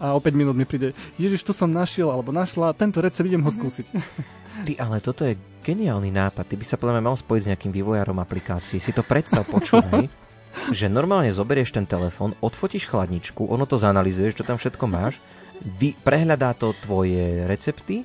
A 0.00 0.16
o 0.16 0.20
5 0.20 0.32
minút 0.32 0.56
mi 0.56 0.64
príde, 0.64 0.96
Ježiš, 1.20 1.44
tu 1.44 1.52
som 1.52 1.68
našiel 1.68 2.08
alebo 2.08 2.32
našla, 2.32 2.72
tento 2.72 3.04
recept 3.04 3.28
idem 3.28 3.44
ho 3.44 3.52
skúsiť. 3.52 3.86
Ty, 4.66 4.72
ale 4.80 5.00
toto 5.00 5.24
je 5.24 5.40
geniálny 5.64 6.12
nápad. 6.12 6.44
Ty 6.44 6.56
by 6.56 6.64
sa 6.64 6.76
podľa 6.76 7.00
mňa 7.00 7.04
mal 7.04 7.16
spojiť 7.16 7.42
s 7.44 7.50
nejakým 7.52 7.72
vývojárom 7.72 8.18
aplikácií. 8.20 8.80
Si 8.80 8.92
to 8.92 9.04
predstav, 9.04 9.44
počúvaj. 9.54 10.08
že 10.74 10.90
normálne 10.90 11.30
zoberieš 11.30 11.76
ten 11.76 11.86
telefón, 11.86 12.34
odfotíš 12.42 12.90
chladničku, 12.90 13.46
ono 13.46 13.64
to 13.70 13.78
zanalizuje, 13.78 14.34
čo 14.34 14.42
tam 14.42 14.58
všetko 14.58 14.84
máš, 14.90 15.22
vy, 15.60 15.92
prehľadá 15.96 16.56
to 16.56 16.72
tvoje 16.80 17.44
recepty 17.44 18.02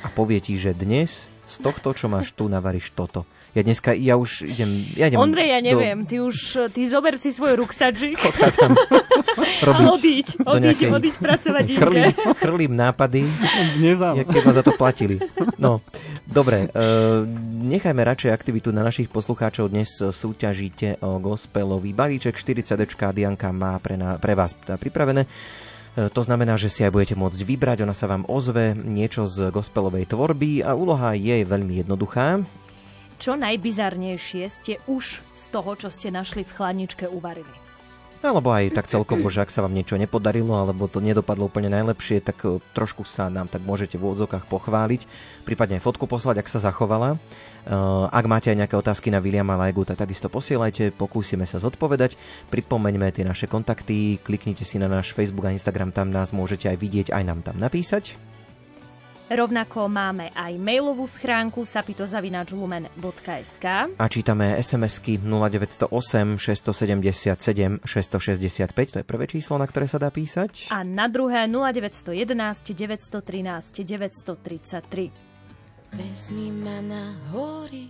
a 0.00 0.08
povie 0.08 0.40
ti, 0.40 0.56
že 0.56 0.72
dnes 0.72 1.28
z 1.44 1.56
tohto, 1.60 1.92
čo 1.92 2.08
máš 2.08 2.32
tu, 2.32 2.48
navaríš 2.48 2.90
toto. 2.96 3.28
Ja 3.52 3.60
dneska, 3.60 3.92
ja 3.92 4.16
už 4.16 4.48
idem... 4.48 4.88
Ja 4.96 5.12
idem 5.12 5.20
Ondrej, 5.20 5.52
ja 5.52 5.60
do- 5.60 5.68
neviem, 5.68 6.08
ty 6.08 6.24
už, 6.24 6.72
ty 6.72 6.88
zober 6.88 7.20
si 7.20 7.28
svoj 7.28 7.60
ruksačik 7.60 8.16
Odchádzam 8.16 8.72
robiť 9.92 10.40
do 10.40 10.56
odiť, 10.56 10.64
nejakej- 10.64 10.92
odiť 10.96 11.14
pracovať 11.20 11.64
Chrlím, 11.76 12.00
inde. 12.08 12.32
chrlím 12.40 12.72
nápady, 12.72 13.20
jak 14.16 14.26
keď 14.32 14.42
ma 14.48 14.52
za 14.56 14.64
to 14.64 14.72
platili. 14.72 15.20
No, 15.60 15.84
dobre, 16.24 16.72
uh, 16.72 17.28
nechajme 17.60 18.00
radšej 18.00 18.32
aktivitu 18.32 18.72
na 18.72 18.88
našich 18.88 19.12
poslucháčov. 19.12 19.68
Dnes 19.68 20.00
súťažíte 20.00 21.04
o 21.04 21.20
gospelový 21.20 21.92
balíček 21.92 22.40
40 22.40 22.72
Dianka 23.12 23.52
má 23.52 23.76
pre, 23.84 24.00
na, 24.00 24.16
pre 24.16 24.32
vás 24.32 24.56
teda 24.56 24.80
pripravené. 24.80 25.28
E, 25.96 26.08
To 26.08 26.22
znamená, 26.24 26.56
že 26.56 26.72
si 26.72 26.80
aj 26.84 26.92
budete 26.92 27.16
môcť 27.16 27.40
vybrať, 27.44 27.84
ona 27.84 27.92
sa 27.92 28.08
vám 28.08 28.24
ozve 28.28 28.72
niečo 28.72 29.28
z 29.28 29.52
gospelovej 29.52 30.08
tvorby 30.08 30.64
a 30.64 30.72
úloha 30.72 31.12
je 31.12 31.44
veľmi 31.44 31.84
jednoduchá. 31.84 32.40
Čo 33.22 33.38
najbizarnejšie 33.38 34.44
ste 34.50 34.74
už 34.90 35.22
z 35.22 35.44
toho, 35.54 35.78
čo 35.78 35.88
ste 35.94 36.10
našli 36.10 36.42
v 36.42 36.54
chladničke, 36.58 37.06
uvarili? 37.06 37.54
Alebo 38.22 38.54
aj 38.54 38.70
tak 38.78 38.86
celkovo, 38.86 39.26
že 39.34 39.42
ak 39.42 39.50
sa 39.50 39.66
vám 39.66 39.74
niečo 39.74 39.98
nepodarilo, 39.98 40.54
alebo 40.54 40.86
to 40.86 41.02
nedopadlo 41.02 41.50
úplne 41.50 41.66
najlepšie, 41.74 42.22
tak 42.22 42.38
e, 42.46 42.62
trošku 42.70 43.02
sa 43.02 43.26
nám 43.26 43.50
tak 43.50 43.66
môžete 43.66 43.98
v 43.98 44.14
odzokách 44.14 44.46
pochváliť, 44.46 45.10
prípadne 45.42 45.82
aj 45.82 45.84
fotku 45.86 46.06
poslať, 46.06 46.42
ak 46.42 46.48
sa 46.50 46.62
zachovala. 46.62 47.18
E, 47.62 47.74
Ak 48.08 48.24
máte 48.26 48.50
aj 48.50 48.58
nejaké 48.58 48.74
otázky 48.74 49.08
na 49.08 49.18
Williama 49.18 49.54
Lajgu, 49.54 49.84
tak 49.84 49.98
takisto 49.98 50.26
posielajte, 50.26 50.90
pokúsime 50.92 51.44
sa 51.44 51.56
zodpovedať. 51.56 52.14
Pripomeňme 52.48 53.10
tie 53.10 53.22
naše 53.22 53.46
kontakty, 53.46 54.18
kliknite 54.18 54.62
si 54.62 54.76
na 54.76 54.86
náš 54.86 55.12
Facebook 55.12 55.46
a 55.46 55.54
Instagram, 55.54 55.90
tam 55.90 56.10
nás 56.10 56.30
môžete 56.30 56.68
aj 56.68 56.76
vidieť, 56.76 57.06
aj 57.14 57.22
nám 57.22 57.40
tam 57.42 57.56
napísať. 57.56 58.14
Rovnako 59.32 59.88
máme 59.88 60.28
aj 60.36 60.60
mailovú 60.60 61.08
schránku 61.08 61.64
sapitozavináčlumen.sk 61.64 63.64
A 63.96 64.04
čítame 64.04 64.60
SMS-ky 64.60 65.16
0908 65.24 66.36
677 66.36 67.80
665, 67.80 68.92
to 68.92 69.00
je 69.00 69.04
prvé 69.08 69.24
číslo, 69.24 69.56
na 69.56 69.64
ktoré 69.64 69.88
sa 69.88 69.96
dá 69.96 70.12
písať. 70.12 70.68
a 70.68 70.84
na 70.84 71.08
druhé 71.08 71.48
0911 71.48 72.76
913 72.76 73.80
933. 73.80 75.31
Vezmi 75.92 76.48
ma 76.52 76.80
na 76.80 77.12
hory 77.28 77.88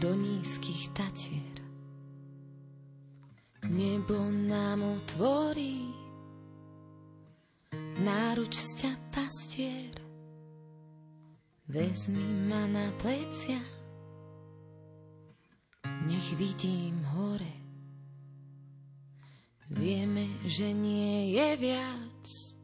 do 0.00 0.14
nízkych 0.14 0.88
tatier. 0.88 1.56
Nebo 3.68 4.16
nám 4.48 4.82
otvorí 4.82 5.92
náruč 8.00 8.56
sťa 8.56 8.92
pastier. 9.12 9.92
Vezmi 11.68 12.46
ma 12.48 12.64
na 12.70 12.88
plecia, 12.96 13.60
nech 16.06 16.28
vidím 16.40 17.04
hore. 17.10 17.52
Vieme, 19.66 20.24
že 20.46 20.70
nie 20.70 21.34
je 21.34 21.48
viac, 21.58 22.55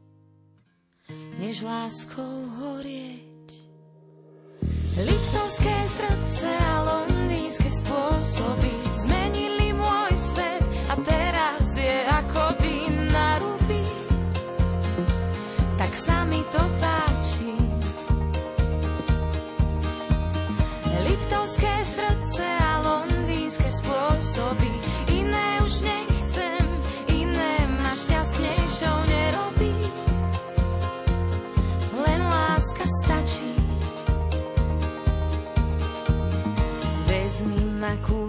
než 1.39 1.61
láskou 1.61 2.49
horieť. 2.59 3.49
Liptovské 4.93 5.77
srdce 5.89 6.49
a 6.53 6.73
londýnske 6.85 7.69
spôsoby 7.69 8.92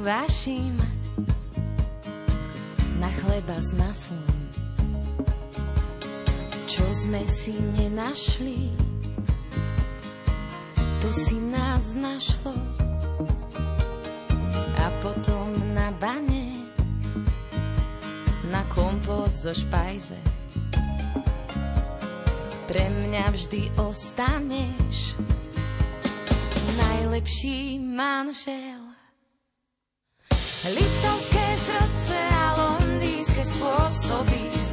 vašim 0.05 0.77
na 3.01 3.09
chleba 3.09 3.57
s 3.57 3.73
maslom, 3.73 4.37
čo 6.69 6.85
sme 6.93 7.25
si 7.25 7.57
nenašli, 7.57 8.69
to 11.01 11.09
si 11.09 11.41
nás 11.41 11.97
našlo. 11.97 12.53
A 14.77 14.93
potom 15.01 15.57
na 15.73 15.89
bane, 15.97 16.69
na 18.53 18.61
kompot 18.77 19.33
zo 19.33 19.57
špajze, 19.57 20.21
pre 22.69 22.93
mňa 22.93 23.25
vždy 23.33 23.73
ostaneš 23.81 25.17
najlepší 26.77 27.81
manžel. 27.81 28.84
Liptovské 30.65 31.47
srdce 31.61 32.17
a 32.33 32.47
londýnske 32.57 33.43
spôsoby 33.45 34.64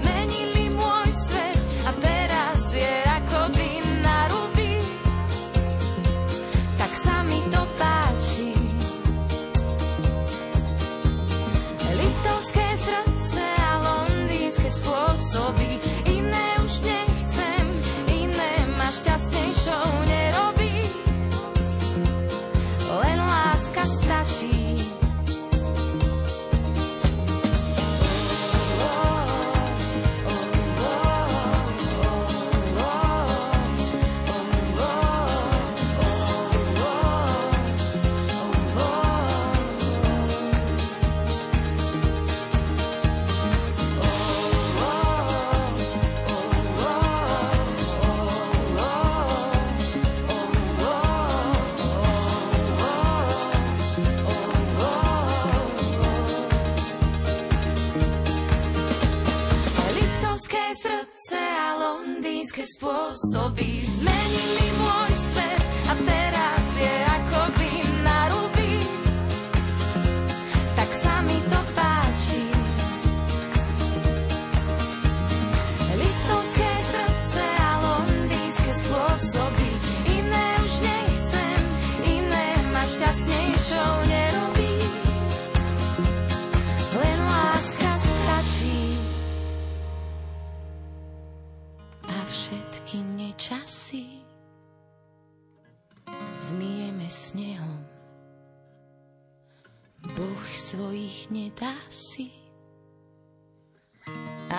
spôsoby. 62.82 63.86
Zmenili 63.94 64.61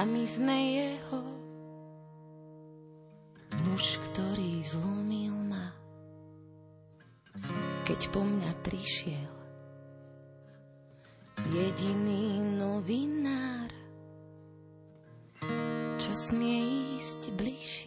a 0.02 0.04
my 0.04 0.26
sme 0.26 0.58
jeho 0.82 1.22
muž, 3.62 4.02
ktorý 4.10 4.58
zlomil 4.66 5.30
ma, 5.46 5.70
keď 7.86 8.10
po 8.10 8.26
mňa 8.26 8.50
prišiel 8.66 9.30
jediný 11.54 12.42
novinár, 12.58 13.70
čo 16.02 16.10
smie 16.10 16.98
ísť 16.98 17.30
bližšie. 17.38 17.81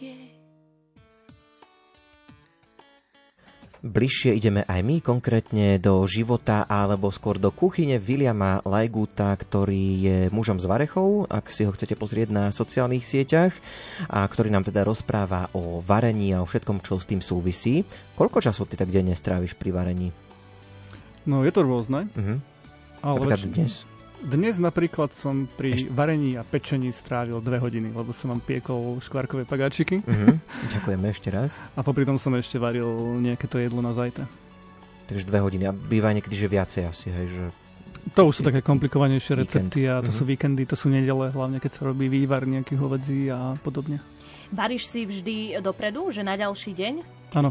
Bližšie 3.86 4.34
ideme 4.34 4.66
aj 4.66 4.82
my, 4.82 4.98
konkrétne 4.98 5.78
do 5.78 6.02
života 6.10 6.66
alebo 6.66 7.14
skôr 7.14 7.38
do 7.38 7.54
kuchyne 7.54 8.02
Williama 8.02 8.58
Lajguta, 8.66 9.30
ktorý 9.30 9.86
je 10.02 10.18
mužom 10.34 10.58
z 10.58 10.66
Varechov, 10.66 11.30
ak 11.30 11.46
si 11.54 11.62
ho 11.62 11.70
chcete 11.70 11.94
pozrieť 11.94 12.34
na 12.34 12.44
sociálnych 12.50 13.06
sieťach, 13.06 13.54
a 14.10 14.26
ktorý 14.26 14.50
nám 14.50 14.66
teda 14.66 14.82
rozpráva 14.82 15.54
o 15.54 15.78
varení 15.86 16.34
a 16.34 16.42
o 16.42 16.50
všetkom, 16.50 16.82
čo 16.82 16.98
s 16.98 17.06
tým 17.06 17.22
súvisí. 17.22 17.86
Koľko 18.18 18.42
času 18.42 18.66
ty 18.66 18.74
tak 18.74 18.90
denne 18.90 19.14
stráviš 19.14 19.54
pri 19.54 19.70
varení? 19.70 20.10
No 21.22 21.46
je 21.46 21.54
to 21.54 21.62
rôzne. 21.62 22.10
Mhm. 22.18 22.42
Ale 23.06 23.22
Napríklad 23.22 23.54
dnes. 23.54 23.86
Dnes 24.18 24.56
napríklad 24.56 25.12
som 25.12 25.44
pri 25.46 25.86
varení 25.86 26.34
a 26.34 26.42
pečení 26.42 26.88
strávil 26.90 27.36
dve 27.38 27.56
hodiny, 27.56 27.92
lebo 27.92 28.10
som 28.10 28.28
vám 28.28 28.40
piekol 28.40 28.96
škvárkové 28.98 29.44
pagáčiky 29.44 30.00
Mhm. 30.00 30.40
Ďakujeme 30.72 31.06
ešte 31.06 31.28
raz. 31.28 31.52
a 31.72 31.80
popri 31.80 32.02
tom 32.02 32.16
som 32.16 32.32
ešte 32.32 32.56
varil 32.56 32.88
nejaké 33.18 33.44
to 33.44 33.56
jedlo 33.56 33.78
na 33.78 33.92
zajtra. 33.92 34.24
Takže 35.06 35.22
dve 35.22 35.38
hodiny. 35.38 35.64
A 35.64 35.72
býva 35.72 36.10
niekedy, 36.10 36.34
že 36.34 36.46
viacej 36.46 36.82
asi, 36.84 37.08
hej, 37.08 37.26
že... 37.28 37.44
To 38.12 38.24
už 38.24 38.34
sú 38.34 38.42
také 38.42 38.58
komplikovanejšie 38.60 39.34
Víkend. 39.36 39.70
recepty 39.70 39.82
a 39.84 40.00
to 40.00 40.08
Mhm. 40.08 40.16
sú 40.16 40.22
víkendy, 40.24 40.62
to 40.64 40.74
sú 40.74 40.88
nedele, 40.88 41.28
hlavne 41.28 41.58
keď 41.58 41.70
sa 41.72 41.82
robí 41.84 42.06
vývar 42.06 42.42
nejakých 42.42 42.78
hovedzí 42.78 43.20
a 43.28 43.54
podobne. 43.56 44.00
Varíš 44.48 44.86
si 44.86 45.02
vždy 45.02 45.36
dopredu, 45.60 46.08
že 46.08 46.22
na 46.22 46.34
ďalší 46.34 46.70
deň? 46.72 46.94
Áno, 47.32 47.50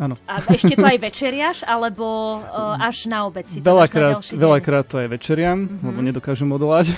A 0.00 0.40
ešte 0.48 0.72
to 0.72 0.82
aj 0.82 0.96
večeriaš, 0.96 1.58
alebo 1.62 2.38
uh, 2.40 2.80
až 2.80 3.04
na 3.04 3.28
obed 3.28 3.44
si 3.44 3.60
to 3.60 3.68
dáš 3.68 3.68
na 3.68 3.70
veľakrát, 3.70 4.16
veľakrát 4.32 4.84
to 4.88 4.96
aj 4.96 5.08
večeriam, 5.08 5.58
Mhm. 5.68 5.84
lebo 5.84 5.98
nedokážem 6.00 6.48
odolať. 6.48 6.90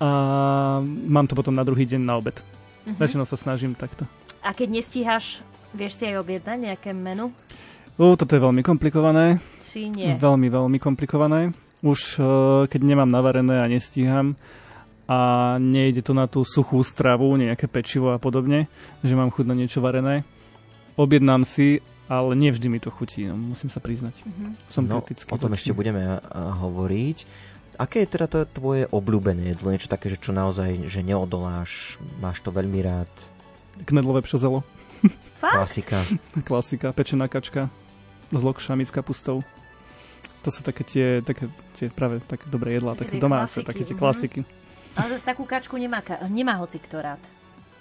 a 0.00 0.08
mám 0.84 1.26
to 1.26 1.34
potom 1.34 1.54
na 1.54 1.64
druhý 1.64 1.84
deň 1.84 2.00
na 2.00 2.14
obed. 2.16 2.36
Mhm. 2.86 2.96
Väčšinou 2.96 3.24
sa 3.24 3.36
snažím 3.36 3.72
takto. 3.72 4.04
A 4.40 4.52
keď 4.52 4.68
nestíhaš, 4.70 5.40
vieš 5.72 5.98
si 5.98 6.04
aj 6.06 6.22
objednať 6.22 6.58
nejaké 6.60 6.90
menu? 6.92 7.32
U, 7.98 8.14
toto 8.14 8.30
je 8.30 8.40
veľmi 8.40 8.62
komplikované. 8.62 9.42
Či 9.58 9.90
nie? 9.90 10.14
Veľmi, 10.14 10.46
veľmi 10.48 10.78
komplikované. 10.78 11.50
Už 11.82 12.00
uh, 12.16 12.26
keď 12.66 12.80
nemám 12.84 13.10
navarené 13.10 13.58
a 13.58 13.66
nestíham 13.66 14.38
a 15.08 15.18
nejde 15.56 16.04
to 16.04 16.12
na 16.12 16.28
tú 16.28 16.44
suchú 16.44 16.84
stravu, 16.84 17.32
nejaké 17.34 17.64
pečivo 17.66 18.12
a 18.12 18.20
podobne, 18.20 18.68
že 19.00 19.16
mám 19.16 19.32
chuť 19.32 19.44
na 19.46 19.56
niečo 19.56 19.80
varené, 19.80 20.20
objednám 20.98 21.46
si, 21.46 21.78
ale 22.10 22.34
nie 22.34 22.50
vždy 22.50 22.66
mi 22.66 22.82
to 22.82 22.90
chutí, 22.90 23.30
no, 23.30 23.38
musím 23.38 23.70
sa 23.70 23.78
priznať. 23.78 24.26
Mhm. 24.26 24.44
Som 24.66 24.90
no, 24.90 24.98
kritický. 24.98 25.30
o 25.30 25.38
tom 25.38 25.54
voči- 25.54 25.70
ešte 25.70 25.72
budeme 25.78 26.18
hovoriť. 26.34 27.18
Aké 27.78 28.02
je 28.02 28.10
teda 28.10 28.26
to 28.26 28.42
tvoje 28.50 28.90
obľúbené 28.90 29.54
jedlo? 29.54 29.70
Niečo 29.70 29.86
také, 29.86 30.10
že 30.10 30.18
čo 30.18 30.34
naozaj, 30.34 30.90
že 30.90 31.06
neodoláš, 31.06 32.02
máš 32.18 32.42
to 32.42 32.50
veľmi 32.50 32.82
rád, 32.82 33.08
Knedlové 33.86 34.26
pšozelo, 34.26 34.66
Fakt? 35.40 35.54
klasika. 35.54 36.02
klasika, 36.42 36.90
pečená 36.90 37.30
kačka 37.30 37.70
s 38.34 38.42
lokšami, 38.42 38.82
s 38.82 38.90
kapustou. 38.90 39.46
To 40.42 40.48
sú 40.50 40.66
také 40.66 40.82
tie, 40.82 41.22
také 41.22 41.46
tie 41.78 41.86
práve 41.90 42.18
také 42.26 42.50
dobré 42.50 42.74
jedlá, 42.78 42.98
také 42.98 43.22
domáce, 43.22 43.62
klasiky, 43.62 43.68
také 43.70 43.82
tie 43.86 43.94
mhm. 43.94 44.02
klasiky. 44.02 44.40
Ale 44.98 45.06
zase 45.14 45.24
takú 45.30 45.46
kačku 45.46 45.78
nemá, 45.78 46.02
nemá 46.26 46.58
hoci 46.58 46.82
kto 46.82 46.98
rád. 46.98 47.22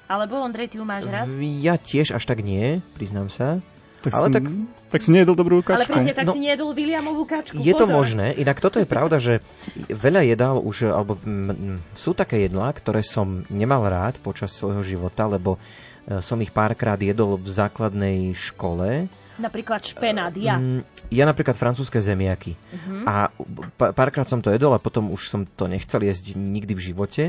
Alebo, 0.08 0.39
Ondrej, 0.39 0.68
ty 0.68 0.78
ju 0.78 0.84
máš 0.84 1.03
rád? 1.05 1.28
Ja 1.60 1.76
tiež 1.76 2.12
až 2.12 2.24
tak 2.24 2.39
nie, 2.39 2.80
priznám 2.93 3.28
sa. 3.28 3.60
Tak 3.97 4.14
Ale 4.14 4.26
si, 4.26 4.34
tak- 4.34 4.51
tak 4.88 4.99
si 5.01 5.10
nejedol 5.10 5.36
dobrú 5.36 5.60
Ale 5.60 5.84
kačku. 5.84 5.89
presne 5.91 6.14
tak 6.14 6.26
No. 6.26 6.34
si 6.34 6.39
nejedol 6.39 6.72
Williamovú 6.72 7.24
kačku. 7.24 7.58
Je 7.58 7.74
to 7.74 7.84
pozor. 7.84 7.97
možné, 7.97 8.32
inak 8.34 8.58
toto 8.58 8.78
je 8.78 8.86
pravda, 8.86 9.18
že 9.18 9.43
veľa 9.86 10.22
jedál 10.24 10.58
už, 10.58 10.88
alebo 10.88 11.18
mm, 11.18 11.91
sú 11.93 12.14
také 12.14 12.39
jedlá, 12.41 12.72
ktoré 12.72 13.01
som 13.01 13.43
nemal 13.49 13.84
rád 13.84 14.16
počas 14.18 14.49
svojho 14.49 14.80
života, 14.80 15.26
lebo 15.26 15.60
e, 16.05 16.22
som 16.22 16.38
ich 16.38 16.49
párkrát 16.49 16.95
jedol 16.95 17.36
v 17.36 17.49
základnej 17.49 18.32
škole. 18.32 19.12
Napríklad 19.36 19.84
špenát, 19.84 20.32
ja. 20.34 20.55
Mm, 20.55 20.82
ja 21.10 21.24
napríklad 21.24 21.53
francúzske 21.53 21.97
zemiaky. 21.97 22.53
Mhm. 22.53 23.03
A 23.03 23.28
p- 23.74 23.91
párkrát 23.91 24.24
som 24.24 24.39
to 24.39 24.49
jedol 24.49 24.72
a 24.72 24.80
potom 24.80 25.10
už 25.10 25.26
som 25.26 25.41
to 25.43 25.66
nechcel 25.66 25.99
jesť 25.99 26.32
nikdy 26.34 26.72
v 26.72 26.86
živote. 26.86 27.24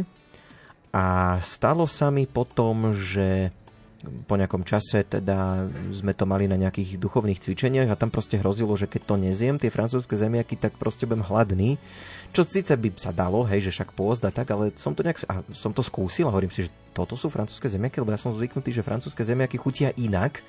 A 0.98 1.38
stalo 1.38 1.86
sa 1.86 2.10
mi 2.10 2.26
potom, 2.26 2.90
že 2.90 3.54
po 4.26 4.34
nejakom 4.38 4.62
čase 4.62 5.06
teda 5.06 5.66
sme 5.94 6.14
to 6.14 6.22
mali 6.26 6.46
na 6.46 6.58
nejakých 6.58 6.98
duchovných 6.98 7.38
cvičeniach 7.38 7.90
a 7.90 7.98
tam 7.98 8.10
proste 8.10 8.38
hrozilo, 8.38 8.74
že 8.74 8.90
keď 8.90 9.02
to 9.06 9.14
nezjem, 9.18 9.58
tie 9.58 9.74
francúzske 9.74 10.14
zemiaky, 10.14 10.58
tak 10.58 10.74
proste 10.74 11.06
budem 11.06 11.26
hladný. 11.26 11.78
Čo 12.34 12.46
síce 12.46 12.74
by 12.74 12.94
sa 12.98 13.10
dalo, 13.14 13.46
hej, 13.46 13.70
že 13.70 13.74
však 13.74 13.94
pôzd 13.94 14.26
a 14.26 14.34
tak, 14.34 14.50
ale 14.50 14.74
som 14.74 14.94
to 14.94 15.02
nejak, 15.06 15.22
a 15.26 15.42
som 15.54 15.70
to 15.70 15.82
skúsil 15.82 16.30
a 16.30 16.34
hovorím 16.34 16.50
si, 16.50 16.66
že 16.66 16.74
toto 16.94 17.14
sú 17.14 17.30
francúzske 17.30 17.70
zemiaky, 17.70 18.02
lebo 18.02 18.14
ja 18.14 18.18
som 18.18 18.34
zvyknutý, 18.34 18.74
že 18.74 18.86
francúzske 18.86 19.22
zemiaky 19.22 19.58
chutia 19.58 19.94
inak. 19.94 20.42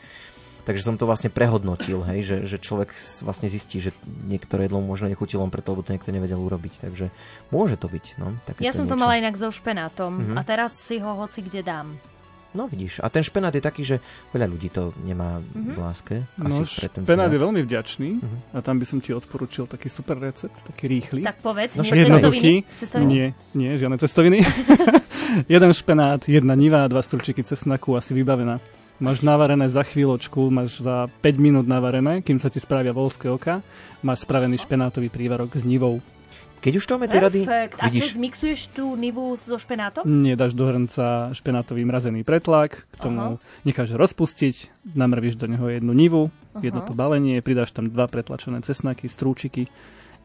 Takže 0.61 0.81
som 0.81 0.95
to 0.95 1.03
vlastne 1.03 1.27
prehodnotil, 1.27 2.03
hej, 2.05 2.19
že, 2.21 2.37
že 2.45 2.57
človek 2.57 2.93
vlastne 3.19 3.47
zistí, 3.47 3.79
že 3.79 3.89
niektoré 4.23 4.65
jedlo 4.65 4.79
možno 4.79 5.05
nechutilo 5.05 5.41
len 5.41 5.49
preto, 5.49 5.71
lebo 5.71 5.81
to 5.81 5.91
niekto 5.91 6.09
nevedel 6.09 6.37
urobiť. 6.37 6.73
Takže 6.81 7.09
môže 7.47 7.75
to 7.75 7.85
byť. 7.85 8.05
No, 8.15 8.37
Ja 8.57 8.69
som 8.69 8.83
to 8.83 8.93
niečo. 8.93 9.01
mala 9.01 9.15
inak 9.15 9.33
so 9.33 9.49
špenátom 9.49 10.11
Mhm. 10.11 10.35
a 10.35 10.41
teraz 10.41 10.77
si 10.77 10.97
ho 10.97 11.11
hoci 11.15 11.41
kde 11.41 11.61
dám. 11.61 11.97
No 12.49 12.65
vidíš, 12.65 12.97
a 12.97 13.07
ten 13.07 13.21
špenát 13.21 13.49
je 13.51 13.61
taký, 13.61 13.81
že 13.83 14.01
veľa 14.29 14.47
ľudí 14.47 14.67
to 14.67 14.89
nemá 14.99 15.37
Mhm. 15.37 15.69
v 15.69 15.77
láske. 15.77 16.15
No, 16.35 16.49
Asi 16.59 16.89
ten 16.89 17.01
špenát 17.01 17.29
je 17.29 17.37
veľmi 17.37 17.61
vďačný 17.61 18.09
Mhm. 18.15 18.37
a 18.51 18.59
tam 18.59 18.75
by 18.75 18.85
som 18.85 18.97
ti 18.97 19.09
odporučil 19.11 19.65
taký 19.65 19.85
super 19.85 20.17
recept, 20.17 20.65
taký 20.65 20.85
rýchly. 20.87 21.21
Tak 21.21 21.39
povedz, 21.39 21.77
No 21.77 21.81
však 21.81 21.97
Jednoduchý. 21.99 22.65
cestoviny? 22.65 22.79
cestoviny? 22.79 23.11
Nie, 23.11 23.25
nie, 23.53 23.69
žiadne 23.71 23.97
cestoviny. 23.97 24.39
Jeden 25.47 25.71
špenát, 25.71 26.25
jedna 26.25 26.53
niva, 26.53 26.85
dva 26.85 26.99
stručiky 26.99 27.41
cesnaku, 27.43 27.93
asi 27.93 28.13
vybavená. 28.13 28.57
Máš 28.99 29.23
navarené 29.23 29.71
za 29.71 29.79
chvíľočku, 29.87 30.51
máš 30.51 30.83
za 30.83 31.07
5 31.23 31.39
minút 31.39 31.63
navarené, 31.63 32.19
kým 32.19 32.35
sa 32.35 32.51
ti 32.51 32.59
spravia 32.59 32.91
volské 32.91 33.31
oka. 33.31 33.63
Máš 34.03 34.27
spravený 34.27 34.59
špenátový 34.59 35.07
prívarok 35.07 35.55
s 35.55 35.63
nivou. 35.63 36.03
Keď 36.59 36.73
už 36.75 36.83
to 36.83 36.91
máme 36.99 37.07
tie 37.07 37.23
rady. 37.23 37.47
A 37.47 37.71
čo, 37.71 37.79
vidíš, 37.87 38.19
zmixuješ 38.19 38.61
tú 38.75 38.99
nivu 38.99 39.39
so 39.39 39.55
špenátom? 39.55 40.03
Nie, 40.03 40.35
dáš 40.35 40.51
do 40.51 40.67
hrnca 40.67 41.31
špenátový 41.31 41.87
mrazený 41.87 42.27
pretlak, 42.27 42.83
k 42.91 42.95
tomu 42.99 43.39
necháš 43.63 43.95
rozpustiť, 43.95 44.83
namrvíš 44.91 45.39
do 45.39 45.47
neho 45.47 45.71
jednu 45.71 45.95
nivu, 45.95 46.27
jedno 46.59 46.83
to 46.83 46.91
balenie, 46.91 47.39
pridáš 47.39 47.71
tam 47.71 47.87
dva 47.87 48.11
pretlačené 48.11 48.59
cesnaky, 48.59 49.07
strúčiky, 49.07 49.71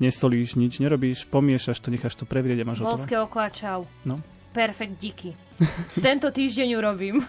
nesolíš, 0.02 0.58
nič 0.58 0.82
nerobíš, 0.82 1.30
pomiešaš 1.30 1.78
to, 1.78 1.94
necháš 1.94 2.18
to 2.18 2.26
prevrieť 2.26 2.66
a 2.66 2.74
máš. 2.74 2.82
Volské 2.82 3.14
oko 3.22 3.38
a 3.38 3.46
čau. 3.54 3.86
No. 4.02 4.18
Perfekt, 4.54 5.02
díky. 5.02 5.34
Tento 6.06 6.30
týždeň 6.30 6.78
urobím. 6.78 7.26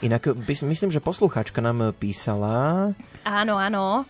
inak 0.00 0.24
by- 0.32 0.64
myslím, 0.64 0.88
že 0.88 1.04
poslucháčka 1.04 1.60
nám 1.60 1.92
písala, 1.92 2.88
Áno, 3.22 3.60
áno. 3.60 4.02
E, 4.02 4.04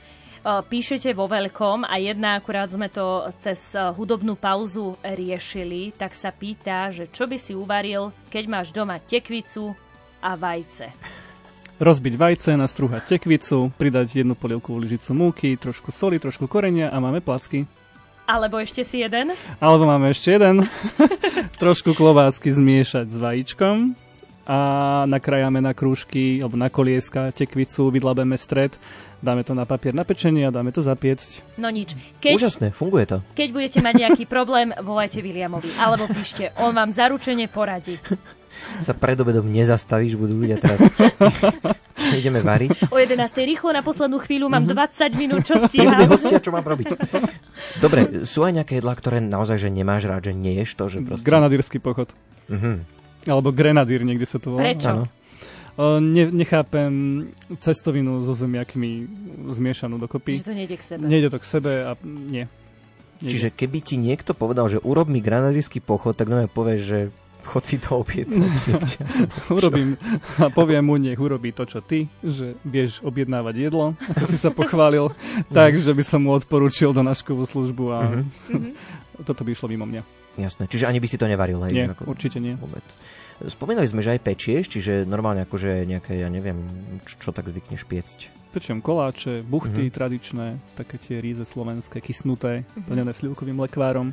Píšete 0.62 1.10
vo 1.12 1.26
veľkom 1.26 1.82
a 1.82 1.98
jedna 1.98 2.38
akurát 2.38 2.70
sme 2.70 2.86
to 2.86 3.26
cez 3.42 3.74
hudobnú 3.74 4.38
pauzu 4.38 4.94
riešili, 5.02 5.90
tak 5.92 6.14
sa 6.14 6.30
pýta, 6.30 6.94
že 6.94 7.10
čo 7.10 7.26
by 7.26 7.34
si 7.34 7.50
uvaril, 7.52 8.14
keď 8.30 8.44
máš 8.46 8.70
doma 8.70 9.02
tekvicu 9.02 9.74
a 10.22 10.38
vajce. 10.38 10.86
Rozbiť 11.82 12.14
vajce, 12.14 12.54
nastrúhať 12.54 13.18
tekvicu, 13.18 13.74
pridať 13.74 14.22
jednu 14.22 14.38
polievkovú 14.38 14.78
lyžicu 14.78 15.10
múky, 15.12 15.58
trošku 15.58 15.90
soli, 15.90 16.22
trošku 16.22 16.46
korenia 16.46 16.94
a 16.94 17.02
máme 17.02 17.18
placky. 17.18 17.66
Alebo 18.32 18.56
ešte 18.56 18.80
si 18.80 19.04
jeden? 19.04 19.36
Alebo 19.60 19.84
máme 19.84 20.08
ešte 20.08 20.40
jeden. 20.40 20.64
trošku 21.62 21.92
klobásky 21.92 22.48
zmiešať 22.48 23.12
s 23.12 23.16
vajíčkom 23.20 23.92
a 24.42 24.58
nakrájame 25.06 25.62
na 25.62 25.70
krúžky 25.70 26.42
alebo 26.42 26.58
na 26.58 26.66
kolieska 26.66 27.30
tekvicu, 27.30 27.94
vydlabeme 27.94 28.34
stred, 28.34 28.74
dáme 29.22 29.46
to 29.46 29.54
na 29.54 29.62
papier 29.62 29.94
na 29.94 30.02
pečenie 30.02 30.50
a 30.50 30.54
dáme 30.54 30.74
to 30.74 30.82
zapiecť. 30.82 31.58
No 31.62 31.70
nič. 31.70 31.94
Keď, 32.18 32.34
úžasné, 32.34 32.68
funguje 32.74 33.06
to. 33.06 33.18
keď 33.38 33.48
budete 33.54 33.78
mať 33.78 33.94
nejaký 34.02 34.24
problém, 34.26 34.74
volajte 34.82 35.22
Williamovi. 35.22 35.70
Alebo 35.78 36.10
píšte, 36.10 36.50
on 36.58 36.74
vám 36.74 36.90
zaručene 36.90 37.46
poradí. 37.46 37.96
Sa 38.84 38.92
pred 38.94 39.18
obedom 39.18 39.48
nezastavíš, 39.48 40.14
budú 40.14 40.38
ľudia 40.38 40.60
teraz. 40.60 40.78
Ideme 42.20 42.44
variť. 42.44 42.92
O 42.92 42.98
11. 43.00 43.18
rýchlo 43.24 43.72
na 43.72 43.80
poslednú 43.80 44.20
chvíľu 44.20 44.46
mám 44.50 44.66
20 44.66 45.16
minút, 45.16 45.46
čo 45.48 45.56
stíham. 45.66 45.96
hostia, 46.06 46.42
čo 46.42 46.52
mám 46.52 46.62
robiť? 46.66 46.94
Dobre, 47.80 48.28
sú 48.28 48.44
aj 48.44 48.62
nejaké 48.62 48.78
jedlá, 48.78 48.92
ktoré 48.94 49.18
naozaj 49.22 49.56
že 49.56 49.68
nemáš 49.72 50.04
rád, 50.04 50.30
že 50.30 50.32
neješ 50.36 50.76
to, 50.76 50.90
že 50.90 51.00
proste... 51.00 51.24
Granadírsky 51.24 51.78
pochod. 51.80 52.12
Mhm, 52.52 53.01
Alebo 53.26 53.54
grenadír, 53.54 54.02
niekde 54.02 54.26
sa 54.26 54.42
to 54.42 54.58
volá. 54.58 54.72
Prečo? 54.72 54.90
áno. 54.90 55.04
Ne, 56.04 56.28
nechápem 56.28 56.92
cestovinu 57.56 58.20
so 58.28 58.36
zemiakmi 58.36 59.08
zmiešanú 59.48 59.96
dokopy. 59.96 60.44
Že 60.44 60.52
to 60.52 60.56
nejde 60.56 60.76
k 60.76 60.84
sebe. 60.84 61.02
Nejde 61.08 61.28
to 61.32 61.38
k 61.40 61.46
sebe 61.48 61.72
a 61.88 61.92
nie. 62.04 62.44
Nejde. 62.44 63.30
Čiže 63.32 63.48
keby 63.56 63.78
ti 63.80 63.96
niekto 63.96 64.36
povedal, 64.36 64.68
že 64.68 64.82
urob 64.84 65.08
mi 65.08 65.24
granadírsky 65.24 65.80
pochod, 65.80 66.12
tak 66.12 66.28
nám 66.28 66.52
povieš, 66.52 66.82
že 66.84 66.98
Chod 67.42 67.66
si 67.66 67.82
to 67.82 68.06
objednať. 68.06 68.58
Urobím 69.58 69.98
a 70.38 70.46
poviem 70.46 70.86
mu, 70.86 70.94
nech 70.94 71.18
urobí 71.18 71.50
to, 71.50 71.66
čo 71.66 71.82
ty, 71.82 72.06
že 72.22 72.54
vieš 72.62 73.02
objednávať 73.02 73.54
jedlo, 73.66 73.98
ako 73.98 74.24
si 74.30 74.38
sa 74.38 74.54
pochválil, 74.54 75.10
tak, 75.56 75.74
že 75.74 75.90
by 75.90 76.02
som 76.06 76.22
mu 76.22 76.38
odporúčil 76.38 76.94
do 76.94 77.02
naškovú 77.02 77.42
službu 77.50 77.84
a 77.90 78.00
toto 79.26 79.42
by 79.42 79.50
išlo 79.50 79.66
mimo 79.66 79.90
mňa. 79.90 80.21
Jasné, 80.34 80.64
čiže 80.64 80.84
ani 80.84 80.96
by 80.96 81.06
si 81.06 81.16
to 81.16 81.24
nevaril, 81.24 81.60
hej? 81.62 81.72
Nie, 81.74 81.86
ako- 81.88 82.08
určite 82.08 82.38
nie. 82.38 82.56
Vôbec. 82.56 82.84
Spomínali 83.44 83.84
sme, 83.84 84.00
že 84.00 84.12
aj 84.12 84.20
pečieš, 84.22 84.64
čiže 84.70 84.92
normálne 85.04 85.42
akože 85.42 85.84
nejaké, 85.84 86.16
ja 86.16 86.28
neviem, 86.28 86.62
čo, 87.04 87.18
čo 87.18 87.30
tak 87.30 87.46
zvykneš 87.46 87.82
piecť. 87.82 88.18
Pečiem 88.50 88.78
koláče, 88.78 89.42
buchty 89.42 89.86
Mhm. 89.86 89.92
tradičné, 89.92 90.46
také 90.72 90.96
tie 90.96 91.18
ríze 91.18 91.42
slovenské, 91.42 91.98
kysnuté, 91.98 92.64
plnené 92.82 93.10
slivkovým 93.10 93.58
lekvárom. 93.58 94.12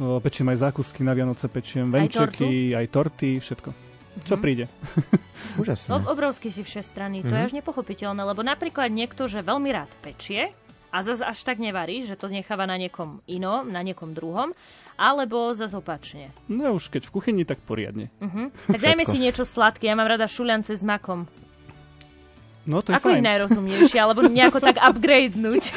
Pečiem 0.00 0.48
aj 0.48 0.64
zákusky 0.64 1.00
na 1.00 1.12
Vianoce, 1.12 1.44
pečiem 1.46 1.86
venčeky, 1.86 2.72
aj 2.72 2.86
torty, 2.88 3.36
všetko. 3.36 3.70
Čo 4.22 4.34
Mhm. 4.34 4.40
príde? 4.40 4.64
Úžasné. 5.60 5.92
Obrovský 6.02 6.48
si 6.48 6.60
všestranný, 6.60 7.20
to 7.20 7.30
je 7.30 7.38
Mhm. 7.38 7.46
až 7.46 7.52
nepochopiteľné, 7.54 8.22
lebo 8.24 8.40
napríklad 8.40 8.88
niekto, 8.88 9.26
že 9.26 9.40
veľmi 9.40 9.70
rád 9.70 9.90
pečie 10.00 10.50
a 10.88 10.98
zase 11.00 11.22
až 11.22 11.38
tak 11.44 11.58
nevarí, 11.58 12.02
že 12.02 12.16
to 12.16 12.26
necháva 12.26 12.64
na 12.64 12.74
niekom 12.74 13.20
inom, 13.26 13.68
na 13.68 13.78
niekom 13.78 14.10
druhom, 14.10 14.50
alebo 15.00 15.56
zase 15.56 15.72
opačne. 15.72 16.28
No 16.44 16.76
už 16.76 16.92
keď 16.92 17.08
v 17.08 17.14
kuchyni, 17.16 17.42
tak 17.48 17.64
poriadne. 17.64 18.12
Uh-huh. 18.20 18.52
Tak 18.76 18.84
dajme 18.84 19.08
si 19.08 19.16
niečo 19.16 19.48
sladké, 19.48 19.88
ja 19.88 19.96
mám 19.96 20.12
rada 20.12 20.28
šuliance 20.28 20.76
s 20.76 20.84
makom. 20.84 21.24
No 22.68 22.84
to 22.84 22.92
je 22.92 23.00
Ako 23.00 23.16
ich 23.16 23.24
najrozumnejšie, 23.24 23.98
alebo 23.98 24.20
nejako 24.28 24.60
tak 24.60 24.76
upgradenúť. 24.92 25.72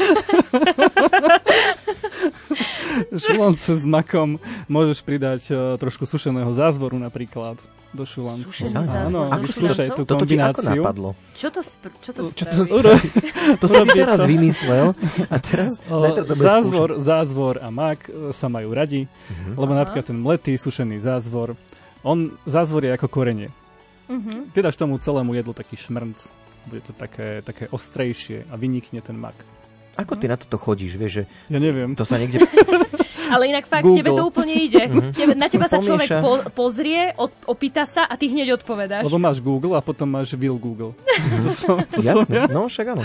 Šulance 3.15 3.79
s 3.79 3.85
makom 3.87 4.35
môžeš 4.67 4.99
pridať 5.01 5.41
uh, 5.49 5.79
trošku 5.79 6.03
sušeného 6.03 6.51
zázvoru 6.51 6.99
napríklad 6.99 7.55
do 7.93 8.03
šulancu. 8.03 8.49
Sušený 8.49 8.89
Áno, 9.07 9.29
vyskúšaj 9.37 9.87
tú 9.91 10.01
Toto 10.03 10.25
ti 10.25 10.33
ako 10.33 10.49
kombináciu. 10.57 10.81
napadlo? 10.81 11.09
Čo 11.31 11.47
to, 11.47 11.61
spr- 11.61 11.93
čo 11.99 12.09
to 12.09 12.21
Čo 12.31 12.45
to 12.45 12.57
uro- 12.71 12.97
To 13.61 13.65
si 13.65 13.73
Urobí 13.75 13.93
teraz 13.95 14.17
to. 14.17 14.27
vymyslel 14.27 14.85
a 15.23 15.35
teraz 15.37 15.71
zajtra 15.79 16.23
to 16.23 16.33
budeš 16.33 16.49
zázvor, 16.49 16.89
zázvor 16.97 17.55
a 17.57 17.69
mak 17.69 17.99
e, 18.03 18.29
sa 18.29 18.47
majú 18.47 18.69
radi, 18.71 19.05
Mhm. 19.05 19.55
lebo 19.55 19.71
Aha. 19.71 19.79
napríklad 19.79 20.05
ten 20.05 20.17
mletý, 20.17 20.53
sušený 20.55 20.97
zázvor, 20.99 21.53
on, 22.01 22.17
zázvor 22.43 22.81
je 22.81 22.91
ako 22.91 23.07
korenie. 23.07 23.49
Mhm. 24.05 24.51
Ty 24.51 24.59
dáš 24.63 24.75
tomu 24.75 24.97
celému 24.97 25.33
jedlu 25.33 25.51
taký 25.51 25.73
šmrnc, 25.75 26.17
bude 26.65 26.81
to 26.81 26.91
také, 26.91 27.39
také 27.39 27.69
ostrejšie 27.69 28.43
a 28.45 28.55
vynikne 28.55 28.99
ten 28.99 29.15
mak. 29.15 29.37
Ako 29.93 30.15
ty 30.15 30.25
na 30.25 30.35
toto 30.35 30.57
chodíš, 30.57 30.95
vieš, 30.95 31.13
že 31.13 31.23
Ja 31.47 31.57
neviem. 31.57 31.93
to 31.93 32.01
sa 32.01 32.17
niekde... 32.17 32.41
Ale 33.33 33.49
inak 33.49 33.65
fakt, 33.65 33.83
Google. 33.83 33.97
tebe 33.99 34.09
to 34.13 34.23
úplne 34.29 34.53
ide. 34.53 34.83
Tebe, 35.17 35.33
na 35.33 35.49
teba 35.49 35.65
sa 35.65 35.81
človek 35.81 36.21
po, 36.21 36.45
pozrie, 36.53 37.11
od, 37.17 37.33
opýta 37.49 37.83
sa 37.89 38.05
a 38.05 38.13
ty 38.13 38.29
hneď 38.29 38.61
odpovedáš. 38.61 39.09
Lebo 39.09 39.17
máš 39.17 39.41
Google 39.41 39.73
a 39.73 39.81
potom 39.81 40.05
máš 40.05 40.37
Will 40.37 40.57
Google. 40.61 40.93
to 41.43 41.49
som, 41.49 41.81
to 41.89 41.99
som 41.99 42.23
Jasné, 42.23 42.35
ja. 42.35 42.45
no 42.45 42.69
však 42.69 42.85
áno. 42.93 43.03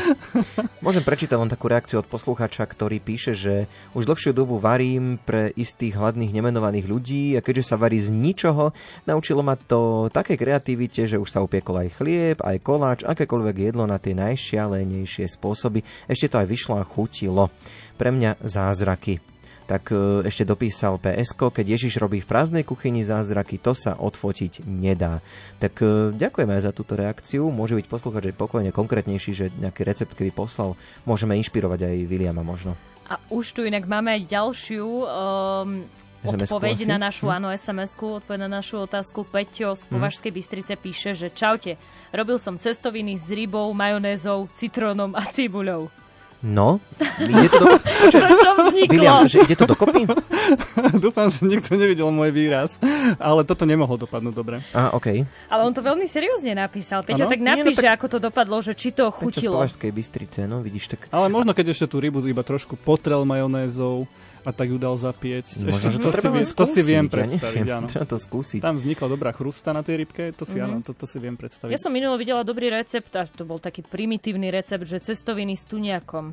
Môžem 0.85 1.01
prečítať 1.01 1.41
len 1.41 1.49
takú 1.49 1.73
reakciu 1.73 2.05
od 2.05 2.07
poslucháča, 2.07 2.69
ktorý 2.69 3.01
píše, 3.01 3.33
že 3.33 3.65
už 3.97 4.05
dlhšiu 4.05 4.37
dobu 4.37 4.61
varím 4.61 5.17
pre 5.17 5.51
istých 5.57 5.97
hladných 5.97 6.31
nemenovaných 6.31 6.87
ľudí 6.87 7.25
a 7.35 7.41
keďže 7.41 7.73
sa 7.73 7.77
varí 7.81 7.97
z 7.97 8.13
ničoho, 8.13 8.77
naučilo 9.09 9.41
ma 9.41 9.57
to 9.57 10.13
také 10.13 10.37
kreativite, 10.37 11.09
že 11.09 11.17
už 11.17 11.29
sa 11.29 11.41
upiekol 11.41 11.89
aj 11.89 11.89
chlieb, 11.97 12.37
aj 12.45 12.57
koláč, 12.61 13.01
akékoľvek 13.07 13.73
jedlo 13.73 13.89
na 13.89 13.97
tie 13.97 14.13
najšialenejšie 14.13 15.25
spôsoby. 15.31 15.81
Ešte 16.11 16.29
to 16.29 16.37
aj 16.43 16.49
vyšlo 16.51 16.75
a 16.77 16.85
chutilo. 16.85 17.49
Pre 17.99 18.11
mňa 18.15 18.43
zázraky. 18.45 19.38
Tak 19.69 19.93
e, 19.93 20.25
ešte 20.25 20.49
dopísal 20.49 20.97
PSK, 20.97 21.53
keď 21.61 21.77
Ježiš 21.77 22.01
robí 22.01 22.25
v 22.25 22.31
prázdnej 22.31 22.65
kuchyni 22.65 23.05
zázraky, 23.05 23.61
to 23.61 23.77
sa 23.77 23.93
odfotiť 23.93 24.65
nedá. 24.65 25.21
Tak 25.61 25.85
e, 25.85 26.17
ďakujeme 26.17 26.57
aj 26.57 26.63
za 26.65 26.73
túto 26.73 26.97
reakciu. 26.97 27.53
Môže 27.53 27.77
byť 27.77 27.85
posluchač 27.85 28.33
aj 28.33 28.41
pokojne 28.41 28.73
konkrétnejší, 28.73 29.33
že 29.37 29.53
nejaký 29.61 29.85
recept, 29.85 30.17
keby 30.17 30.33
poslal, 30.33 30.73
môžeme 31.05 31.37
inšpirovať 31.37 31.85
aj 31.85 31.97
Williama 32.09 32.41
možno. 32.41 32.81
A 33.13 33.21
už 33.29 33.53
tu 33.53 33.61
inak 33.69 33.85
máme 33.85 34.17
aj 34.17 34.23
ďalšiu 34.25 34.85
um, 34.85 35.85
odpoveď 36.25 36.89
na 36.89 36.97
našu, 37.09 37.29
Hm? 37.29 37.37
áno, 37.37 37.49
SMS-ku, 37.53 38.25
odpoveď 38.25 38.49
na 38.49 38.65
našu 38.65 38.89
otázku. 38.89 39.29
Peťo 39.29 39.77
z 39.77 39.85
Považskej 39.93 40.33
Bystrice 40.33 40.75
píše, 40.81 41.13
že 41.13 41.29
čaute, 41.29 41.77
robil 42.11 42.41
som 42.41 42.57
cestoviny 42.57 43.21
s 43.21 43.29
rybou, 43.29 43.69
majonézou, 43.77 44.49
citrónom 44.57 45.13
a 45.13 45.29
cibuľou. 45.29 45.93
No, 46.39 46.79
ide 47.19 47.51
to 47.51 47.59
do... 47.59 47.67
Čo 48.15 48.19
vzniklo? 48.71 48.95
William, 48.95 49.27
že 49.27 49.43
ide 49.43 49.59
to 49.59 49.67
dokopy? 49.67 50.07
Dúfam, 51.05 51.27
že 51.35 51.43
nikto 51.43 51.75
nevidel 51.75 52.15
môj 52.15 52.31
výraz, 52.31 52.79
ale 53.19 53.43
toto 53.43 53.67
nemohlo 53.67 53.99
dopadnúť 53.99 54.35
dobre. 54.39 54.63
Á, 54.71 54.95
okej. 54.95 55.27
Ale 55.51 55.63
on 55.67 55.75
to 55.75 55.83
veľmi 55.83 56.07
seriózne 56.07 56.55
napísal. 56.55 57.03
Peťo, 57.03 57.27
Áno? 57.27 57.33
tak 57.35 57.43
Nie, 57.43 57.59
no 57.59 57.67
napíš, 57.67 57.83
tak- 57.83 57.85
že 57.85 57.91
ako 57.91 58.07
to 58.07 58.19
dopadlo, 58.23 58.57
že 58.63 58.73
či 58.79 58.95
to 58.95 59.11
Peťo 59.11 59.19
z 59.19 59.19
chutilo. 59.19 59.57
Bystrice, 59.91 60.47
no 60.47 60.63
vidíš, 60.63 60.95
tak... 60.95 61.11
Ale 61.11 61.27
možno 61.27 61.51
keď 61.59 61.75
ešte 61.75 61.91
tú 61.91 61.99
rybu 61.99 62.23
iba 62.31 62.47
trošku 62.47 62.79
potrel 62.79 63.27
majonézou 63.27 64.07
a 64.41 64.51
tak 64.51 64.67
ju 64.67 64.77
dal 64.77 64.95
zapiecť. 64.95 65.55
Možno, 65.61 65.71
Ešte, 65.71 65.89
že 65.89 65.99
to, 65.99 66.11
si, 66.11 66.29
vie- 66.29 66.47
to 66.47 66.65
si 66.65 66.81
viem 66.81 67.05
skúsiť, 67.05 67.11
ja 67.11 67.15
predstaviť, 67.17 67.59
neviem. 67.61 67.77
áno. 67.77 67.87
Treba 67.91 68.07
to 68.07 68.19
skúsiť. 68.19 68.61
Tam 68.61 68.75
vznikla 68.75 69.07
dobrá 69.09 69.31
chrusta 69.31 69.71
na 69.71 69.81
tej 69.81 69.95
rybke, 69.99 70.31
to 70.33 70.43
si, 70.43 70.57
Mhm. 70.57 70.65
áno, 70.65 70.77
to, 70.81 70.93
to 70.93 71.05
si 71.05 71.17
viem 71.17 71.35
predstaviť. 71.35 71.71
Ja 71.71 71.79
som 71.79 71.91
minulo 71.91 72.15
videla 72.15 72.43
dobrý 72.43 72.69
recept, 72.69 73.11
a 73.13 73.25
to 73.25 73.43
bol 73.43 73.57
taký 73.57 73.81
primitívny 73.81 74.49
recept, 74.49 74.83
že 74.83 74.99
cestoviny 74.99 75.55
s 75.55 75.65
tuniakom. 75.65 76.33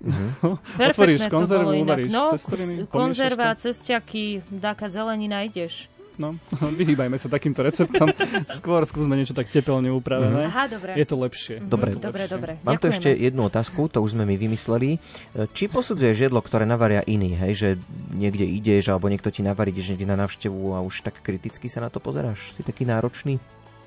Otvoríš 0.40 0.72
Perfektné 0.72 1.26
to 1.26 1.34
konzervu, 1.34 1.70
uvaríš 1.76 2.08
no, 2.08 2.24
cestoviny, 2.32 2.72
konzerva, 2.88 3.52
cestiaky, 3.54 4.24
dáka 4.48 4.88
zelenina 4.88 5.42
ideš. 5.42 5.92
No, 6.20 6.36
vyhýbajme 6.76 7.16
sa 7.16 7.32
takýmto 7.32 7.64
receptom. 7.64 8.12
Skôr 8.60 8.84
skúsme 8.84 9.16
niečo 9.16 9.32
tak 9.32 9.48
tepelne 9.48 9.88
upravené. 9.88 10.52
Aha, 10.52 10.68
dobre. 10.68 10.92
Je 10.92 11.06
to 11.08 11.16
lepšie. 11.16 11.64
Dobre. 11.64 11.96
Je 11.96 11.96
to 11.96 12.04
Dobre, 12.04 12.28
lepšie. 12.28 12.34
dobre. 12.36 12.52
Mám 12.60 12.76
tu 12.76 12.86
ešte 12.92 13.08
jednu 13.08 13.48
otázku, 13.48 13.88
to 13.88 14.04
už 14.04 14.12
sme 14.12 14.28
my 14.28 14.36
vymysleli. 14.36 15.00
E, 15.32 15.48
Či 15.48 15.72
posudzuješ 15.72 16.28
jedlo, 16.28 16.44
ktoré 16.44 16.68
navaria 16.68 17.00
iní, 17.08 17.32
hej, 17.40 17.52
že 17.56 17.68
niekde 18.12 18.44
ideš, 18.44 18.92
alebo 18.92 19.08
niekto 19.08 19.32
ti 19.32 19.40
navarí, 19.40 19.72
ideš 19.72 19.96
niekde 19.96 20.12
na 20.12 20.20
návštevu 20.20 20.76
a 20.76 20.84
už 20.84 21.00
tak 21.00 21.24
kriticky 21.24 21.72
sa 21.72 21.80
na 21.80 21.88
to 21.88 22.04
pozeráš? 22.04 22.52
Si 22.52 22.60
taký 22.60 22.84
náročný? 22.84 23.40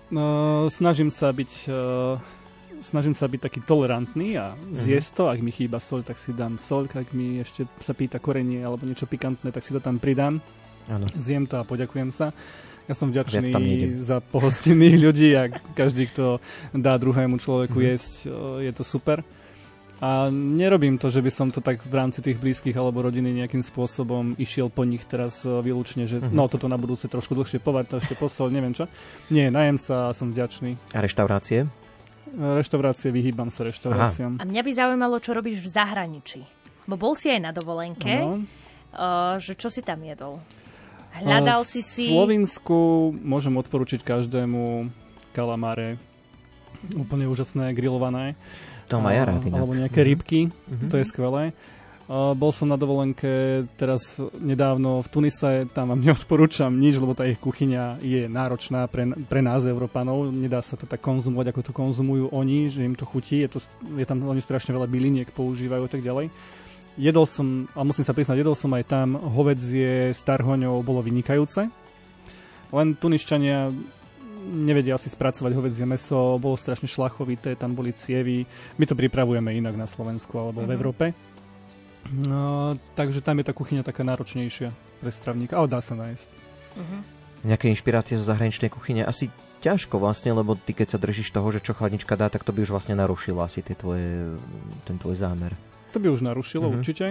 No, 0.09 0.65
snažím 0.73 1.13
sa 1.13 1.29
byť... 1.29 1.69
Uh, 1.69 2.17
snažím 2.83 3.15
sa 3.15 3.29
byť 3.29 3.39
taký 3.39 3.59
tolerantný 3.63 4.35
a 4.35 4.59
zjesť 4.75 5.09
to, 5.15 5.23
ak 5.31 5.39
mi 5.39 5.55
chýba 5.55 5.79
soľ, 5.79 6.03
tak 6.03 6.19
si 6.19 6.35
dám 6.35 6.59
soľ, 6.59 6.91
ak 6.91 7.15
mi 7.15 7.39
ešte 7.39 7.63
sa 7.79 7.95
pýta 7.95 8.19
korenie 8.19 8.59
alebo 8.59 8.83
niečo 8.83 9.07
pikantné, 9.07 9.55
tak 9.55 9.63
si 9.63 9.71
to 9.71 9.79
tam 9.79 10.01
pridám. 10.01 10.43
Áno. 10.87 11.05
Zjem 11.13 11.45
to 11.45 11.57
a 11.57 11.63
poďakujem 11.63 12.09
sa. 12.09 12.31
Ja 12.83 12.93
som 12.93 13.07
vďačný 13.07 13.55
za 13.95 14.19
pohostinných 14.19 14.99
ľudí 15.05 15.31
a 15.33 15.47
každý, 15.71 16.07
kto 16.07 16.43
dá 16.71 16.95
druhému 16.95 17.37
človeku 17.37 17.79
Mhm. 17.79 17.85
jesť, 17.85 18.11
je 18.59 18.71
to 18.71 18.83
super. 18.83 19.23
A 20.03 20.27
nerobím 20.27 20.99
to, 20.99 21.07
že 21.07 21.23
by 21.23 21.31
som 21.31 21.47
to 21.47 21.63
tak 21.63 21.79
v 21.79 21.95
rámci 21.95 22.19
tých 22.19 22.35
blízkych 22.35 22.75
alebo 22.75 22.99
rodiny 22.99 23.31
nejakým 23.33 23.63
spôsobom 23.63 24.35
išiel 24.35 24.67
po 24.67 24.83
nich 24.83 24.99
teraz 25.03 25.43
výlučne, 25.43 26.03
že 26.03 26.19
Mhm. 26.19 26.35
no 26.35 26.51
toto 26.51 26.67
na 26.67 26.75
budúce 26.75 27.07
trošku 27.07 27.31
dlhšie 27.33 27.63
povať, 27.63 27.85
to 27.87 27.95
ešte 28.03 28.15
posol, 28.15 28.51
neviem 28.51 28.75
čo. 28.75 28.91
Nie, 29.29 29.47
najem 29.47 29.79
sa 29.79 30.11
a 30.11 30.15
som 30.15 30.27
vďačný. 30.27 30.75
A 30.91 30.99
reštaurácie? 30.99 31.71
E, 32.27 32.47
Reštaurácie, 32.59 33.15
vyhýbam 33.15 33.47
sa 33.47 33.63
reštauráciám. 33.63 34.41
A 34.41 34.43
mňa 34.43 34.59
by 34.59 34.71
zaujímalo, 34.73 35.23
čo 35.23 35.31
robíš 35.31 35.63
v 35.63 35.69
zahraničí. 35.71 36.41
Bo 36.83 36.99
bol 36.99 37.15
si 37.15 37.31
aj 37.31 37.39
na 37.39 37.51
dovolenke, 37.53 38.11
uh, 38.11 38.43
že 39.39 39.55
čo 39.55 39.71
si 39.71 39.79
tam 39.79 40.03
jedol? 40.03 40.43
Hľadal 41.13 41.61
si 41.63 41.81
si... 41.81 42.09
V 42.09 42.17
Slovensku 42.17 42.77
môžem 43.15 43.53
odporučiť 43.53 44.01
každému 44.01 44.89
kalamáre. 45.31 46.01
Úplne 46.89 47.29
úžasné, 47.29 47.71
grillované. 47.71 48.33
To 48.89 48.99
má 48.99 49.13
ja 49.13 49.23
rád. 49.23 49.45
Alebo 49.45 49.71
nejaké 49.71 50.01
Mhm. 50.01 50.07
rybky, 50.09 50.39
Mhm. 50.49 50.87
to 50.89 50.95
je 50.97 51.05
skvelé. 51.05 51.53
A 52.03 52.35
bol 52.35 52.51
som 52.51 52.67
na 52.67 52.75
dovolenke 52.75 53.63
teraz 53.79 54.19
nedávno 54.35 54.99
v 54.99 55.07
Tunise, 55.07 55.51
tam 55.71 55.95
vám 55.95 56.03
neodporúčam 56.11 56.67
nič, 56.69 56.99
lebo 56.99 57.15
tá 57.15 57.23
ich 57.23 57.39
kuchyňa 57.39 58.03
je 58.03 58.27
náročná 58.27 58.91
pre, 58.91 59.07
pre 59.23 59.39
nás, 59.39 59.63
Európanov. 59.63 60.27
Nedá 60.27 60.59
sa 60.59 60.75
to 60.75 60.83
tak 60.83 60.99
konzumovať, 60.99 61.55
ako 61.55 61.61
to 61.63 61.71
konzumujú 61.71 62.27
oni, 62.29 62.67
že 62.67 62.83
im 62.83 62.91
to 62.93 63.07
chutí. 63.07 63.39
Je, 63.39 63.47
to, 63.47 63.63
je 63.95 64.03
tam 64.03 64.19
oni 64.19 64.43
strašne 64.43 64.75
veľa 64.75 64.85
byliniek 64.85 65.31
používajú 65.31 65.87
a 65.87 65.89
tak 65.89 66.03
ďalej. 66.03 66.27
Jedol 66.93 67.25
som, 67.25 67.65
a 67.73 67.81
musím 67.81 68.05
sa 68.05 68.13
priznať, 68.13 68.45
jedol 68.45 68.53
som 68.53 68.69
aj 68.69 68.85
tam, 68.85 69.17
hovedzie 69.17 70.13
s 70.13 70.21
tarhoňou 70.21 70.85
bolo 70.85 71.01
vynikajúce. 71.01 71.65
Len 72.69 72.87
Tunišťania 72.93 73.73
nevedia 74.43 74.93
asi 74.93 75.09
spracovať 75.09 75.51
hovedzie 75.57 75.87
meso, 75.87 76.37
bolo 76.37 76.53
strašne 76.53 76.85
šlachovité, 76.85 77.57
tam 77.57 77.73
boli 77.73 77.95
cievy. 77.97 78.45
My 78.77 78.85
to 78.85 78.93
pripravujeme 78.93 79.55
inak 79.55 79.73
na 79.73 79.87
Slovensku 79.89 80.37
alebo 80.37 80.61
v 80.61 80.69
Mhm. 80.69 80.75
Európe. 80.77 81.05
No, 82.11 82.75
takže 82.93 83.23
tam 83.23 83.39
je 83.39 83.47
tá 83.47 83.53
kuchyňa 83.55 83.81
taká 83.81 84.03
náročnejšia 84.03 84.69
pre 84.99 85.09
stravníka, 85.09 85.55
ale 85.55 85.71
dá 85.71 85.79
sa 85.79 85.95
nájsť. 85.95 86.27
Mhm. 86.77 86.97
Nejaké 87.43 87.65
inšpirácie 87.71 88.19
zo 88.19 88.27
zahraničnej 88.27 88.69
kuchyne? 88.71 89.03
Asi 89.03 89.27
ťažko 89.63 89.99
vlastne, 89.99 90.35
lebo 90.35 90.55
ty 90.59 90.75
keď 90.75 90.95
sa 90.95 91.01
držíš 91.01 91.31
toho, 91.31 91.47
že 91.51 91.63
čo 91.63 91.71
chladnička 91.73 92.15
dá, 92.19 92.27
tak 92.27 92.43
to 92.43 92.51
by 92.51 92.63
už 92.63 92.71
vlastne 92.75 92.95
narušilo 92.99 93.39
asi 93.41 93.63
tie 93.63 93.75
tvoje, 93.75 94.35
ten 94.83 94.95
tvoj 94.99 95.15
zámer. 95.15 95.55
To 95.93 95.99
by 95.99 96.09
už 96.09 96.21
narušilo 96.23 96.65
Mhm. 96.65 96.73
určite, 96.73 97.05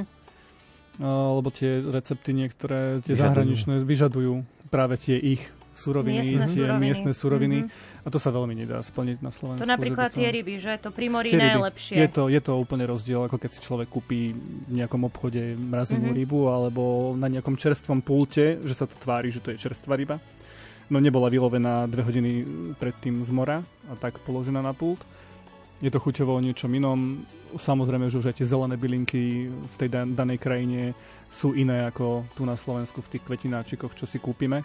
A, 0.95 1.09
lebo 1.33 1.49
tie 1.49 1.80
recepty 1.80 2.30
niektoré, 2.33 2.99
tie 2.99 3.14
Vyžadujú. 3.14 3.22
zahraničné, 3.24 3.74
vyžadujú 3.80 4.33
práve 4.68 4.95
tie 4.97 5.16
ich 5.16 5.41
suroviny, 5.72 6.20
Miestne 6.20 6.45
tie 6.45 6.57
suroviny. 6.61 6.83
miestne 6.83 7.12
suroviny. 7.12 7.59
Mhm. 7.62 7.68
A 8.03 8.09
to 8.09 8.18
sa 8.18 8.28
veľmi 8.28 8.53
nedá 8.53 8.76
splniť 8.78 9.18
na 9.18 9.30
Slovensku. 9.30 9.64
To 9.64 9.72
napríklad 9.72 10.11
by 10.11 10.14
tie 10.14 10.28
ryby, 10.30 10.55
že? 10.59 10.76
To 10.76 10.91
pri 10.91 11.09
mori 11.09 11.33
najlepšie. 11.33 11.97
Je 11.97 12.09
to, 12.11 12.28
je 12.28 12.37
to 12.39 12.53
úplne 12.55 12.85
rozdiel, 12.85 13.24
ako 13.24 13.39
keď 13.39 13.51
si 13.51 13.61
človek 13.62 13.89
kúpi 13.89 14.37
v 14.37 14.72
nejakom 14.74 15.01
obchode 15.03 15.41
mrazenú 15.57 16.11
Mhm. 16.11 16.16
rybu 16.18 16.41
alebo 16.47 16.83
na 17.14 17.30
nejakom 17.30 17.57
čerstvom 17.57 17.99
pulte, 17.99 18.61
že 18.61 18.74
sa 18.74 18.85
to 18.85 18.93
tvári, 18.95 19.30
že 19.30 19.41
to 19.41 19.49
je 19.49 19.62
čerstvá 19.62 19.97
ryba. 19.97 20.20
No 20.89 20.99
nebola 20.99 21.26
vylovená 21.26 21.89
dve 21.89 22.05
hodiny 22.05 22.30
predtým 22.76 23.16
z 23.18 23.30
mora 23.30 23.59
a 23.89 23.97
tak 23.97 24.20
položená 24.20 24.61
na 24.61 24.72
pult. 24.72 25.01
Je 25.83 25.91
to 25.91 25.99
chuťovo 25.99 26.39
o 26.39 26.41
niečom 26.41 26.70
inom. 26.70 27.26
Samozrejme, 27.53 28.07
že 28.07 28.22
už 28.22 28.30
aj 28.30 28.39
tie 28.39 28.47
zelené 28.47 28.78
bylinky 28.78 29.51
v 29.51 29.74
tej 29.76 29.91
dan- 29.91 30.14
danej 30.14 30.39
krajine 30.39 30.95
sú 31.26 31.59
iné 31.59 31.91
ako 31.91 32.22
tu 32.39 32.47
na 32.47 32.55
Slovensku 32.55 33.03
v 33.03 33.18
tých 33.18 33.26
kvetináčikoch, 33.26 33.91
čo 33.99 34.07
si 34.07 34.22
kúpime. 34.22 34.62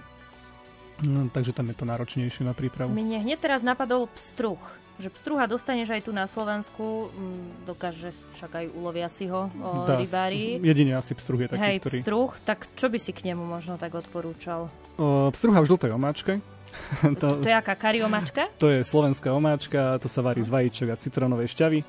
No, 1.02 1.26
takže 1.30 1.54
tam 1.54 1.70
je 1.70 1.78
to 1.78 1.86
náročnejšie 1.86 2.42
na 2.42 2.54
prípravu. 2.54 2.90
Mne 2.90 3.22
hneď 3.22 3.38
teraz 3.42 3.62
napadol 3.62 4.06
pstruh. 4.14 4.58
Že 4.98 5.14
pstruha 5.14 5.46
dostaneš 5.46 5.94
aj 5.94 6.10
tu 6.10 6.12
na 6.14 6.26
Slovensku, 6.26 7.14
mm, 7.14 7.70
dokáže 7.70 8.10
však 8.34 8.52
aj 8.54 8.66
ulovia 8.74 9.06
si 9.06 9.30
ho 9.30 9.46
o, 9.46 9.70
Dá- 9.86 9.94
rybári. 10.02 10.58
Jedine 10.58 10.98
asi 10.98 11.14
pstruh 11.14 11.38
je 11.46 11.50
taký, 11.54 11.62
Hej, 11.62 11.78
ktorý... 11.86 11.98
pstruh, 12.02 12.32
tak 12.42 12.66
čo 12.74 12.90
by 12.90 12.98
si 12.98 13.14
k 13.14 13.30
nemu 13.30 13.46
možno 13.46 13.78
tak 13.78 13.94
odporúčal? 13.94 14.74
O, 14.98 15.30
pstruha 15.30 15.62
v 15.62 15.70
žltej 15.70 15.94
omáčke. 15.94 16.42
To, 17.22 17.44
to 17.44 17.48
je 17.48 17.56
aká 17.56 17.76
kariomačka? 17.76 18.48
To 18.58 18.72
je 18.72 18.80
slovenská 18.82 19.30
omáčka, 19.30 20.00
to 20.00 20.08
sa 20.08 20.24
varí 20.24 20.40
z 20.42 20.50
vajíčok 20.50 20.88
a 20.90 20.96
citronovej 20.96 21.52
šťavy. 21.52 21.80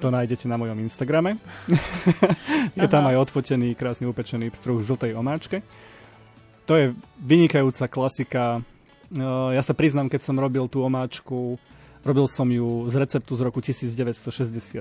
To 0.00 0.08
nájdete 0.14 0.46
na 0.46 0.56
mojom 0.56 0.78
Instagrame. 0.78 1.36
je 2.78 2.88
tam 2.88 3.04
aj 3.10 3.28
odfotený, 3.28 3.74
krásne 3.74 4.06
upečený 4.06 4.54
pstruh 4.54 4.78
v 4.78 4.86
žltej 4.86 5.12
omáčke. 5.18 5.60
To 6.64 6.78
je 6.80 6.86
vynikajúca 7.20 7.90
klasika. 7.90 8.62
No, 9.12 9.52
Ja 9.52 9.60
sa 9.60 9.76
priznám, 9.76 10.08
keď 10.08 10.22
som 10.24 10.38
robil 10.38 10.64
tú 10.70 10.80
omáčku, 10.80 11.60
robil 12.00 12.24
som 12.24 12.48
ju 12.48 12.88
z 12.88 12.94
receptu 12.96 13.36
z 13.36 13.40
roku 13.44 13.60
1962. 13.60 14.80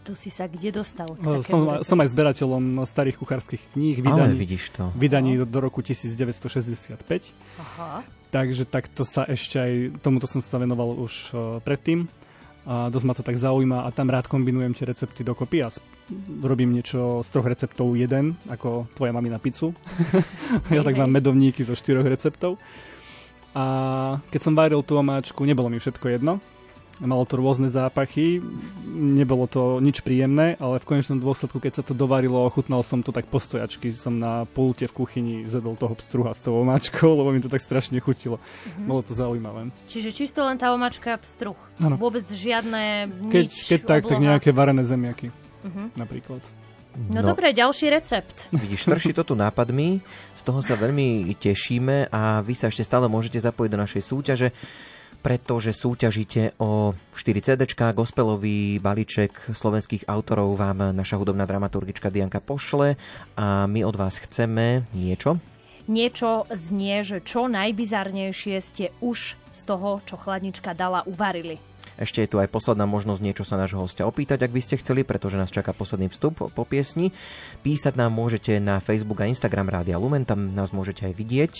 Tu 0.00 0.12
si 0.16 0.32
sa 0.32 0.48
kde 0.48 0.72
dostal? 0.72 1.04
takému 1.08 1.44
Som, 1.44 1.60
som 1.84 1.98
aj 2.00 2.08
zberateľom 2.08 2.88
starých 2.88 3.20
kuchárskych 3.20 3.60
kníh, 3.76 4.00
Ale 4.00 4.04
vydaní, 4.08 4.36
vidíš 4.36 4.64
to. 4.72 4.84
vydaní 4.96 5.36
do, 5.36 5.44
do 5.44 5.60
roku 5.60 5.84
1965. 5.84 7.04
Aha. 7.60 8.00
Takže 8.30 8.62
takto 8.62 9.02
sa 9.02 9.26
ešte 9.26 9.58
aj, 9.58 9.72
tomuto 10.06 10.30
som 10.30 10.38
sa 10.38 10.62
venoval 10.62 10.94
už 10.94 11.12
uh, 11.34 11.38
predtým. 11.66 12.06
A 12.68 12.86
dosť 12.92 13.06
ma 13.08 13.14
to 13.16 13.26
tak 13.26 13.40
zaujíma 13.40 13.82
a 13.82 13.90
tam 13.90 14.12
rád 14.12 14.30
kombinujem 14.30 14.76
tie 14.76 14.86
recepty 14.86 15.24
dokopy 15.24 15.64
a 15.64 15.72
robím 16.44 16.76
niečo 16.76 17.24
z 17.24 17.28
troch 17.32 17.48
receptov 17.48 17.96
jeden, 17.96 18.36
ako 18.46 18.86
tvoja 18.94 19.10
mami 19.16 19.32
na 19.32 19.40
pizzu. 19.40 19.74
ja 20.74 20.84
tak 20.84 20.94
mám 20.94 21.10
medovníky 21.10 21.64
zo 21.64 21.74
štyroch 21.74 22.06
receptov. 22.06 22.60
A 23.56 23.64
keď 24.30 24.40
som 24.44 24.54
varil 24.54 24.84
tú 24.86 24.94
omáčku, 25.00 25.42
nebolo 25.42 25.66
mi 25.66 25.82
všetko 25.82 26.06
jedno. 26.06 26.38
Malo 27.00 27.24
to 27.24 27.40
rôzne 27.40 27.72
zápachy, 27.72 28.44
nebolo 28.84 29.48
to 29.48 29.80
nič 29.80 30.04
príjemné, 30.04 30.60
ale 30.60 30.76
v 30.76 30.84
konečnom 30.84 31.16
dôsledku, 31.16 31.56
keď 31.56 31.80
sa 31.80 31.82
to 31.82 31.96
dovarilo, 31.96 32.44
ochutnal 32.44 32.84
som 32.84 33.00
to 33.00 33.08
tak 33.08 33.24
postojačky. 33.24 33.88
Som 33.96 34.20
na 34.20 34.44
pulte 34.44 34.84
v 34.84 34.92
kuchyni 34.92 35.34
zedol 35.48 35.80
toho 35.80 35.96
pstruha 35.96 36.36
s 36.36 36.44
tou 36.44 36.60
omáčkou, 36.60 37.08
lebo 37.24 37.32
mi 37.32 37.40
to 37.40 37.48
tak 37.48 37.64
strašne 37.64 37.96
chutilo. 38.04 38.36
Mhm. 38.76 38.84
Bolo 38.84 39.00
to 39.00 39.16
zaujímavé. 39.16 39.72
Čiže 39.88 40.12
čisto 40.12 40.44
len 40.44 40.60
tá 40.60 40.76
omačka 40.76 41.16
pstruh. 41.24 41.56
Áno. 41.80 41.96
Vôbec 41.96 42.28
žiadne 42.28 43.08
Keď, 43.32 43.46
nič, 43.48 43.64
keď 43.64 43.80
tak, 43.88 44.02
tak 44.04 44.20
nejaké 44.20 44.52
varené 44.52 44.84
zemiaky 44.84 45.32
Mhm. 45.64 45.96
napríklad. 45.96 46.40
No, 46.90 47.22
dobre, 47.22 47.54
ďalší 47.54 47.86
recept. 47.86 48.50
Vidíš, 48.66 48.82
strší 48.90 49.14
to 49.14 49.22
tu 49.22 49.38
nápadmi, 49.38 50.02
z 50.34 50.42
toho 50.42 50.58
sa 50.58 50.74
veľmi 50.74 51.30
tešíme 51.38 52.10
a 52.10 52.42
vy 52.42 52.52
sa 52.58 52.66
ešte 52.66 52.82
stále 52.82 53.06
môžete 53.06 53.38
zapojiť 53.38 53.70
do 53.70 53.78
našej 53.78 54.02
súťaže, 54.02 54.48
pretože 55.20 55.76
súťažíte 55.76 56.56
o 56.56 56.96
4 57.12 57.44
CD, 57.44 57.60
gospelový 57.92 58.80
balíček 58.80 59.52
slovenských 59.52 60.08
autorov 60.08 60.56
vám 60.56 60.96
naša 60.96 61.20
hudobná 61.20 61.44
dramaturgička 61.44 62.08
Dianka 62.08 62.40
pošle 62.40 62.96
a 63.36 63.68
my 63.68 63.84
od 63.84 63.96
vás 63.96 64.16
chceme 64.16 64.88
niečo. 64.96 65.36
Niečo 65.90 66.46
znie, 66.48 67.02
že 67.04 67.20
čo 67.20 67.50
najbizarnejšie 67.50 68.56
ste 68.62 68.94
už 69.02 69.34
z 69.36 69.62
toho, 69.66 69.98
čo 70.06 70.14
chladnička 70.16 70.72
dala, 70.72 71.02
uvarili. 71.04 71.58
Ešte 72.00 72.24
je 72.24 72.30
tu 72.32 72.36
aj 72.40 72.48
posledná 72.48 72.88
možnosť 72.88 73.20
niečo 73.20 73.44
sa 73.44 73.60
nášho 73.60 73.82
hostia 73.82 74.08
opýtať, 74.08 74.48
ak 74.48 74.54
by 74.56 74.60
ste 74.64 74.80
chceli, 74.80 75.04
pretože 75.04 75.36
nás 75.36 75.52
čaká 75.52 75.76
posledný 75.76 76.08
vstup 76.08 76.48
po 76.48 76.64
piesni. 76.64 77.12
Písať 77.60 77.92
nám 77.98 78.16
môžete 78.16 78.56
na 78.56 78.80
Facebook 78.80 79.20
a 79.20 79.28
Instagram 79.28 79.68
Rádia 79.68 80.00
Lumen, 80.00 80.24
tam 80.24 80.48
nás 80.56 80.72
môžete 80.72 81.10
aj 81.10 81.14
vidieť. 81.18 81.54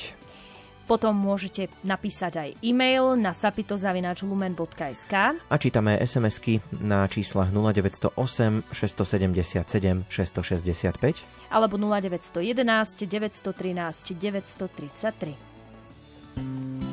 Potom 0.87 1.17
môžete 1.17 1.69
napísať 1.83 2.37
aj 2.37 2.55
e-mail 2.65 3.17
na 3.17 3.33
sapitozavináčlumen.sk 3.35 5.15
A 5.37 5.57
čítame 5.61 5.99
SMS-ky 6.03 6.61
na 6.83 7.07
číslach 7.07 7.53
0908 7.55 8.63
677 8.75 10.05
665. 10.11 11.25
alebo 11.51 11.77
0911 11.79 13.07
913 13.07 14.19
933. 14.19 16.90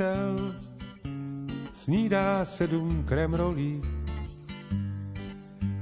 přítel 0.00 0.54
snídá 1.72 2.44
sedm 2.44 3.04
kremrolí 3.04 3.82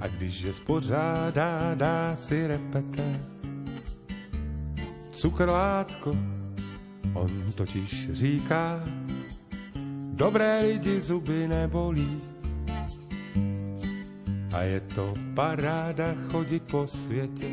a 0.01 0.09
když 0.09 0.43
je 0.43 0.55
spořádá, 0.55 1.75
dá 1.75 2.16
si 2.16 2.47
repete. 2.47 3.21
Cukrlátko, 5.12 6.16
on 7.14 7.53
totiž 7.55 8.11
říká, 8.12 8.83
dobré 10.12 10.61
lidi 10.61 11.01
zuby 11.01 11.49
nebolí. 11.49 12.21
A 14.53 14.62
je 14.62 14.81
to 14.81 15.14
paráda 15.35 16.14
chodit 16.31 16.62
po 16.62 16.87
světě 16.87 17.51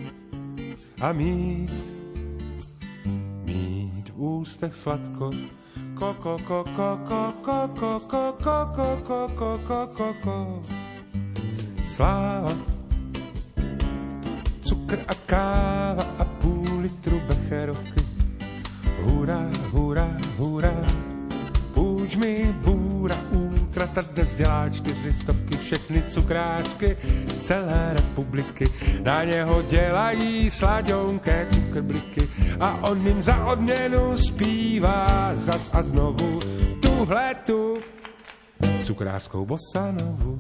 a 1.01 1.13
mít 1.13 1.71
mít 3.45 4.09
v 4.09 4.21
ústech 4.21 4.75
sladko. 4.75 5.29
Koko, 5.95 6.37
koko, 6.47 6.97
koko, 7.07 7.33
koko, 7.39 7.99
koko, 8.11 8.67
koko, 8.75 9.29
koko, 9.39 9.79
koko. 9.95 10.35
Sláva, 11.87 12.51
cukr 14.61 14.99
a 15.07 15.15
káva 15.25 16.03
a 16.19 16.25
půl 16.25 16.79
litru 16.81 17.21
becherovky. 17.27 18.03
Hurá, 19.03 19.39
hurá, 19.71 20.07
hurá, 20.37 20.73
půjč 21.73 22.15
mi 22.15 22.55
bůra, 22.63 23.15
útrata 23.31 24.01
dnes 24.01 24.35
dělá 24.35 24.69
čtyři 24.69 25.13
stovky, 25.13 25.57
všechny 25.57 26.03
cukráčky 26.09 26.97
z 27.27 27.39
celé 27.39 27.93
republiky. 27.93 28.65
Na 29.05 29.23
něho 29.23 29.61
dělají 29.61 30.51
slaďonké 30.51 31.47
cukrbliky 31.49 32.29
a 32.59 32.77
on 32.81 33.07
jim 33.07 33.21
za 33.21 33.45
odměnu 33.45 34.17
zpívá 34.17 35.31
zas 35.33 35.69
a 35.73 35.83
znovu 35.83 36.39
tuhle 36.81 37.35
tu 37.45 37.77
cukrářskou 38.83 39.45
bosanovu. 39.45 40.39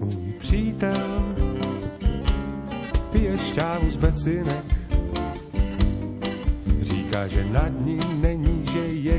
Můj 0.00 0.32
přítel 0.38 1.34
pije 3.12 3.38
šťávu 3.38 3.90
z 3.90 3.96
besinek. 3.96 4.64
Říká, 6.80 7.28
že 7.28 7.44
nad 7.44 7.72
ním 7.80 8.22
není, 8.22 8.66
že 8.72 8.78
je 8.78 9.18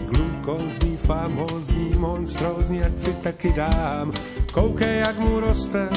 glukózní, 0.52 0.98
famózní, 0.98 1.94
monstrózní, 1.98 2.84
ať 2.84 3.00
si 3.00 3.14
taky 3.14 3.54
dám. 3.54 4.12
Koukej, 4.52 5.00
jak 5.00 5.20
mu 5.20 5.40
roste 5.40 5.90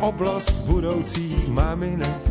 oblast 0.00 0.60
budoucích 0.60 1.48
maminek. 1.48 2.22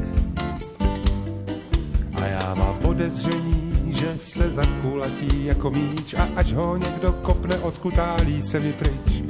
A 2.15 2.25
já 2.25 2.53
mám 2.53 2.77
podezření, 2.81 3.73
že 3.87 4.17
se 4.17 4.49
zakulatí 4.49 5.45
jako 5.45 5.71
míč 5.71 6.13
a 6.13 6.27
až 6.35 6.53
ho 6.53 6.77
někdo 6.77 7.13
kopne, 7.13 7.59
odkutálí 7.59 8.41
se 8.41 8.59
mi 8.59 8.73
pryč. 8.73 9.23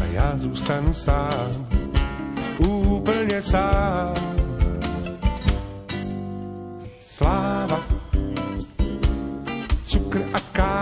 A 0.00 0.04
já 0.12 0.32
zůstanu 0.36 0.94
sám, 0.94 1.66
úplně 2.58 3.42
sám. 3.42 4.14
Sláva, 7.00 7.80
cukr 9.86 10.20
a 10.32 10.40
káva 10.52 10.75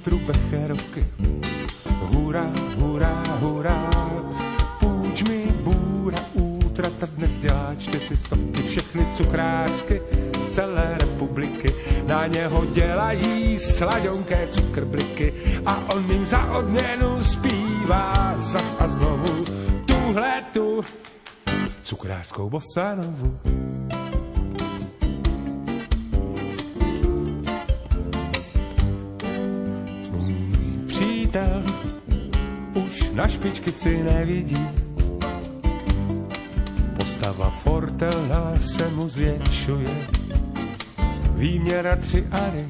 půl 0.00 0.18
litru 0.18 0.18
becherovky. 0.26 1.06
Hurá, 2.00 2.46
hurá, 2.76 3.22
hurá, 3.40 3.90
půjč 4.80 5.22
mi 5.22 5.44
bůra, 5.62 6.18
útrata 6.34 7.06
dnes 7.16 7.38
dělá 7.38 7.74
čtyři 7.78 8.16
stovky, 8.16 8.62
všechny 8.62 9.06
cukrářky 9.12 10.02
z 10.40 10.54
celé 10.54 10.98
republiky. 10.98 11.74
Na 12.06 12.26
něho 12.26 12.64
dělají 12.64 13.58
sladonké 13.58 14.46
cukrbliky 14.50 15.32
a 15.66 15.94
on 15.94 16.10
jim 16.10 16.26
za 16.26 16.52
odměnu 16.58 17.22
zpívá 17.22 18.34
zas 18.36 18.76
a 18.78 18.86
znovu 18.86 19.44
tuhle 19.86 20.32
tu 20.52 20.84
cukrářskou 21.82 22.50
bosanovu. 22.50 23.38
Na 33.20 33.28
špičky 33.28 33.68
si 33.68 34.00
nevidí. 34.00 34.64
Postava 36.96 37.52
fortelná 37.52 38.56
se 38.56 38.88
mu 38.88 39.08
zvětšuje. 39.08 40.08
Výměra 41.36 41.96
tři 41.96 42.24
ary. 42.32 42.64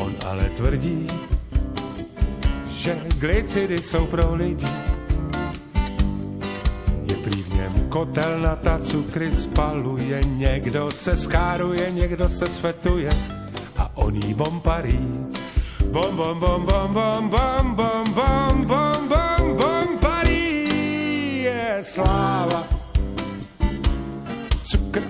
On 0.00 0.12
ale 0.26 0.48
tvrdí, 0.56 1.06
že 2.72 2.96
glicidy 3.20 3.78
jsou 3.78 4.06
pro 4.06 4.34
lidi. 4.34 4.72
Je 7.04 7.16
prý 7.16 7.42
v 7.42 7.54
něm 7.54 7.72
kotelnata, 7.88 8.78
cukry 8.78 9.36
spaluje, 9.36 10.20
někdo 10.24 10.90
se 10.90 11.16
skáruje, 11.16 11.90
někdo 11.90 12.28
se 12.28 12.46
svetuje 12.46 13.12
a 13.76 13.96
on 13.96 14.16
jí 14.16 14.34
bomparí. 14.34 15.28
Bom, 15.92 16.16
bom, 16.16 16.40
bom, 16.40 16.66
bom, 16.66 16.92
bom, 16.92 17.28
bom, 17.28 17.74
bom, 17.74 17.74
bom, 17.74 17.93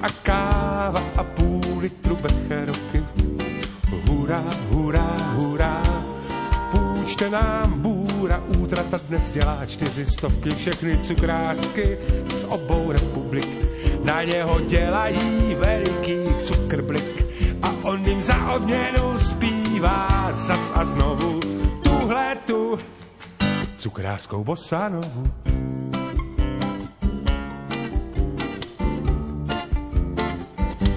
a 0.05 0.09
káva 0.23 1.03
a 1.17 1.25
půl 1.25 1.79
litru 1.81 2.17
becherovky. 2.17 3.05
Hurá, 4.05 4.45
hurá, 4.71 5.17
hurá, 5.37 5.83
půjčte 6.71 7.31
nám 7.31 7.81
bůra, 7.81 8.43
útrata 8.59 9.01
dnes 9.09 9.31
dělá 9.31 9.67
čtyři 9.67 10.07
stovky, 10.07 10.51
všechny 10.51 10.99
cukrářky 10.99 11.99
z 12.35 12.45
obou 12.45 12.93
republik. 12.93 13.49
Na 14.05 14.25
něho 14.25 14.61
dělají 14.61 15.55
veliký 15.55 16.17
cukrбlik 16.43 17.25
a 17.63 17.71
on 17.83 18.05
jim 18.05 18.23
za 18.23 18.53
odměnu 18.53 19.19
zpívá 19.19 20.29
zas 20.33 20.73
a 20.75 20.85
znovu 20.85 21.41
tuhle 21.85 22.37
tu 22.47 22.79
cukrářskou 23.79 24.45
bosanovu. 24.45 25.31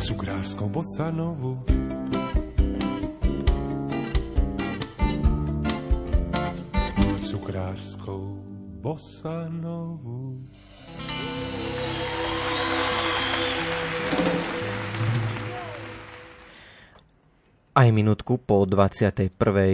Cukrářskou 0.08 0.70
bosanovu. 0.70 1.60
Cukrářskou 7.20 8.40
bosanovu. 8.80 10.48
Aj 17.76 17.92
minútku 17.92 18.40
po 18.40 18.64
21. 18.64 19.28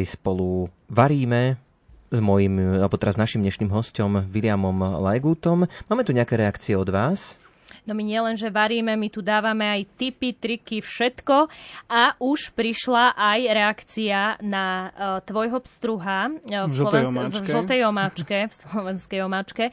spolu 0.09 0.65
varíme 0.89 1.61
s 2.09 2.17
mojim, 2.17 2.81
alebo 2.81 2.97
teraz 2.97 3.21
našim 3.21 3.45
dnešným 3.45 3.69
hostom 3.69 4.25
Williamom 4.33 4.97
Lajgútom. 4.97 5.69
Máme 5.85 6.01
tu 6.01 6.09
nejaké 6.09 6.41
reakcie 6.41 6.73
od 6.73 6.89
vás? 6.89 7.37
No 7.83 7.91
my 7.91 8.03
nielen, 8.03 8.39
že 8.39 8.47
varíme, 8.47 8.95
my 8.95 9.11
tu 9.11 9.19
dávame 9.19 9.67
aj 9.67 9.81
tipy, 9.99 10.31
triky, 10.31 10.79
všetko. 10.79 11.51
A 11.91 12.15
už 12.15 12.55
prišla 12.55 13.11
aj 13.11 13.39
reakcia 13.51 14.19
na 14.39 14.87
uh, 14.87 15.19
tvojho 15.19 15.59
pstruha 15.67 16.31
uh, 16.31 16.67
v, 16.67 16.79
omáčke. 16.79 17.43
v 17.43 17.47
žltej 17.51 17.81
omáčke, 17.83 18.37
v 18.47 18.53
slovenskej 18.55 19.19
omáčke. 19.19 19.63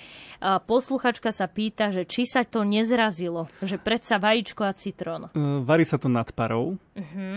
Uh, 0.42 0.58
posluchačka 0.58 1.30
sa 1.30 1.46
pýta, 1.46 1.94
že 1.94 2.02
či 2.02 2.26
sa 2.26 2.42
to 2.42 2.66
nezrazilo, 2.66 3.46
že 3.62 3.78
predsa 3.78 4.18
vajíčko 4.18 4.66
a 4.66 4.74
citrón. 4.74 5.30
E, 5.30 5.62
Varí 5.62 5.86
sa 5.86 5.94
to 5.94 6.10
nad 6.10 6.26
parou, 6.34 6.74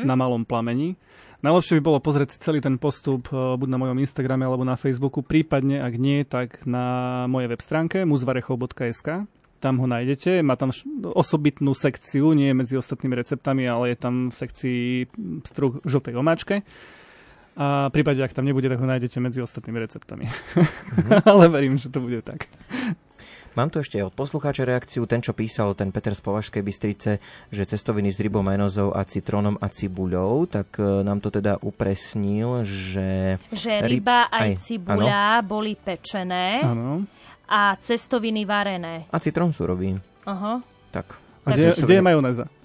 na 0.03 0.17
malom 0.17 0.41
plameni. 0.41 0.97
Najlepšie 1.43 1.77
by 1.79 1.83
bolo 1.83 1.99
pozrieť 1.99 2.33
si 2.33 2.37
celý 2.39 2.63
ten 2.63 2.79
postup 2.79 3.27
buď 3.27 3.67
na 3.67 3.75
mojom 3.75 3.99
Instagrame 3.99 4.47
alebo 4.47 4.63
na 4.63 4.79
Facebooku, 4.79 5.19
prípadne 5.19 5.83
ak 5.83 5.93
nie, 5.99 6.23
tak 6.23 6.63
na 6.63 7.27
mojej 7.27 7.51
web 7.51 7.59
stránke 7.59 8.07
muzvarechov.sk. 8.07 9.27
Tam 9.63 9.79
ho 9.79 9.87
nájdete, 9.87 10.43
má 10.43 10.59
tam 10.59 10.75
osobitnú 11.15 11.71
sekciu, 11.71 12.35
nie 12.35 12.51
je 12.51 12.59
medzi 12.59 12.75
ostatnými 12.75 13.15
receptami, 13.15 13.63
ale 13.63 13.95
je 13.95 13.97
tam 14.03 14.27
v 14.27 14.35
sekcii 14.35 14.81
struh 15.47 15.79
v 15.79 15.87
žltej 15.87 16.19
omáčke. 16.19 16.67
A 17.55 17.87
v 17.87 17.93
prípade, 17.95 18.19
ak 18.19 18.35
tam 18.35 18.43
nebude, 18.43 18.67
tak 18.67 18.83
ho 18.83 18.87
nájdete 18.89 19.23
medzi 19.23 19.39
ostatnými 19.39 19.79
receptami. 19.79 20.27
ale 21.31 21.47
verím, 21.47 21.79
že 21.79 21.87
to 21.87 22.03
bude 22.03 22.19
tak. 22.27 22.49
Mám 23.53 23.69
tu 23.69 23.85
ešte 23.85 24.01
od 24.01 24.17
poslucháča 24.17 24.65
reakciu, 24.65 25.05
ten, 25.05 25.21
čo 25.21 25.37
písal, 25.37 25.77
ten 25.77 25.93
Peter 25.93 26.17
z 26.17 26.25
Považskej 26.25 26.65
Bystrice, 26.65 27.21
že 27.53 27.69
cestoviny 27.69 28.09
s 28.09 28.17
rybou, 28.17 28.41
majonozou 28.41 28.89
a 28.97 29.05
citrónom 29.05 29.61
a 29.61 29.69
cibuľou, 29.69 30.49
tak 30.49 30.81
e, 30.81 31.05
nám 31.05 31.21
to 31.21 31.29
teda 31.29 31.61
upresnil, 31.61 32.65
že... 32.65 33.37
Že 33.53 33.73
Ryb- 33.85 34.01
ryba 34.01 34.19
aj, 34.33 34.41
aj, 34.41 34.53
cibuľa 34.57 35.21
boli 35.45 35.77
pečené 35.77 36.65
Áno. 36.65 37.05
A 37.53 37.77
cestoviny 37.77 38.49
varené. 38.49 39.05
A 39.13 39.21
citrón 39.21 39.53
surový. 39.53 39.93
Aha. 40.25 40.65
Tak. 40.89 41.05
A 41.45 41.53
kde, 41.53 41.77
kde 41.77 41.93
je 41.93 42.01
majonéza? 42.01 42.45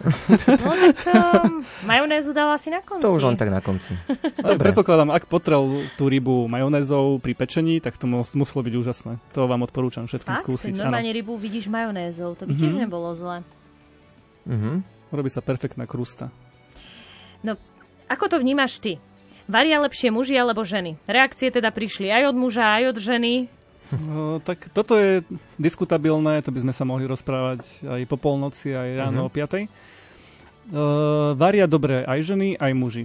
No 0.00 0.72
tak 0.80 0.96
um, 1.12 1.60
majonézu 1.84 2.32
dala 2.32 2.56
asi 2.56 2.72
na 2.72 2.80
konci. 2.80 3.04
To 3.04 3.12
už 3.12 3.28
len 3.28 3.36
tak 3.36 3.52
na 3.52 3.60
konci. 3.60 3.92
Ale 4.44 4.56
Dobre. 4.56 4.72
predpokladám, 4.72 5.12
ak 5.12 5.28
potrel 5.28 5.60
tú 6.00 6.08
rybu 6.08 6.48
majonézou 6.48 7.20
pri 7.20 7.36
pečení, 7.36 7.84
tak 7.84 8.00
to 8.00 8.08
mus- 8.08 8.32
muselo 8.32 8.64
byť 8.64 8.74
úžasné. 8.80 9.12
To 9.36 9.44
vám 9.44 9.60
odporúčam 9.60 10.08
všetkým 10.08 10.40
Fakt? 10.40 10.48
skúsiť. 10.48 10.80
Normálne 10.80 11.12
rybu 11.12 11.36
vidíš 11.36 11.68
majonézou, 11.68 12.32
to 12.32 12.48
by 12.48 12.56
tiež 12.56 12.80
nebolo 12.80 13.12
zle. 13.12 13.44
Mhm. 14.48 14.80
Robí 15.12 15.28
sa 15.28 15.44
perfektná 15.44 15.84
krusta. 15.84 16.32
No, 17.44 17.60
ako 18.08 18.24
to 18.32 18.36
vnímaš 18.40 18.80
ty? 18.80 18.96
Varia 19.50 19.84
lepšie 19.84 20.08
muži 20.08 20.32
alebo 20.32 20.64
ženy? 20.64 20.96
Reakcie 21.04 21.52
teda 21.52 21.68
prišli 21.74 22.08
aj 22.08 22.30
od 22.32 22.36
muža, 22.40 22.80
aj 22.80 22.96
od 22.96 22.98
ženy. 23.02 23.50
No, 23.92 24.38
tak 24.38 24.70
toto 24.70 24.94
je 24.94 25.22
diskutabilné, 25.56 26.40
to 26.40 26.48
by 26.48 26.60
sme 26.60 26.70
sa 26.70 26.84
mohli 26.84 27.04
rozprávať 27.04 27.60
aj 27.82 28.02
po 28.04 28.16
polnoci, 28.16 28.70
aj 28.70 28.88
ráno 28.96 29.20
Mhm. 29.20 29.26
o 29.26 29.30
5. 29.30 29.66
Uh, 30.68 30.78
varia 31.34 31.66
dobre 31.66 32.02
aj 32.02 32.20
ženy, 32.24 32.54
aj 32.54 32.72
muži. 32.72 33.04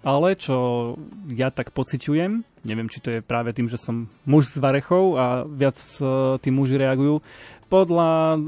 Ale 0.00 0.32
čo 0.32 0.94
ja 1.28 1.50
tak 1.50 1.68
pociťujem, 1.70 2.32
neviem, 2.62 2.86
či 2.86 2.98
to 2.98 3.10
je 3.10 3.20
práve 3.20 3.50
tým, 3.50 3.66
že 3.66 3.76
som 3.76 4.06
muž 4.22 4.48
z 4.48 4.56
Varechov 4.56 5.04
a 5.14 5.26
viac 5.42 5.76
uh, 5.98 6.38
tí 6.38 6.48
muži 6.48 6.78
reagujú, 6.78 7.20
podľa 7.66 8.38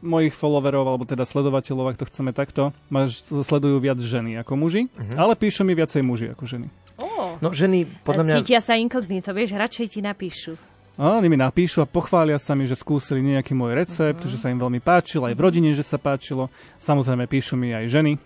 mojich 0.00 0.32
followerov, 0.32 0.88
alebo 0.88 1.04
teda 1.04 1.22
sledovateľov, 1.22 1.92
ak 1.92 1.98
to 1.98 2.06
chceme 2.06 2.30
takto, 2.32 2.70
ž- 2.88 3.20
sledujú 3.36 3.78
viac 3.78 3.98
ženy 3.98 4.38
ako 4.38 4.56
muži, 4.56 4.86
ale 5.12 5.34
píšu 5.34 5.60
mi 5.60 5.74
viacej 5.74 6.00
muži 6.00 6.32
ako 6.32 6.46
ženy. 6.46 6.66
Oh. 6.96 7.34
No 7.38 7.50
ženy, 7.50 7.84
podľa 8.02 8.22
mňa... 8.24 8.34
Cítia 8.40 8.58
sa 8.58 8.74
inkognito, 8.74 9.30
vieš, 9.30 9.54
radšej 9.54 9.86
ti 9.88 10.00
napíšu. 10.00 10.54
A 10.98 11.14
oni 11.14 11.30
mi 11.30 11.38
napíšu 11.38 11.78
a 11.78 11.86
pochvália 11.86 12.42
sa 12.42 12.58
mi, 12.58 12.66
že 12.66 12.74
skúsili 12.74 13.22
nejaký 13.22 13.54
môj 13.54 13.78
recept, 13.78 14.26
že 14.26 14.34
sa 14.34 14.50
im 14.50 14.58
veľmi 14.58 14.82
páčil, 14.82 15.22
aj 15.22 15.38
v 15.38 15.44
rodine, 15.46 15.70
že 15.70 15.86
sa 15.86 15.94
páčilo. 15.94 16.50
Samozrejme 16.82 17.30
píšu 17.30 17.54
mi 17.54 17.70
aj 17.70 17.86
ženy. 17.86 18.18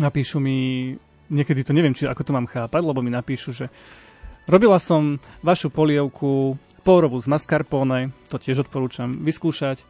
Napíšu 0.00 0.40
mi, 0.40 0.96
niekedy 1.28 1.60
to 1.60 1.76
neviem, 1.76 1.92
či 1.92 2.08
ako 2.08 2.24
to 2.24 2.32
mám 2.32 2.48
chápať, 2.48 2.80
lebo 2.80 3.04
mi 3.04 3.12
napíšu, 3.12 3.52
že 3.52 3.68
robila 4.48 4.80
som 4.80 5.20
vašu 5.44 5.68
polievku 5.68 6.56
pórovú 6.80 7.20
z 7.20 7.28
mascarpone, 7.28 8.16
to 8.32 8.40
tiež 8.40 8.64
odporúčam 8.64 9.20
vyskúšať. 9.20 9.84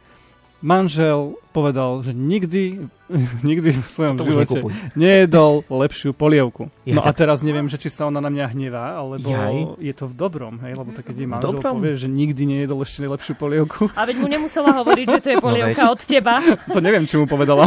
Manžel 0.61 1.19
povedal, 1.49 1.99
že 1.99 2.13
nikdy, 2.13 2.85
nikdy 3.43 3.69
v 3.71 3.81
svojom 3.83 4.15
To 4.15 4.23
živote 4.23 4.61
nejedol 4.93 5.65
lepšiu 5.65 6.13
polievku. 6.13 6.69
Ja, 6.83 6.95
No 6.95 7.01
a 7.01 7.09
tak- 7.09 7.19
teraz 7.19 7.41
neviem, 7.41 7.65
že 7.65 7.75
či 7.75 7.89
sa 7.89 8.05
ona 8.05 8.17
na 8.17 8.29
mňa 8.29 8.45
hnevá, 8.47 8.95
alebo 8.95 9.25
Jaj. 9.25 9.81
je 9.81 9.91
to 9.91 10.05
v 10.05 10.13
dobrom, 10.15 10.61
hej, 10.61 10.73
lebo 10.73 10.89
tak 10.91 11.03
keď 11.03 11.15
jej 11.17 11.25
manžel 11.27 11.49
dobrom? 11.51 11.73
povie, 11.75 11.93
že 11.95 12.07
nikdy 12.07 12.41
nejedol 12.47 12.77
ešte 12.79 13.03
lepšiu 13.03 13.33
polievku, 13.35 13.89
A 13.91 14.03
veď 14.03 14.15
mu 14.17 14.27
nemusela 14.27 14.69
hovoriť, 14.75 15.05
že 15.09 15.19
to 15.19 15.29
je 15.29 15.37
polievka 15.49 15.81
veď. 15.81 15.89
od 15.89 16.01
teba. 16.01 16.35
to 16.69 16.79
neviem, 16.79 17.03
či 17.03 17.15
mu 17.15 17.25
povedala. 17.25 17.65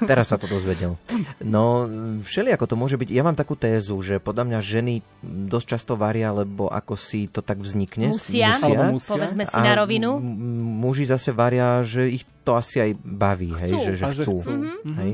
Teraz 0.00 0.28
sa 0.28 0.36
to 0.36 0.46
dozvedel. 0.46 0.94
No, 1.38 1.84
všeli 2.20 2.50
ako 2.50 2.64
to 2.64 2.74
môže 2.74 2.94
byť. 2.94 3.08
Ja 3.08 3.20
mám 3.20 3.34
takú 3.34 3.54
tézu, 3.54 3.98
že 3.98 4.16
podľa 4.16 4.44
mňa 4.46 4.58
ženy 4.60 4.94
dosť 5.22 5.66
často 5.68 5.92
varia, 5.94 6.30
lebo 6.30 6.66
ako 6.66 6.94
si 6.94 7.26
to 7.26 7.40
tak 7.40 7.58
vznikne. 7.58 8.08
Musia, 8.08 8.54
Alebo 8.54 8.96
musia. 8.96 9.10
povedzme 9.10 9.42
si 9.42 9.56
na 9.56 9.74
rovinu. 9.74 10.16
m- 10.16 10.38
muži 10.78 11.04
zase 11.04 11.30
varia, 11.30 11.82
že 11.82 12.06
ich 12.08 12.24
to 12.40 12.54
asi 12.54 12.80
aj 12.80 12.90
baví, 12.96 13.52
hej, 13.56 13.70
Chcú. 13.70 13.84
že, 13.84 13.92
že 13.92 14.04
A 14.04 14.10
že 14.10 14.22
chcú. 14.22 14.34
chcú. 14.36 14.50
Mhm. 14.52 14.94
Hej. 14.96 15.12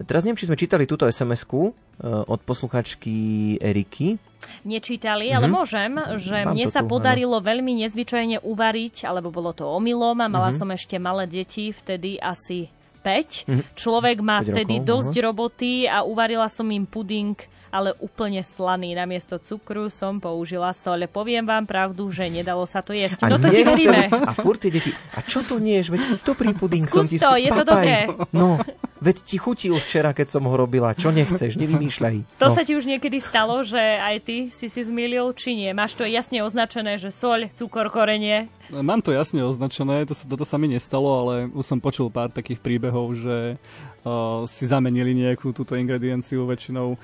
Teraz 0.00 0.24
neviem, 0.24 0.38
či 0.38 0.48
sme 0.48 0.56
čítali 0.56 0.84
túto 0.84 1.04
SMS-ku 1.04 1.62
e, 1.62 1.72
od 2.06 2.40
posluchačky 2.40 3.12
Eriky. 3.58 4.16
Nečítali, 4.62 5.28
ale 5.28 5.44
Mhm. 5.44 5.52
môžem, 5.52 5.90
že 6.16 6.36
Mám 6.40 6.54
mne 6.54 6.66
sa 6.66 6.80
tu, 6.80 6.88
podarilo 6.88 7.36
veľmi 7.38 7.76
nezvyčajne 7.78 8.40
uvariť, 8.40 9.04
alebo 9.04 9.28
bolo 9.28 9.50
to 9.50 9.68
omylom 9.68 10.16
a 10.18 10.26
mala 10.26 10.48
Mhm. 10.48 10.56
som 10.56 10.68
ešte 10.70 10.96
malé 10.96 11.26
deti, 11.26 11.68
vtedy 11.68 12.16
asi 12.16 12.72
5. 13.00 13.48
Mhm. 13.48 13.62
Človek 13.74 14.16
má 14.20 14.44
5 14.44 14.52
vtedy 14.52 14.76
rokov, 14.80 14.88
dosť 14.88 15.14
aha. 15.16 15.24
roboty 15.26 15.72
a 15.88 15.98
uvarila 16.04 16.48
som 16.52 16.68
im 16.70 16.84
puding 16.84 17.34
ale 17.70 17.94
úplne 18.02 18.42
slaný. 18.42 18.92
Namiesto 18.98 19.38
cukru 19.38 19.88
som 19.88 20.18
použila 20.18 20.74
soľ. 20.74 21.06
Poviem 21.06 21.46
vám 21.46 21.64
pravdu, 21.64 22.10
že 22.10 22.26
nedalo 22.26 22.66
sa 22.66 22.82
to 22.82 22.92
jesť. 22.92 23.30
No 23.30 23.38
to 23.38 23.48
ti 23.48 23.62
veríme. 23.62 24.10
A 24.10 24.34
furt 24.34 24.58
tie 24.58 24.74
deti, 24.74 24.90
a 25.14 25.22
čo 25.22 25.40
to 25.46 25.62
nieš? 25.62 25.94
Veď 25.94 26.20
dobrý 26.26 26.52
puding 26.52 26.84
som 26.90 27.06
Skús 27.06 27.14
ti 27.14 27.18
to, 27.22 27.38
je 27.38 27.50
to 27.50 27.64
dobré. 27.64 28.10
No, 28.34 28.58
veď 29.00 29.16
ti 29.24 29.36
chutil 29.38 29.78
včera, 29.78 30.10
keď 30.12 30.36
som 30.38 30.44
ho 30.44 30.54
robila. 30.54 30.92
Čo 30.92 31.14
nechceš? 31.14 31.56
Nevymýšľaj. 31.56 32.36
To 32.42 32.50
no. 32.50 32.54
sa 32.54 32.62
ti 32.66 32.76
už 32.76 32.84
niekedy 32.84 33.22
stalo, 33.22 33.62
že 33.64 33.80
aj 33.80 34.16
ty 34.26 34.36
si 34.50 34.66
si 34.68 34.82
zmilil, 34.82 35.32
či 35.38 35.56
nie? 35.56 35.70
Máš 35.72 35.96
to 35.96 36.04
jasne 36.04 36.42
označené, 36.44 36.98
že 36.98 37.14
soľ, 37.14 37.48
cukor, 37.54 37.88
korenie. 37.88 38.50
Mám 38.70 39.02
to 39.02 39.10
jasne 39.10 39.42
označené, 39.42 40.06
to 40.06 40.14
sa, 40.14 40.30
toto 40.30 40.46
sa 40.46 40.54
mi 40.54 40.70
nestalo, 40.70 41.10
ale 41.10 41.34
už 41.50 41.66
som 41.66 41.82
počul 41.82 42.06
pár 42.06 42.30
takých 42.30 42.62
príbehov, 42.62 43.18
že 43.18 43.58
uh, 44.06 44.46
si 44.46 44.70
zamenili 44.70 45.10
nejakú 45.10 45.50
túto 45.50 45.74
ingredienciu 45.74 46.46
väčšinou. 46.46 46.94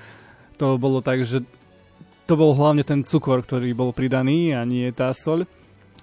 To 0.57 0.77
bolo 0.81 1.05
tak, 1.05 1.21
že 1.21 1.45
to 2.27 2.33
bol 2.35 2.51
hlavne 2.57 2.83
ten 2.83 3.05
cukor, 3.05 3.39
ktorý 3.45 3.71
bol 3.71 3.95
pridaný 3.95 4.51
a 4.57 4.65
nie 4.67 4.89
tá 4.91 5.13
soľ. 5.15 5.47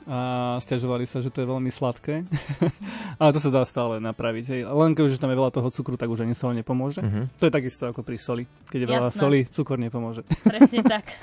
A 0.05 0.61
stiažovali 0.61 1.09
sa, 1.09 1.25
že 1.25 1.33
to 1.33 1.41
je 1.41 1.49
veľmi 1.49 1.73
sladké. 1.73 2.29
Ale 3.21 3.33
to 3.33 3.41
sa 3.41 3.49
dá 3.49 3.65
stále 3.65 4.05
napraviť. 4.05 4.45
Hej. 4.53 4.61
Len 4.69 4.93
keď 4.93 5.03
už 5.09 5.17
tam 5.17 5.33
je 5.33 5.41
veľa 5.41 5.49
toho 5.49 5.73
cukru, 5.73 5.97
tak 5.97 6.13
už 6.13 6.29
ani 6.29 6.37
soľ 6.37 6.61
nepomôže. 6.61 7.01
Mhm. 7.01 7.41
To 7.41 7.49
je 7.49 7.53
takisto 7.53 7.89
ako 7.89 8.05
pri 8.05 8.21
soli. 8.21 8.45
Keď 8.69 8.79
je 8.85 8.89
veľa 8.89 9.09
Jasné. 9.09 9.21
soli, 9.21 9.39
cukor 9.49 9.81
nepomôže. 9.81 10.29
Presne 10.45 10.85
tak. 10.85 11.09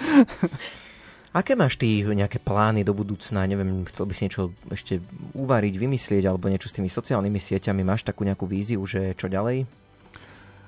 Aké 1.32 1.55
máš 1.55 1.79
ty 1.79 2.03
nejaké 2.03 2.43
plány 2.43 2.84
do 2.84 2.91
budúcna? 2.91 3.47
Neviem, 3.47 3.88
chcel 3.88 4.03
by 4.03 4.13
si 4.17 4.27
niečo 4.27 4.51
ešte 4.67 4.99
uvariť, 5.32 5.73
vymyslieť, 5.79 6.27
alebo 6.27 6.51
niečo 6.51 6.67
s 6.67 6.75
tými 6.75 6.91
sociálnymi 6.91 7.39
sieťami? 7.39 7.88
Máš 7.88 8.03
takú 8.03 8.27
nejakú 8.27 8.43
víziu, 8.43 8.84
že 8.84 9.15
čo 9.15 9.32
ďalej? 9.32 9.63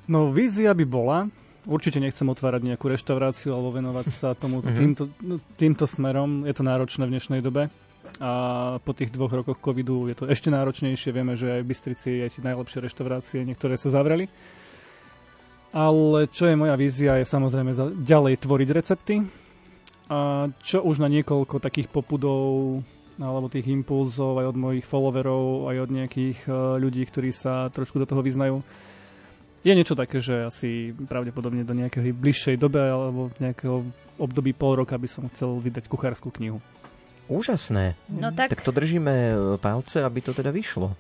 No 0.08 0.32
vízia 0.32 0.72
by 0.72 0.86
bola, 0.88 1.28
určite 1.66 2.00
nechcem 2.00 2.28
otvárať 2.28 2.62
nejakú 2.64 2.92
reštauráciu 2.92 3.54
alebo 3.54 3.72
venovať 3.72 4.06
sa 4.12 4.30
tomu 4.34 4.60
Mhm. 4.62 4.76
týmto, 4.76 5.04
no, 5.22 5.36
týmto 5.56 5.86
smerom. 5.88 6.44
Je 6.44 6.54
to 6.54 6.64
náročné 6.64 7.08
v 7.08 7.14
dnešnej 7.18 7.42
dobe. 7.42 7.70
A 8.20 8.32
po 8.84 8.92
tých 8.94 9.10
dvoch 9.10 9.32
rokoch 9.32 9.58
covidu 9.58 10.12
je 10.12 10.16
to 10.16 10.28
ešte 10.28 10.52
náročnejšie. 10.52 11.10
Vieme, 11.16 11.34
že 11.40 11.60
aj 11.60 11.62
v 11.64 11.70
Bystrici 11.72 12.10
aj 12.22 12.36
tie 12.36 12.44
najlepšie 12.44 12.80
reštaurácie, 12.84 13.48
niektoré 13.48 13.80
sa 13.80 13.90
zavreli. 13.90 14.28
Ale 15.74 16.30
čo 16.30 16.46
je 16.46 16.54
moja 16.54 16.78
vízia, 16.78 17.18
je 17.18 17.26
samozrejme 17.26 17.72
za, 17.74 17.90
ďalej 17.90 18.38
tvoriť 18.38 18.70
recepty. 18.70 19.16
A 20.12 20.46
čo 20.62 20.86
už 20.86 21.02
na 21.02 21.10
niekoľko 21.10 21.58
takých 21.58 21.90
popudov 21.90 22.84
alebo 23.18 23.46
tých 23.50 23.70
impulzov 23.70 24.42
aj 24.42 24.54
od 24.54 24.58
mojich 24.58 24.86
followerov, 24.86 25.70
aj 25.70 25.78
od 25.86 25.90
nejakých 25.90 26.38
eh, 26.46 26.54
ľudí, 26.78 27.02
ktorí 27.08 27.30
sa 27.34 27.70
trošku 27.70 27.98
do 27.98 28.06
toho 28.06 28.22
vyznajú, 28.22 28.62
je 29.64 29.74
niečo 29.74 29.94
také, 29.94 30.20
že 30.20 30.44
asi 30.44 30.70
pravdepodobne 30.94 31.62
do 31.62 31.74
nejakej 31.74 32.12
bližšej 32.12 32.56
dobe 32.56 32.82
alebo 32.82 33.32
nejakého 33.38 33.84
období 34.16 34.52
pol 34.52 34.78
roka 34.78 34.94
by 34.94 35.08
som 35.08 35.26
chcel 35.28 35.58
vydať 35.58 35.88
kuchárskú 35.88 36.30
knihu. 36.32 36.60
Úžasné. 37.26 37.96
No 38.10 38.30
tak, 38.30 38.50
Tak 38.50 38.62
to 38.62 38.70
držíme 38.70 39.10
e, 39.10 39.34
palce, 39.58 40.00
aby 40.00 40.20
to 40.20 40.32
teda 40.32 40.50
vyšlo. 40.50 40.92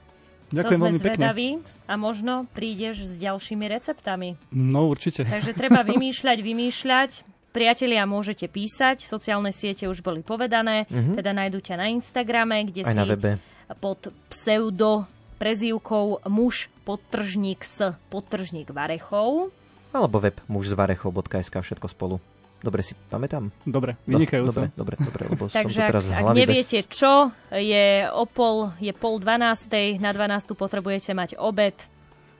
to 0.45 0.55
Ďakujem 0.55 0.71
sme 0.73 0.85
veľmi 0.87 1.01
pekne. 1.01 1.11
zvedaví 1.13 1.49
a 1.83 1.93
možno 1.93 2.33
prídeš 2.49 3.03
s 3.05 3.13
ďalšími 3.17 3.65
receptami. 3.67 4.39
No 4.49 4.87
určite. 4.87 5.23
Takže 5.23 5.51
treba 5.51 5.83
vymýšľať, 5.91 6.37
vymýšľať. 6.39 7.11
Priatelia, 7.51 8.01
môžete 8.03 8.47
písať, 8.47 9.03
sociálne 9.03 9.51
siete 9.51 9.85
už 9.85 9.99
boli 9.99 10.21
povedané, 10.21 10.89
Mhm. 10.89 11.13
teda 11.13 11.31
nájdu 11.33 11.59
ťa 11.59 11.75
na 11.75 11.85
Instagrame, 11.91 12.65
kde 12.65 12.81
Aj 12.81 12.89
si 12.89 12.97
na 12.97 13.05
webe. 13.05 13.37
pod 13.77 13.99
pseudo 14.25 15.05
prezývkou 15.37 16.23
muž 16.25 16.71
podtržník 16.83 17.63
s 17.63 17.95
podtržník 18.07 18.69
Varechov. 18.69 19.49
Alebo 19.93 20.17
web 20.19 20.37
mužzvarechov.sk, 20.47 21.55
všetko 21.59 21.87
spolu. 21.87 22.17
Dobre 22.63 22.79
si 22.79 22.95
pamätám? 23.11 23.51
Dobre, 23.67 23.99
Do- 24.07 24.15
vynikajú 24.15 24.47
dobre, 24.47 24.71
dobre, 24.71 24.95
dobre, 24.95 25.23
lebo 25.27 25.51
som 25.51 25.67
Takže 25.67 25.79
to 25.83 25.89
teraz 25.91 26.05
ak, 26.07 26.23
ak 26.23 26.31
neviete 26.31 26.79
bez... 26.79 26.95
čo, 26.95 27.35
je 27.51 28.07
o 28.07 28.23
pol, 28.23 28.71
je 28.79 28.95
pol 28.95 29.19
dvanástej, 29.19 29.99
na 29.99 30.15
dvanástu 30.15 30.55
potrebujete 30.55 31.11
mať 31.11 31.35
obed, 31.35 31.75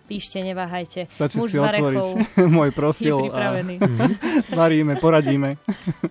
píšte, 0.05 0.37
neváhajte. 0.43 1.07
Stačí 1.07 1.39
Muž 1.39 1.55
si 1.55 1.59
otvoriť 1.59 2.07
môj 2.55 2.69
je 2.69 2.75
profil 2.75 3.17
a 3.31 3.57
varíme, 4.61 4.99
poradíme. 4.99 5.55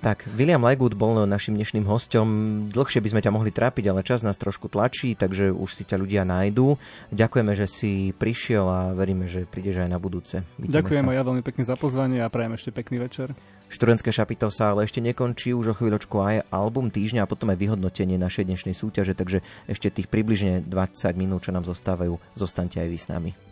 Tak, 0.02 0.26
William 0.34 0.64
Legut 0.66 0.98
bol 0.98 1.14
našim 1.28 1.54
dnešným 1.54 1.86
hostom. 1.86 2.26
Dlhšie 2.74 2.98
by 2.98 3.08
sme 3.14 3.20
ťa 3.22 3.30
mohli 3.30 3.54
trápiť, 3.54 3.86
ale 3.86 4.02
čas 4.02 4.26
nás 4.26 4.34
trošku 4.34 4.66
tlačí, 4.66 5.14
takže 5.14 5.54
už 5.54 5.70
si 5.70 5.86
ťa 5.86 5.96
ľudia 6.00 6.22
nájdú. 6.26 6.74
Ďakujeme, 7.14 7.52
že 7.54 7.70
si 7.70 8.10
prišiel 8.10 8.64
a 8.66 8.80
veríme, 8.90 9.30
že 9.30 9.46
prídeš 9.46 9.84
aj 9.84 9.90
na 9.94 10.02
budúce. 10.02 10.42
Vidíme 10.58 10.82
Ďakujem 10.82 11.04
sa. 11.06 11.10
aj 11.14 11.16
ja 11.16 11.22
veľmi 11.22 11.42
pekne 11.46 11.62
za 11.62 11.76
pozvanie 11.78 12.18
a 12.18 12.32
prajem 12.32 12.58
ešte 12.58 12.74
pekný 12.74 12.98
večer. 12.98 13.30
Študentské 13.72 14.12
šapito 14.12 14.52
sa 14.52 14.74
ale 14.74 14.84
ešte 14.84 15.00
nekončí, 15.00 15.56
už 15.56 15.72
o 15.72 15.74
chvíľočku 15.78 16.20
aj 16.20 16.44
album 16.52 16.92
týždňa 16.92 17.24
a 17.24 17.30
potom 17.30 17.48
aj 17.54 17.62
vyhodnotenie 17.62 18.20
našej 18.20 18.44
dnešnej 18.44 18.76
súťaže, 18.76 19.16
takže 19.16 19.40
ešte 19.64 19.88
tých 19.88 20.12
približne 20.12 20.60
20 20.66 20.68
minút, 21.16 21.48
čo 21.48 21.56
nám 21.56 21.64
zostávajú, 21.64 22.20
zostaňte 22.36 22.84
aj 22.84 22.88
vy 22.90 22.98
s 23.00 23.08
nami. 23.08 23.51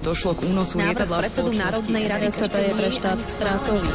Došlo 0.00 0.32
k 0.32 0.48
únosu 0.48 0.80
Návrh 0.80 0.96
lietadla 0.96 1.18
predsedu 1.20 1.52
Národnej 1.52 2.04
rady 2.08 2.26
SPP 2.32 2.54
je 2.56 2.72
pre 2.72 2.88
štát 2.88 3.20
strátový. 3.20 3.92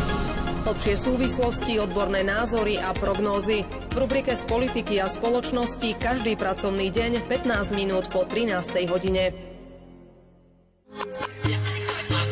Hlbšie 0.66 0.96
súvislosti, 1.02 1.82
odborné 1.82 2.22
názory 2.22 2.78
a 2.78 2.94
prognózy. 2.94 3.66
V 3.66 3.96
rubrike 3.98 4.38
z 4.38 4.46
politiky 4.46 5.02
a 5.02 5.10
spoločnosti 5.10 5.98
každý 5.98 6.38
pracovný 6.38 6.94
deň 6.94 7.26
15 7.26 7.74
minút 7.74 8.06
po 8.14 8.22
13. 8.22 8.86
hodine. 8.86 9.34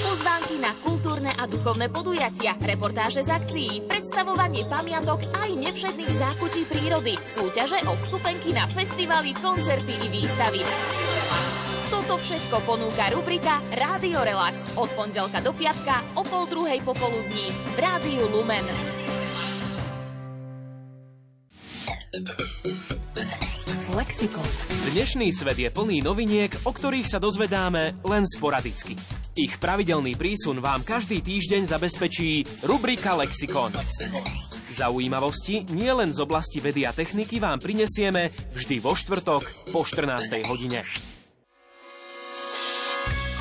Pozvánky 0.05 0.61
na 0.61 0.77
kultúrne 0.85 1.33
a 1.33 1.43
duchovné 1.49 1.89
podujatia, 1.89 2.53
reportáže 2.61 3.25
z 3.25 3.29
akcií, 3.33 3.71
predstavovanie 3.89 4.69
pamiatok 4.69 5.25
aj 5.33 5.49
nevšetných 5.49 6.13
zákučí 6.13 6.69
prírody, 6.69 7.17
súťaže 7.25 7.81
o 7.89 7.97
vstupenky 7.97 8.53
na 8.53 8.69
festivaly, 8.69 9.33
koncerty 9.33 9.97
i 9.97 10.07
výstavy. 10.13 10.61
Toto 12.03 12.19
všetko 12.19 12.67
ponúka 12.67 13.15
rubrika 13.15 13.63
Rádio 13.71 14.27
Relax 14.27 14.59
od 14.75 14.91
pondelka 14.91 15.39
do 15.39 15.55
piatka 15.55 16.03
o 16.19 16.27
pol 16.27 16.51
druhej 16.51 16.83
popoludní 16.83 17.47
v 17.55 17.77
Rádiu 17.79 18.27
Lumen. 18.27 18.59
Lexikon. 23.95 24.43
Dnešný 24.91 25.31
svet 25.31 25.55
je 25.55 25.71
plný 25.71 26.03
noviniek, 26.03 26.51
o 26.67 26.75
ktorých 26.75 27.07
sa 27.07 27.23
dozvedáme 27.23 27.95
len 28.03 28.27
sporadicky. 28.27 28.99
Ich 29.39 29.55
pravidelný 29.63 30.19
prísun 30.19 30.59
vám 30.59 30.83
každý 30.83 31.23
týždeň 31.23 31.71
zabezpečí 31.71 32.43
rubrika 32.67 33.15
Lexikon. 33.15 33.71
Zaujímavosti 34.75 35.71
nie 35.71 35.95
len 35.95 36.11
z 36.11 36.19
oblasti 36.19 36.59
vedy 36.59 36.83
a 36.83 36.91
techniky 36.91 37.39
vám 37.39 37.63
prinesieme 37.63 38.27
vždy 38.51 38.83
vo 38.83 38.91
štvrtok 38.91 39.71
po 39.71 39.87
14. 39.87 40.51
hodine. 40.51 40.83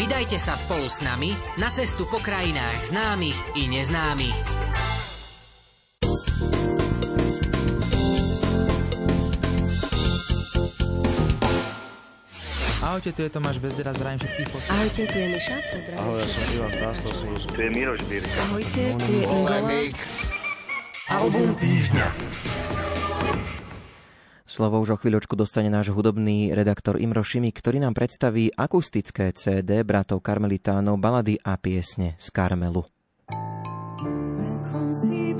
Vydajte 0.00 0.40
sa 0.40 0.56
spolu 0.56 0.88
s 0.88 1.04
nami 1.04 1.28
na 1.60 1.68
cestu 1.76 2.08
po 2.08 2.16
krajinách 2.24 2.88
známych 2.88 3.36
i 3.60 3.68
neznámych. 3.68 4.32
Ahojte, 12.80 13.12
tu 13.12 13.20
je 13.20 13.28
Tomáš 13.28 13.60
Bezdera, 13.60 13.92
zdravím 13.92 14.24
všetkých 14.24 14.48
poslucháčov. 14.48 14.80
Ahojte, 14.80 15.02
tu 15.04 15.16
je 15.20 15.26
Miša, 15.36 15.56
pozdravím. 15.68 16.00
Ahoj, 16.00 16.16
ja 16.16 16.26
som 16.32 16.42
Ivan 16.56 16.72
Stáskov, 16.72 17.10
tu 17.44 17.58
je 17.60 17.70
Miroš 17.76 18.00
Birka. 18.08 18.40
Ahojte, 18.48 18.82
tu 18.96 19.08
je 19.12 19.24
Ingola. 19.28 19.60
Album 21.12 21.48
týždňa. 21.60 22.06
Slovo 24.50 24.82
už 24.82 24.98
o 24.98 24.98
chvíľočku 24.98 25.38
dostane 25.38 25.70
náš 25.70 25.94
hudobný 25.94 26.50
redaktor 26.50 26.98
Imro 26.98 27.22
Šimik, 27.22 27.54
ktorý 27.62 27.86
nám 27.86 27.94
predstaví 27.94 28.50
akustické 28.50 29.30
CD 29.30 29.86
bratov 29.86 30.26
Karmelitánov, 30.26 30.98
balady 30.98 31.38
a 31.38 31.54
piesne 31.54 32.18
z 32.18 32.26
Karmelu. 32.34 32.82
Na 34.42 34.54
konci 34.66 35.38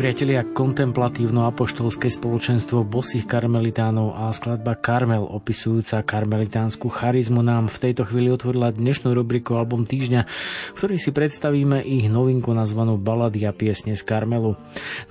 Priatelia, 0.00 0.48
kontemplatívno-apoštolské 0.48 2.08
spoločenstvo 2.08 2.88
bosých 2.88 3.28
karmelitánov 3.28 4.16
a 4.16 4.32
skladba 4.32 4.72
Karmel 4.72 5.20
opisujúca 5.20 6.00
karmelitánsku 6.00 6.88
charizmu 6.88 7.44
nám 7.44 7.68
v 7.68 7.76
tejto 7.84 8.08
chvíli 8.08 8.32
otvorila 8.32 8.72
dnešnú 8.72 9.12
rubriku 9.12 9.60
Album 9.60 9.84
týždňa, 9.84 10.24
v 10.72 10.78
ktorej 10.80 11.04
si 11.04 11.12
predstavíme 11.12 11.84
ich 11.84 12.08
novinku 12.08 12.48
nazvanú 12.48 12.96
Balady 12.96 13.44
a 13.44 13.52
piesne 13.52 13.92
z 13.92 14.00
Karmelu. 14.00 14.56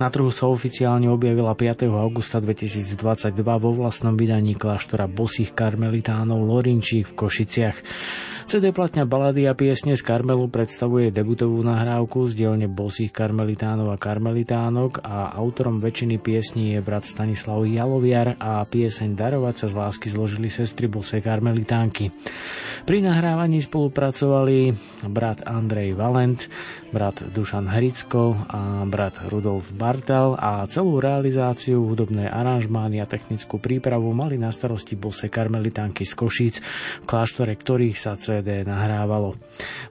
Na 0.02 0.10
trhu 0.10 0.26
sa 0.34 0.50
oficiálne 0.50 1.06
objavila 1.06 1.54
5. 1.54 1.86
augusta 1.86 2.42
2022 2.42 3.30
vo 3.46 3.70
vlastnom 3.70 4.18
vydaní 4.18 4.58
kláštora 4.58 5.06
bosých 5.06 5.54
karmelitánov 5.54 6.42
Lorinčík 6.42 7.14
v 7.14 7.14
Košiciach. 7.14 7.78
CD 8.50 8.74
platňa 8.74 9.06
Balady 9.06 9.46
a 9.46 9.54
piesne 9.54 9.94
z 9.94 10.02
Karmelu 10.02 10.50
predstavuje 10.50 11.14
debutovú 11.14 11.62
nahrávku 11.62 12.26
z 12.26 12.34
dielne 12.34 12.66
bosých 12.66 13.14
karmelitánov 13.14 13.94
a 13.94 13.94
karmelitánok 13.94 15.06
a 15.06 15.30
autorom 15.38 15.78
väčšiny 15.78 16.18
piesní 16.18 16.74
je 16.74 16.82
brat 16.82 17.06
Stanislav 17.06 17.62
Jaloviar 17.62 18.34
a 18.42 18.66
pieseň 18.66 19.14
Darovať 19.14 19.54
sa 19.54 19.66
z 19.70 19.74
lásky 19.78 20.10
zložili 20.10 20.50
sestry 20.50 20.90
bosé 20.90 21.22
karmelitánky. 21.22 22.10
Pri 22.82 22.98
nahrávaní 23.06 23.62
spolupracovali 23.62 24.74
brat 25.06 25.46
Andrej 25.46 25.94
Valent, 25.94 26.50
brat 26.90 27.22
Dušan 27.22 27.70
Hricko 27.70 28.34
a 28.50 28.82
brat 28.82 29.14
Rudolf 29.30 29.70
Bartel 29.74 30.34
a 30.34 30.66
celú 30.66 30.98
realizáciu, 30.98 31.86
hudobné 31.86 32.26
aranžmány 32.26 32.98
a 32.98 33.06
technickú 33.06 33.62
prípravu 33.62 34.10
mali 34.10 34.34
na 34.34 34.50
starosti 34.50 34.98
bose 34.98 35.30
karmelitánky 35.30 36.02
z 36.02 36.12
Košíc, 36.18 36.56
v 37.02 37.06
kláštore 37.06 37.54
ktorých 37.54 37.94
sa 37.94 38.18
CD 38.18 38.66
nahrávalo. 38.66 39.38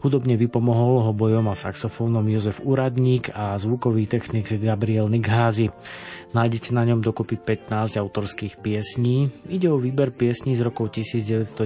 Hudobne 0.04 0.36
vypomohol 0.36 1.08
hobojom 1.12 1.48
a 1.48 1.56
saxofónom 1.56 2.28
Jozef 2.28 2.60
Uradník 2.60 3.32
a 3.32 3.56
zvukový 3.56 4.04
technik 4.04 4.52
Gabriel 4.60 5.08
Nikházy. 5.08 5.72
Nájdete 6.30 6.78
na 6.78 6.86
ňom 6.86 7.02
dokopy 7.02 7.42
15 7.42 7.98
autorských 7.98 8.62
piesní. 8.62 9.34
Ide 9.50 9.74
o 9.74 9.82
výber 9.82 10.14
piesní 10.14 10.54
z 10.54 10.62
rokov 10.62 10.94
1990 10.94 11.58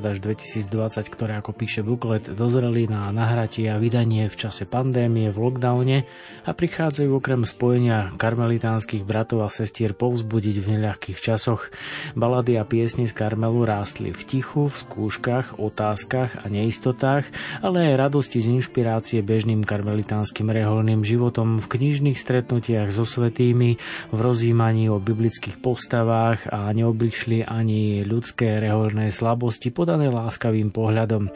až 0.00 0.16
2020, 0.24 0.72
ktoré, 1.12 1.36
ako 1.36 1.52
píše 1.52 1.84
buklet, 1.84 2.24
dozreli 2.32 2.88
na 2.88 3.12
nahratie 3.12 3.68
a 3.68 3.76
vydanie 3.76 4.32
v 4.32 4.36
čase 4.40 4.64
pandémie 4.64 5.28
v 5.28 5.36
lockdowne 5.36 6.08
a 6.48 6.50
prichádzajú 6.56 7.12
okrem 7.12 7.44
spojenia 7.44 8.16
karmelitánskych 8.16 9.04
bratov 9.04 9.44
a 9.44 9.52
sestier 9.52 9.92
povzbudiť 9.92 10.64
v 10.64 10.66
neľahkých 10.80 11.20
časoch. 11.20 11.68
Balady 12.16 12.56
a 12.56 12.64
piesne 12.64 13.04
z 13.04 13.12
Karmelu 13.12 13.68
rástli 13.68 14.16
v 14.16 14.22
tichu, 14.24 14.72
v 14.72 14.76
skúškach, 14.80 15.60
otázkach 15.60 16.40
a 16.40 16.48
neistotách, 16.48 17.28
ale 17.60 17.92
aj 17.92 18.08
radosti 18.08 18.40
z 18.40 18.64
inšpirácie 18.64 19.20
bežným 19.20 19.60
karmelitánskym 19.60 20.48
reholným 20.48 21.04
životom 21.04 21.60
v 21.60 21.68
knižných 21.68 22.16
stretnutiach 22.16 22.88
so 22.88 23.04
svetými, 23.04 23.76
v 24.10 24.18
rozjímaní 24.18 24.90
o 24.92 25.02
biblických 25.02 25.58
postavách 25.58 26.50
a 26.52 26.70
neoblišli 26.70 27.42
ani 27.42 28.06
ľudské 28.06 28.62
reholné 28.62 29.10
slabosti 29.10 29.74
podané 29.74 30.12
láskavým 30.12 30.70
pohľadom. 30.70 31.30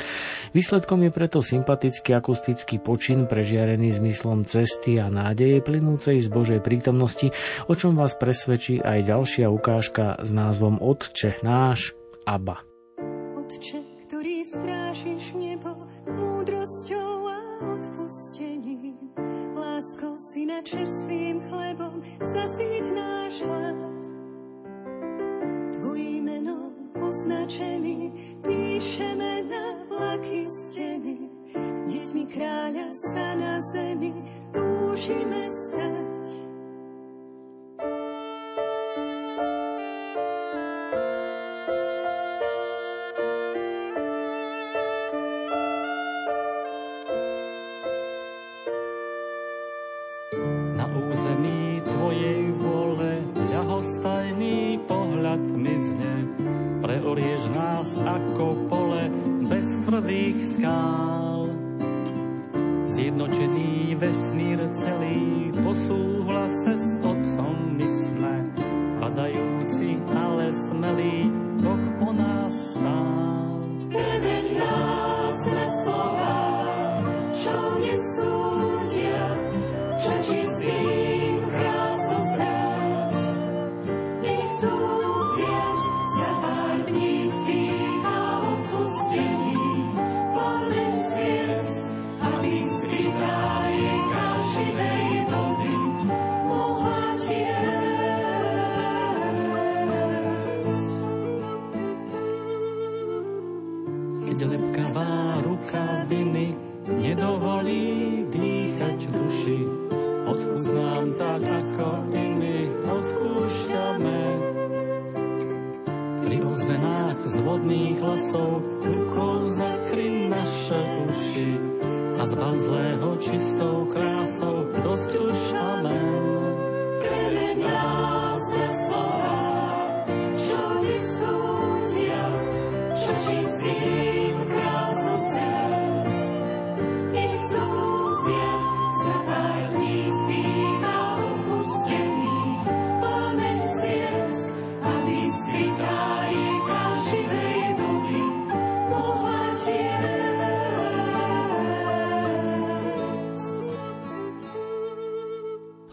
Výsledkom 0.54 1.06
je 1.06 1.10
preto 1.10 1.38
sympatický 1.42 2.14
akustický 2.14 2.78
počin 2.78 3.26
prežiarený 3.26 3.96
zmyslom 3.98 4.46
cesty 4.46 5.02
a 5.02 5.10
nádeje 5.10 5.62
plynúcej 5.64 6.22
z 6.22 6.28
Božej 6.30 6.60
prítomnosti, 6.62 7.32
o 7.66 7.74
čom 7.74 7.98
vás 7.98 8.14
presvedčí 8.14 8.78
aj 8.82 9.08
ďalšia 9.08 9.46
ukážka 9.50 10.20
s 10.22 10.30
názvom 10.30 10.78
Otče 10.78 11.42
náš 11.42 11.94
Abba. 12.28 12.62
Otče, 13.34 13.80
ktorý 14.06 14.44
strážiš 14.46 15.39
láskou 20.50 20.56
si 20.56 20.56
na 20.56 20.58
čerstvým 20.62 21.36
chlebom 21.48 22.02
zasíť 22.18 22.84
náš 22.94 23.34
hlad. 23.46 23.78
Tvojím 25.78 26.24
menom 26.24 26.74
označený 26.98 28.12
píšeme 28.42 29.46
na 29.46 29.66
laky 29.90 30.46
steny, 30.46 31.30
deťmi 31.86 32.24
kráľa 32.26 32.88
sa 32.98 33.26
na 33.38 33.54
zemi 33.72 34.12
túžime 34.50 35.39
tvrdých 60.60 61.19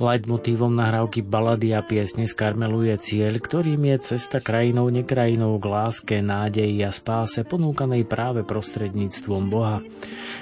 Leitmotívom 0.07 0.71
nahrávky 0.71 1.19
balady 1.19 1.75
a 1.75 1.83
piesne 1.83 2.23
z 2.23 2.31
Karmelu 2.31 2.87
je 2.87 2.95
cieľ, 2.95 3.43
ktorým 3.43 3.91
je 3.91 4.15
cesta 4.15 4.39
krajinou 4.39 4.87
nekrajinou 4.87 5.59
k 5.59 5.67
láske, 5.67 6.15
nádeji 6.23 6.79
a 6.87 6.95
spáse 6.95 7.43
ponúkanej 7.43 8.07
práve 8.07 8.47
prostredníctvom 8.47 9.51
Boha. 9.51 9.83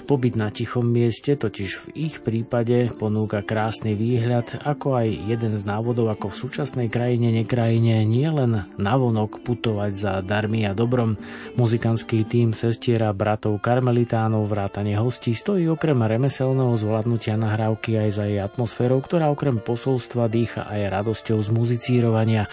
Pobyt 0.06 0.38
na 0.38 0.54
tichom 0.54 0.86
mieste 0.86 1.34
totiž 1.34 1.70
v 1.82 1.86
ich 1.98 2.22
prípade 2.22 2.94
ponúka 2.94 3.42
krásny 3.42 3.98
výhľad, 3.98 4.62
ako 4.62 5.02
aj 5.02 5.08
jeden 5.10 5.58
z 5.58 5.64
návodov, 5.66 6.14
ako 6.14 6.30
v 6.30 6.40
súčasnej 6.46 6.88
krajine 6.94 7.34
nekrajine 7.34 8.06
nie 8.06 8.30
len 8.30 8.70
navonok 8.78 9.42
putovať 9.42 9.92
za 9.98 10.14
darmi 10.22 10.62
a 10.70 10.78
dobrom. 10.78 11.18
Muzikantský 11.58 12.22
tým 12.30 12.54
sestiera 12.54 13.10
bratov 13.18 13.58
karmelitánov 13.66 14.46
vrátane 14.46 14.94
hostí 14.94 15.34
stojí 15.34 15.66
okrem 15.74 15.98
remeselného 15.98 16.78
zvládnutia 16.78 17.34
nahrávky 17.42 17.98
aj 17.98 18.10
za 18.14 18.30
jej 18.30 18.38
atmosférou, 18.46 19.02
ktorá 19.02 19.34
okrem 19.34 19.58
posolstva 19.58 20.30
dýcha 20.30 20.70
aj 20.70 21.02
radosťou 21.02 21.42
z 21.42 21.50
muzicírovania. 21.50 22.46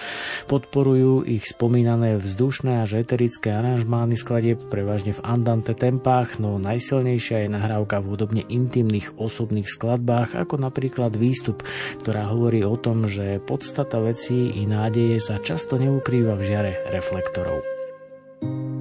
Podporujú 0.48 1.28
ich 1.28 1.44
spomínané 1.52 2.16
vzdušné 2.16 2.80
až 2.80 3.04
eterické 3.04 3.52
aranžmány 3.52 4.16
skladie 4.16 4.56
prevažne 4.56 5.12
v 5.12 5.20
andante 5.20 5.76
tempách, 5.76 6.40
no 6.40 6.56
najsilnejšia 6.56 7.41
je 7.42 7.50
nahrávka 7.50 7.98
v 7.98 8.08
hudobne 8.14 8.42
intimných 8.46 9.18
osobných 9.18 9.66
skladbách, 9.66 10.38
ako 10.38 10.58
napríklad 10.62 11.14
výstup, 11.18 11.66
ktorá 12.00 12.30
hovorí 12.30 12.62
o 12.62 12.78
tom, 12.78 13.10
že 13.10 13.42
podstata 13.42 13.98
vecí 13.98 14.54
i 14.54 14.64
nádeje 14.64 15.18
sa 15.18 15.42
často 15.42 15.78
neukrýva 15.78 16.38
v 16.38 16.42
žiare 16.46 16.72
reflektorov. 16.94 17.62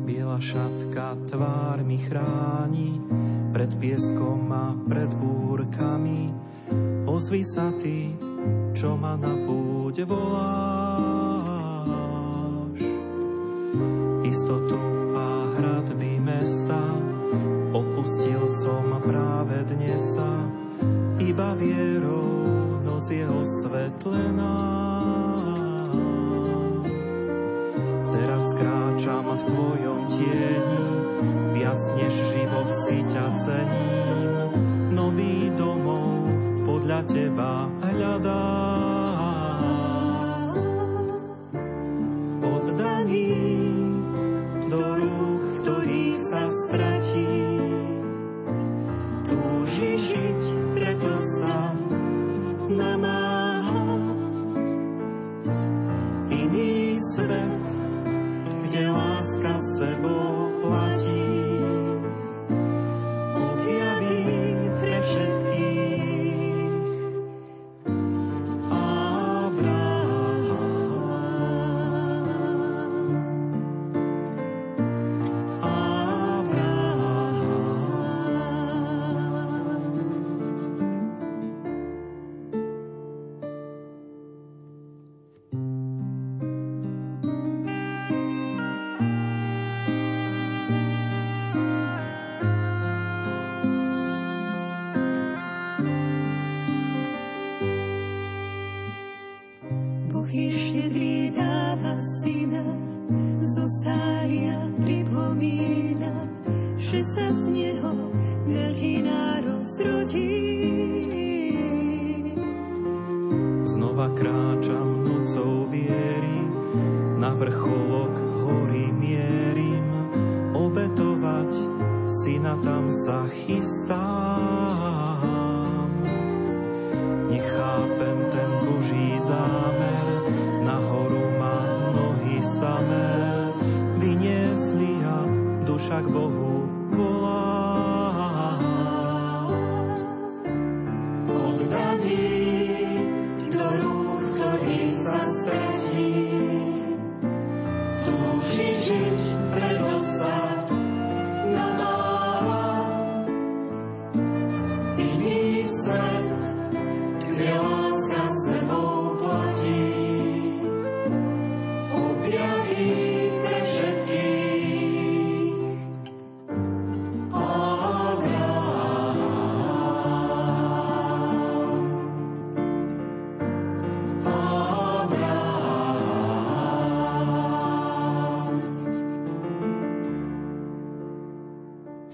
Biela 0.05 0.41
šatka 0.41 1.15
tvár 1.29 1.81
mi 1.85 2.01
chráni 2.01 2.97
pred 3.53 3.69
pieskom 3.77 4.49
a 4.51 4.73
pred 4.87 5.11
búrkami. 5.19 6.33
Ozvi 7.05 7.43
sa 7.43 7.69
ty, 7.77 8.15
čo 8.71 8.95
ma 8.95 9.19
na 9.19 9.35
púde 9.45 10.07
voláš. 10.07 11.31
Istotu 14.23 14.79
a 15.15 15.27
hradby 15.59 16.10
opustil 18.01 18.49
som 18.49 18.97
práve 19.05 19.61
dnes 19.69 20.01
sa, 20.17 20.33
iba 21.21 21.53
vierou 21.53 22.81
noc 22.81 23.05
je 23.13 23.21
osvetlená. 23.29 24.57
Teraz 28.09 28.45
kráčam 28.57 29.21
v 29.21 29.41
tvojom 29.53 29.99
tieni, 30.09 30.85
viac 31.53 31.77
než 32.01 32.13
život 32.33 32.67
si 32.89 33.05
ťa 33.05 33.25
cením. 33.45 34.29
Nový 34.97 35.53
domov 35.53 36.25
podľa 36.65 37.05
teba 37.05 37.69
hľadám. 37.85 38.70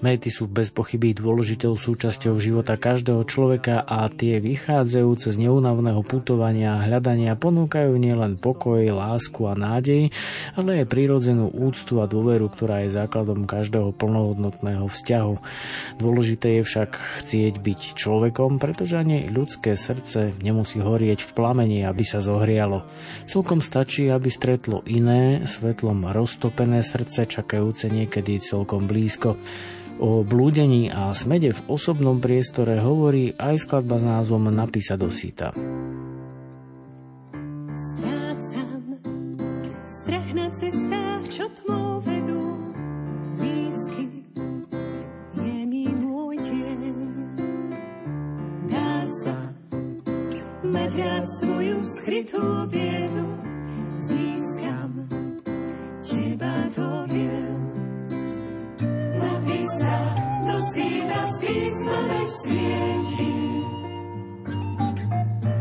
Méty 0.08 0.32
sú 0.32 0.48
bez 0.48 0.72
pochyby 0.72 1.12
dôležitou 1.12 1.76
súčasťou 1.76 2.40
života 2.40 2.80
každého 2.80 3.28
človeka 3.28 3.84
a 3.84 4.08
tie 4.08 4.40
vychádzajúce 4.40 5.28
z 5.28 5.36
neunavného 5.36 6.00
putovania 6.00 6.80
a 6.80 6.84
hľadania 6.88 7.36
ponúkajú 7.36 7.92
nielen 8.00 8.40
pokoj, 8.40 8.80
lásku 8.88 9.44
a 9.44 9.52
nádej, 9.52 10.08
ale 10.56 10.80
aj 10.80 10.88
prírodzenú 10.88 11.52
úctu 11.52 12.00
a 12.00 12.08
dôveru, 12.08 12.48
ktorá 12.48 12.88
je 12.88 12.96
základom 12.96 13.44
každého 13.44 13.92
plnohodnotného 13.92 14.88
vzťahu. 14.88 15.34
Dôležité 16.00 16.56
je 16.56 16.62
však 16.64 16.90
chcieť 17.20 17.60
byť 17.60 17.80
človekom, 18.00 18.56
pretože 18.56 18.96
ani 18.96 19.28
ľudské 19.28 19.76
srdce 19.76 20.32
nemusí 20.40 20.80
horieť 20.80 21.20
v 21.20 21.34
plamení, 21.36 21.84
aby 21.84 22.08
sa 22.08 22.24
zohrialo. 22.24 22.88
Celkom 23.28 23.60
stačí, 23.60 24.08
aby 24.08 24.32
stretlo 24.32 24.80
iné, 24.88 25.44
svetlom 25.44 26.08
roztopené 26.08 26.80
srdce, 26.80 27.28
čakajúce 27.28 27.92
niekedy 27.92 28.40
celkom 28.40 28.88
blízko. 28.88 29.36
O 29.98 30.22
blúdení 30.22 30.94
a 30.94 31.10
smede 31.10 31.50
v 31.50 31.60
osobnom 31.66 32.22
priestore 32.22 32.78
hovorí 32.78 33.34
aj 33.34 33.66
skladba 33.66 33.98
s 33.98 34.06
názvom 34.06 34.46
Napísa 34.46 34.94
do 34.94 35.10
síta. 35.10 35.50
Strácam 37.74 38.94
strach 39.82 40.30
na 40.38 40.46
cestách, 40.54 41.22
čo 41.34 41.50
tmou 41.62 41.98
vedú. 42.06 42.62
Blízky 43.42 44.22
je 45.34 45.58
mi 45.66 45.90
môj 45.90 46.46
deň. 46.46 46.80
Dá 48.70 49.02
sa 49.26 49.50
mať 50.62 51.26
svoju 51.42 51.82
skrytú 51.82 52.70
biedu. 52.70 53.26
Získam 54.06 55.10
teba, 56.06 56.70
to 56.70 56.86
viem. 57.10 57.57
Do 60.68 60.74
sína 60.74 61.22
z. 61.32 62.44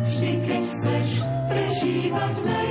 Vždy, 0.07 0.31
keď 0.43 0.63
chceš 0.67 1.09
prežívať 1.47 2.35
najhlbšiu 2.43 2.66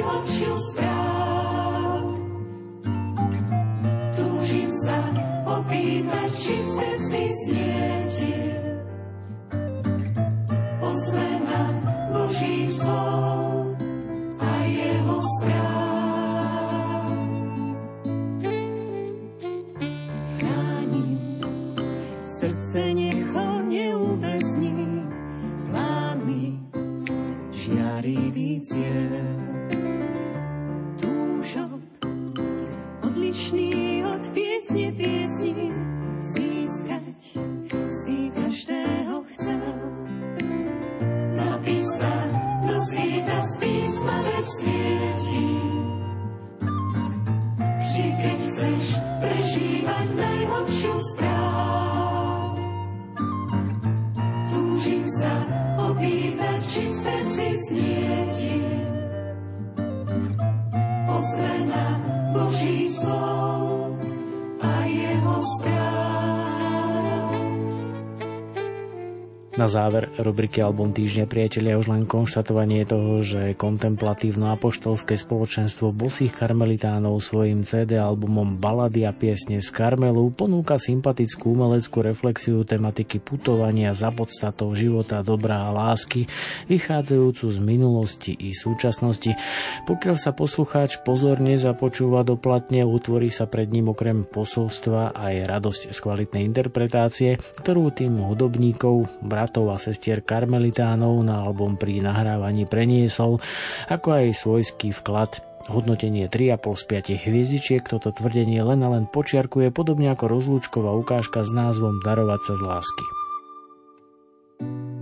Na 69.57 69.65
záver 69.73 70.12
rubriky 70.20 70.61
Album 70.61 70.93
týždňa 70.93 71.24
priatelia 71.24 71.81
už 71.81 71.89
len 71.89 72.05
konštatovanie 72.05 72.85
toho, 72.85 73.24
že 73.24 73.57
kontemplatívno-apoštolské 73.57 75.16
spoločenstvo 75.16 75.97
bosých 75.97 76.37
karmelitánov 76.37 77.16
svojim 77.24 77.65
CD 77.65 77.97
albumom 77.97 78.61
Balady 78.61 79.09
a 79.09 79.16
piesne 79.16 79.65
z 79.65 79.69
Karmelu 79.73 80.28
ponúka 80.37 80.77
sympatickú 80.77 81.57
umeleckú 81.57 82.05
reflexiu 82.05 82.69
tematiky 82.69 83.16
putovania 83.16 83.97
za 83.97 84.12
podstatou 84.12 84.77
života, 84.77 85.24
dobrá 85.24 85.65
a 85.65 85.73
lásky, 85.73 86.28
vychádzajúcu 86.69 87.45
z 87.49 87.57
minulosti 87.57 88.37
i 88.37 88.53
súčasnosti. 88.53 89.41
Pokiaľ 89.89 90.16
sa 90.20 90.37
poslucháč 90.37 91.01
pozorne 91.01 91.57
započúva 91.57 92.28
do 92.28 92.37
platne, 92.37 92.85
utvorí 92.85 93.33
sa 93.33 93.49
pred 93.49 93.73
ním 93.73 93.89
okrem 93.97 94.28
posolstva 94.28 95.16
aj 95.16 95.35
radosť 95.49 95.83
z 95.97 95.99
kvalitnej 96.05 96.45
interpretácie, 96.45 97.41
ktorú 97.65 97.89
tým 97.89 98.20
hudobníkov, 98.20 99.24
bratov 99.47 99.70
a 99.70 99.78
sestier 99.78 100.27
karmelitánov 100.27 101.23
na 101.23 101.47
album 101.47 101.78
pri 101.78 102.02
nahrávaní 102.02 102.66
preniesol, 102.66 103.39
ako 103.86 104.18
aj 104.18 104.35
svojský 104.35 104.90
vklad 104.90 105.39
Hodnotenie 105.70 106.27
3,5 106.27 106.82
z 106.82 106.82
5 107.14 107.23
hviezdičiek 107.31 107.82
toto 107.86 108.10
tvrdenie 108.10 108.59
len 108.59 108.82
a 108.82 108.90
len 108.90 109.06
počiarkuje 109.06 109.70
podobne 109.70 110.10
ako 110.10 110.27
rozlúčková 110.27 110.90
ukážka 110.98 111.47
s 111.47 111.51
názvom 111.55 112.02
Darovať 112.02 112.40
sa 112.43 112.55
z 112.59 112.62
lásky. 112.66 113.06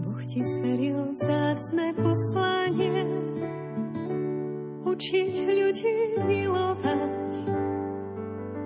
Boh 0.05 0.23
ti 0.29 0.41
zveril 0.45 1.01
vzácne 1.09 1.87
poslanie 1.97 3.01
učiť 4.85 5.35
ľudí 5.41 5.97
milovať 6.29 7.33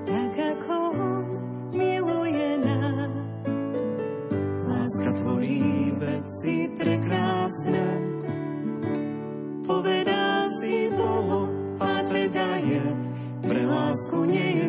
tak 0.07 0.35
ako 0.35 0.75
On 0.99 1.48
tvorí 5.19 5.91
veci 5.99 6.71
prekrásne 6.79 7.87
povedá 9.67 10.47
si 10.63 10.89
Bohu 10.95 11.51
a 11.83 11.93
teda 12.07 12.49
je 12.63 12.85
pre 13.43 13.63
lásku 13.67 14.19
nie 14.27 14.49
je 14.63 14.69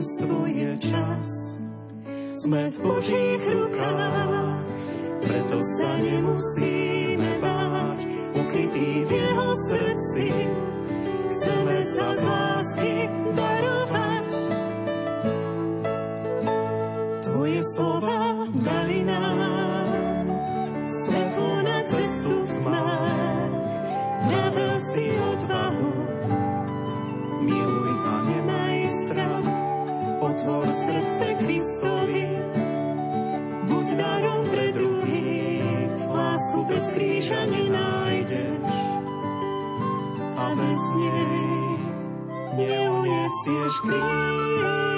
je 0.49 0.71
čas. 0.91 1.27
Sme 2.39 2.71
v 2.71 2.77
Božích 2.79 3.43
rukách 3.47 4.59
preto 5.19 5.57
sa 5.77 5.91
nemusíme 5.99 7.31
báť, 7.43 7.99
ukrytý 8.33 9.03
v 9.05 9.11
jeho 9.13 9.47
srdci. 9.67 10.27
Chceme 11.35 11.77
sa 11.93 12.07
z 12.15 12.19
lásky 12.23 12.93
darovať. 13.35 14.27
Tvoje 17.27 17.61
slova 17.75 18.18
nej 40.55 41.79
neunesieš 42.57 43.75
kríž. 43.85 44.88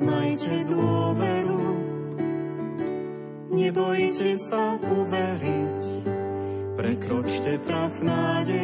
Majte 0.00 0.64
dôveru, 0.66 1.66
nebojte 3.52 4.30
sa 4.40 4.80
uveriť, 4.80 5.82
prekročte 6.74 7.60
prach 7.62 7.96
nádeje. 8.02 8.63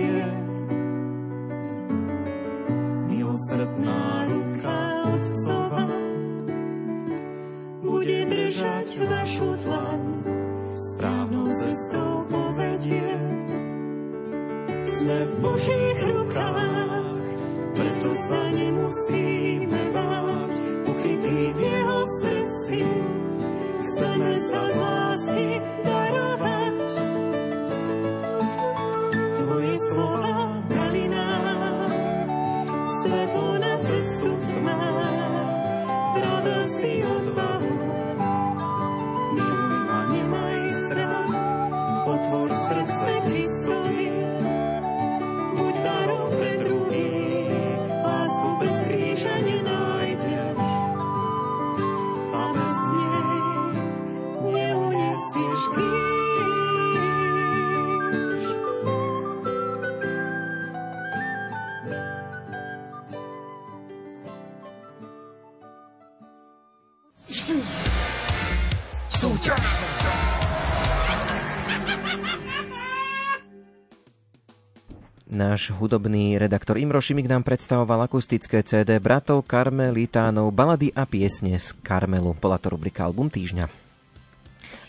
Náš 75.51 75.75
hudobný 75.75 76.39
redaktor 76.39 76.79
Imro 76.79 77.03
Šimik 77.03 77.27
nám 77.27 77.43
predstavoval 77.43 78.07
akustické 78.07 78.63
CD 78.63 79.03
bratov 79.03 79.43
Karmelitánov, 79.51 80.55
balady 80.55 80.95
a 80.95 81.11
piesne 81.11 81.59
z 81.59 81.75
Karmelu. 81.83 82.39
Bola 82.39 82.55
to 82.55 82.71
rubrika 82.71 83.03
Album 83.03 83.27
týždňa. 83.27 83.67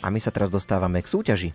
A 0.05 0.07
my 0.13 0.21
sa 0.21 0.29
teraz 0.29 0.53
dostávame 0.53 1.01
k 1.01 1.09
súťaži. 1.09 1.49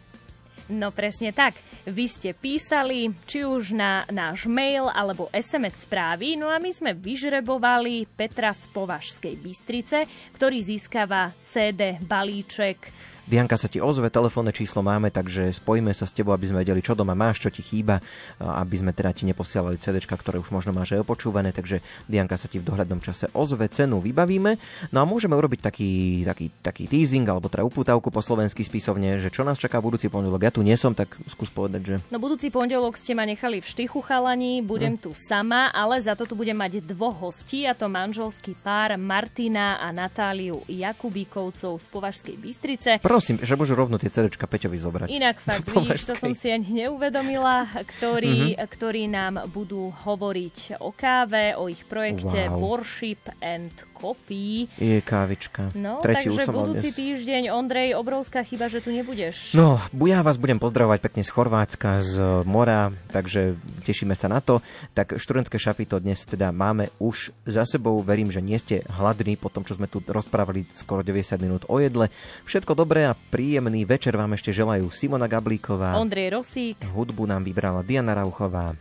No 0.75 0.91
presne 0.91 1.31
tak. 1.31 1.55
Vy 1.87 2.11
ste 2.11 2.35
písali, 2.35 3.15
či 3.31 3.47
už 3.47 3.79
na 3.79 4.03
náš 4.11 4.51
mail 4.51 4.91
alebo 4.91 5.31
SMS 5.31 5.87
správy, 5.87 6.35
no 6.35 6.51
a 6.51 6.59
my 6.59 6.75
sme 6.75 6.91
vyžrebovali 6.91 8.11
Petra 8.11 8.51
z 8.51 8.67
Považskej 8.75 9.39
Bystrice, 9.39 10.03
ktorý 10.35 10.67
získava 10.67 11.31
CD 11.47 12.03
balíček 12.03 12.91
Dianka 13.27 13.59
sa 13.59 13.67
ti 13.67 13.83
ozve, 13.83 14.07
telefónne 14.07 14.55
číslo 14.55 14.87
máme, 14.87 15.11
takže 15.11 15.51
spojíme 15.51 15.91
sa 15.91 16.07
s 16.07 16.15
tebou, 16.15 16.31
aby 16.31 16.47
sme 16.47 16.63
vedeli, 16.63 16.79
čo 16.79 16.95
doma 16.95 17.19
máš, 17.19 17.43
čo 17.43 17.51
ti 17.51 17.59
chýba, 17.59 17.99
aby 18.39 18.79
sme 18.79 18.95
teda 18.95 19.11
ti 19.11 19.27
neposielali 19.27 19.83
CD, 19.83 19.99
ktoré 19.99 20.39
už 20.39 20.55
možno 20.55 20.71
máš 20.71 20.95
aj 20.95 21.03
opočúvané, 21.03 21.51
takže 21.51 21.83
Dianka 22.07 22.39
sa 22.39 22.47
ti 22.47 22.63
v 22.63 22.71
dohľadnom 22.71 23.03
čase 23.03 23.27
ozve, 23.35 23.67
cenu 23.67 23.99
vybavíme. 23.99 24.55
No 24.95 25.03
a 25.03 25.05
môžeme 25.05 25.35
urobiť 25.35 25.59
taký, 25.59 26.23
taký, 26.23 26.47
taký 26.63 26.85
teasing, 26.87 27.27
alebo 27.27 27.51
teda 27.51 27.67
upútavku 27.67 28.15
po 28.15 28.23
slovensky 28.23 28.63
spisovne, 28.63 29.19
že 29.19 29.35
čo 29.35 29.43
nás 29.43 29.59
čaká 29.59 29.83
budúci 29.83 30.07
pondelok. 30.07 30.47
Ja 30.47 30.55
tu 30.55 30.63
nie 30.63 30.79
som, 30.79 30.95
tak 30.95 31.19
skús 31.27 31.51
povedať, 31.51 31.83
že... 31.83 31.95
No 32.15 32.23
budúci 32.23 32.55
pondelok 32.55 32.95
ste 32.95 33.19
ma 33.19 33.27
nechali 33.27 33.59
v 33.59 33.67
štychu 33.67 34.07
chalani, 34.07 34.63
budem 34.63 34.95
hm. 34.95 35.03
tu 35.03 35.11
sama, 35.19 35.75
ale 35.75 35.99
za 35.99 36.15
to 36.15 36.31
tu 36.31 36.39
budem 36.39 36.55
mať 36.55 36.79
dvoch 36.87 37.27
hostí, 37.27 37.67
a 37.67 37.75
to 37.75 37.91
manželský 37.91 38.55
pár 38.63 38.95
Martina 38.95 39.83
a 39.83 39.91
Natáliu 39.91 40.63
Jakubíkovcov 40.71 41.83
z 41.83 41.87
Považskej 41.91 42.37
Bystrice. 42.39 42.91
Prosím, 43.17 43.41
že 43.41 43.57
môžu 43.57 43.73
rovno 43.73 43.97
tie 43.97 44.13
CDčka 44.13 44.45
Peťovi 44.45 44.77
zobrať. 44.77 45.09
Inak 45.09 45.41
fakt, 45.41 45.65
vidíš, 45.73 46.13
to 46.13 46.21
som 46.21 46.37
si 46.37 46.53
ani 46.53 46.85
neuvedomila, 46.85 47.65
ktorí, 47.97 48.53
mm-hmm. 48.53 48.69
ktorí 48.69 49.09
nám 49.09 49.49
budú 49.57 49.89
hovoriť 49.89 50.85
o 50.85 50.93
káve, 50.93 51.57
o 51.57 51.73
ich 51.73 51.81
projekte 51.89 52.53
wow. 52.53 52.61
Worship 52.61 53.25
and 53.41 53.73
Coffee. 53.97 54.69
Je 54.77 55.01
kávička. 55.01 55.73
No, 55.73 56.05
Tretí 56.05 56.29
takže 56.29 56.53
budúci 56.53 56.93
dnes. 56.93 57.01
týždeň, 57.01 57.43
Ondrej, 57.57 57.97
obrovská 57.97 58.45
chyba, 58.45 58.69
že 58.69 58.85
tu 58.85 58.93
nebudeš. 58.93 59.57
No, 59.57 59.81
ja 60.05 60.21
vás 60.21 60.37
budem 60.37 60.61
pozdravovať 60.61 61.01
pekne 61.01 61.23
z 61.25 61.31
Chorvátska, 61.33 62.05
z 62.05 62.15
mora, 62.45 62.93
takže 63.09 63.57
tešíme 63.89 64.13
sa 64.13 64.29
na 64.29 64.45
to. 64.45 64.61
Tak 64.93 65.17
študentské 65.17 65.57
šapito 65.57 65.97
dnes 65.97 66.21
teda 66.29 66.53
máme 66.53 66.93
už 67.01 67.33
za 67.49 67.65
sebou. 67.65 67.99
Verím, 68.05 68.29
že 68.29 68.45
nie 68.45 68.61
ste 68.61 68.85
hladní 68.93 69.41
po 69.41 69.49
tom, 69.49 69.65
čo 69.65 69.73
sme 69.73 69.89
tu 69.89 70.05
rozprávali 70.05 70.69
skoro 70.77 71.01
90 71.01 71.41
minút 71.41 71.63
o 71.73 71.81
jedle. 71.81 72.13
Všetko 72.45 72.77
dobré 72.77 73.09
a 73.09 73.17
príjemný 73.17 73.89
večer 73.89 74.13
vám 74.13 74.37
ešte 74.37 74.53
želajú 74.53 74.93
Simona 74.93 75.25
Gablíková. 75.25 75.97
Ondrej 75.97 76.37
Rosík. 76.37 76.77
Hudbu 76.93 77.25
nám 77.25 77.43
vybrala 77.43 77.81
Diana 77.81 78.13
Rauchová 78.13 78.77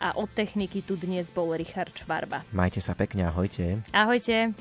a 0.00 0.16
od 0.16 0.32
techniky 0.32 0.80
tu 0.80 0.96
dnes 0.96 1.28
bol 1.28 1.52
Richard 1.52 1.92
Švarba. 1.92 2.40
Majte 2.56 2.80
sa 2.80 2.96
pekne, 2.96 3.28
ahojte. 3.28 3.84
Ahojte. 3.92 4.56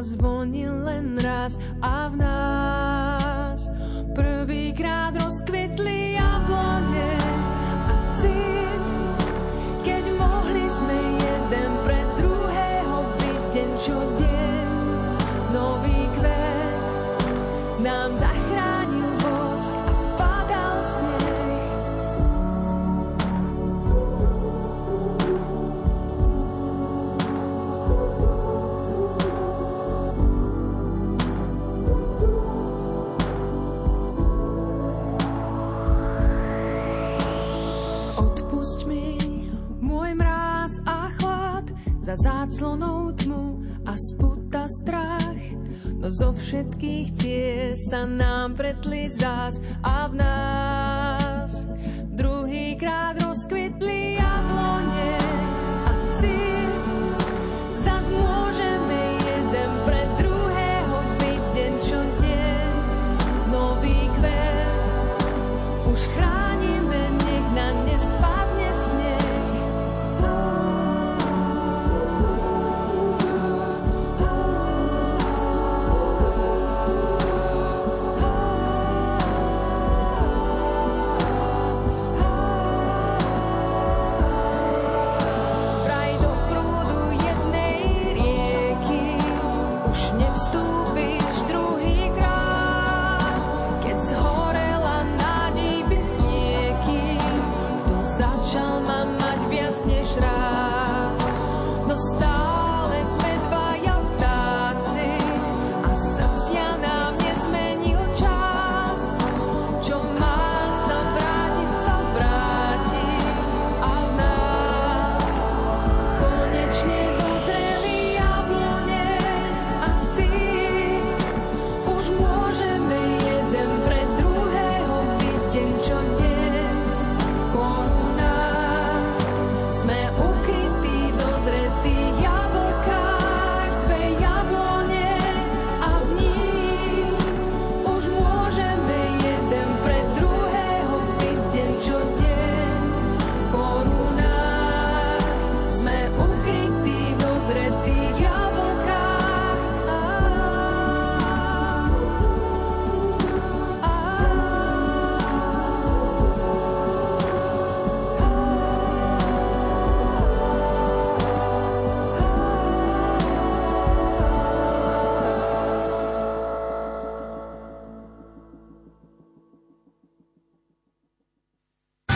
as 0.00 0.16
záclonou 42.20 43.12
tmu 43.16 43.64
a 43.84 43.96
sputa 43.96 44.68
strach. 44.68 45.40
No 46.00 46.08
zo 46.08 46.32
všetkých 46.32 47.08
ciest 47.12 47.92
sa 47.92 48.08
nám 48.08 48.56
pretli 48.56 49.08
zás 49.12 49.60
a 49.84 50.08
v 50.08 50.14
nás 50.16 51.19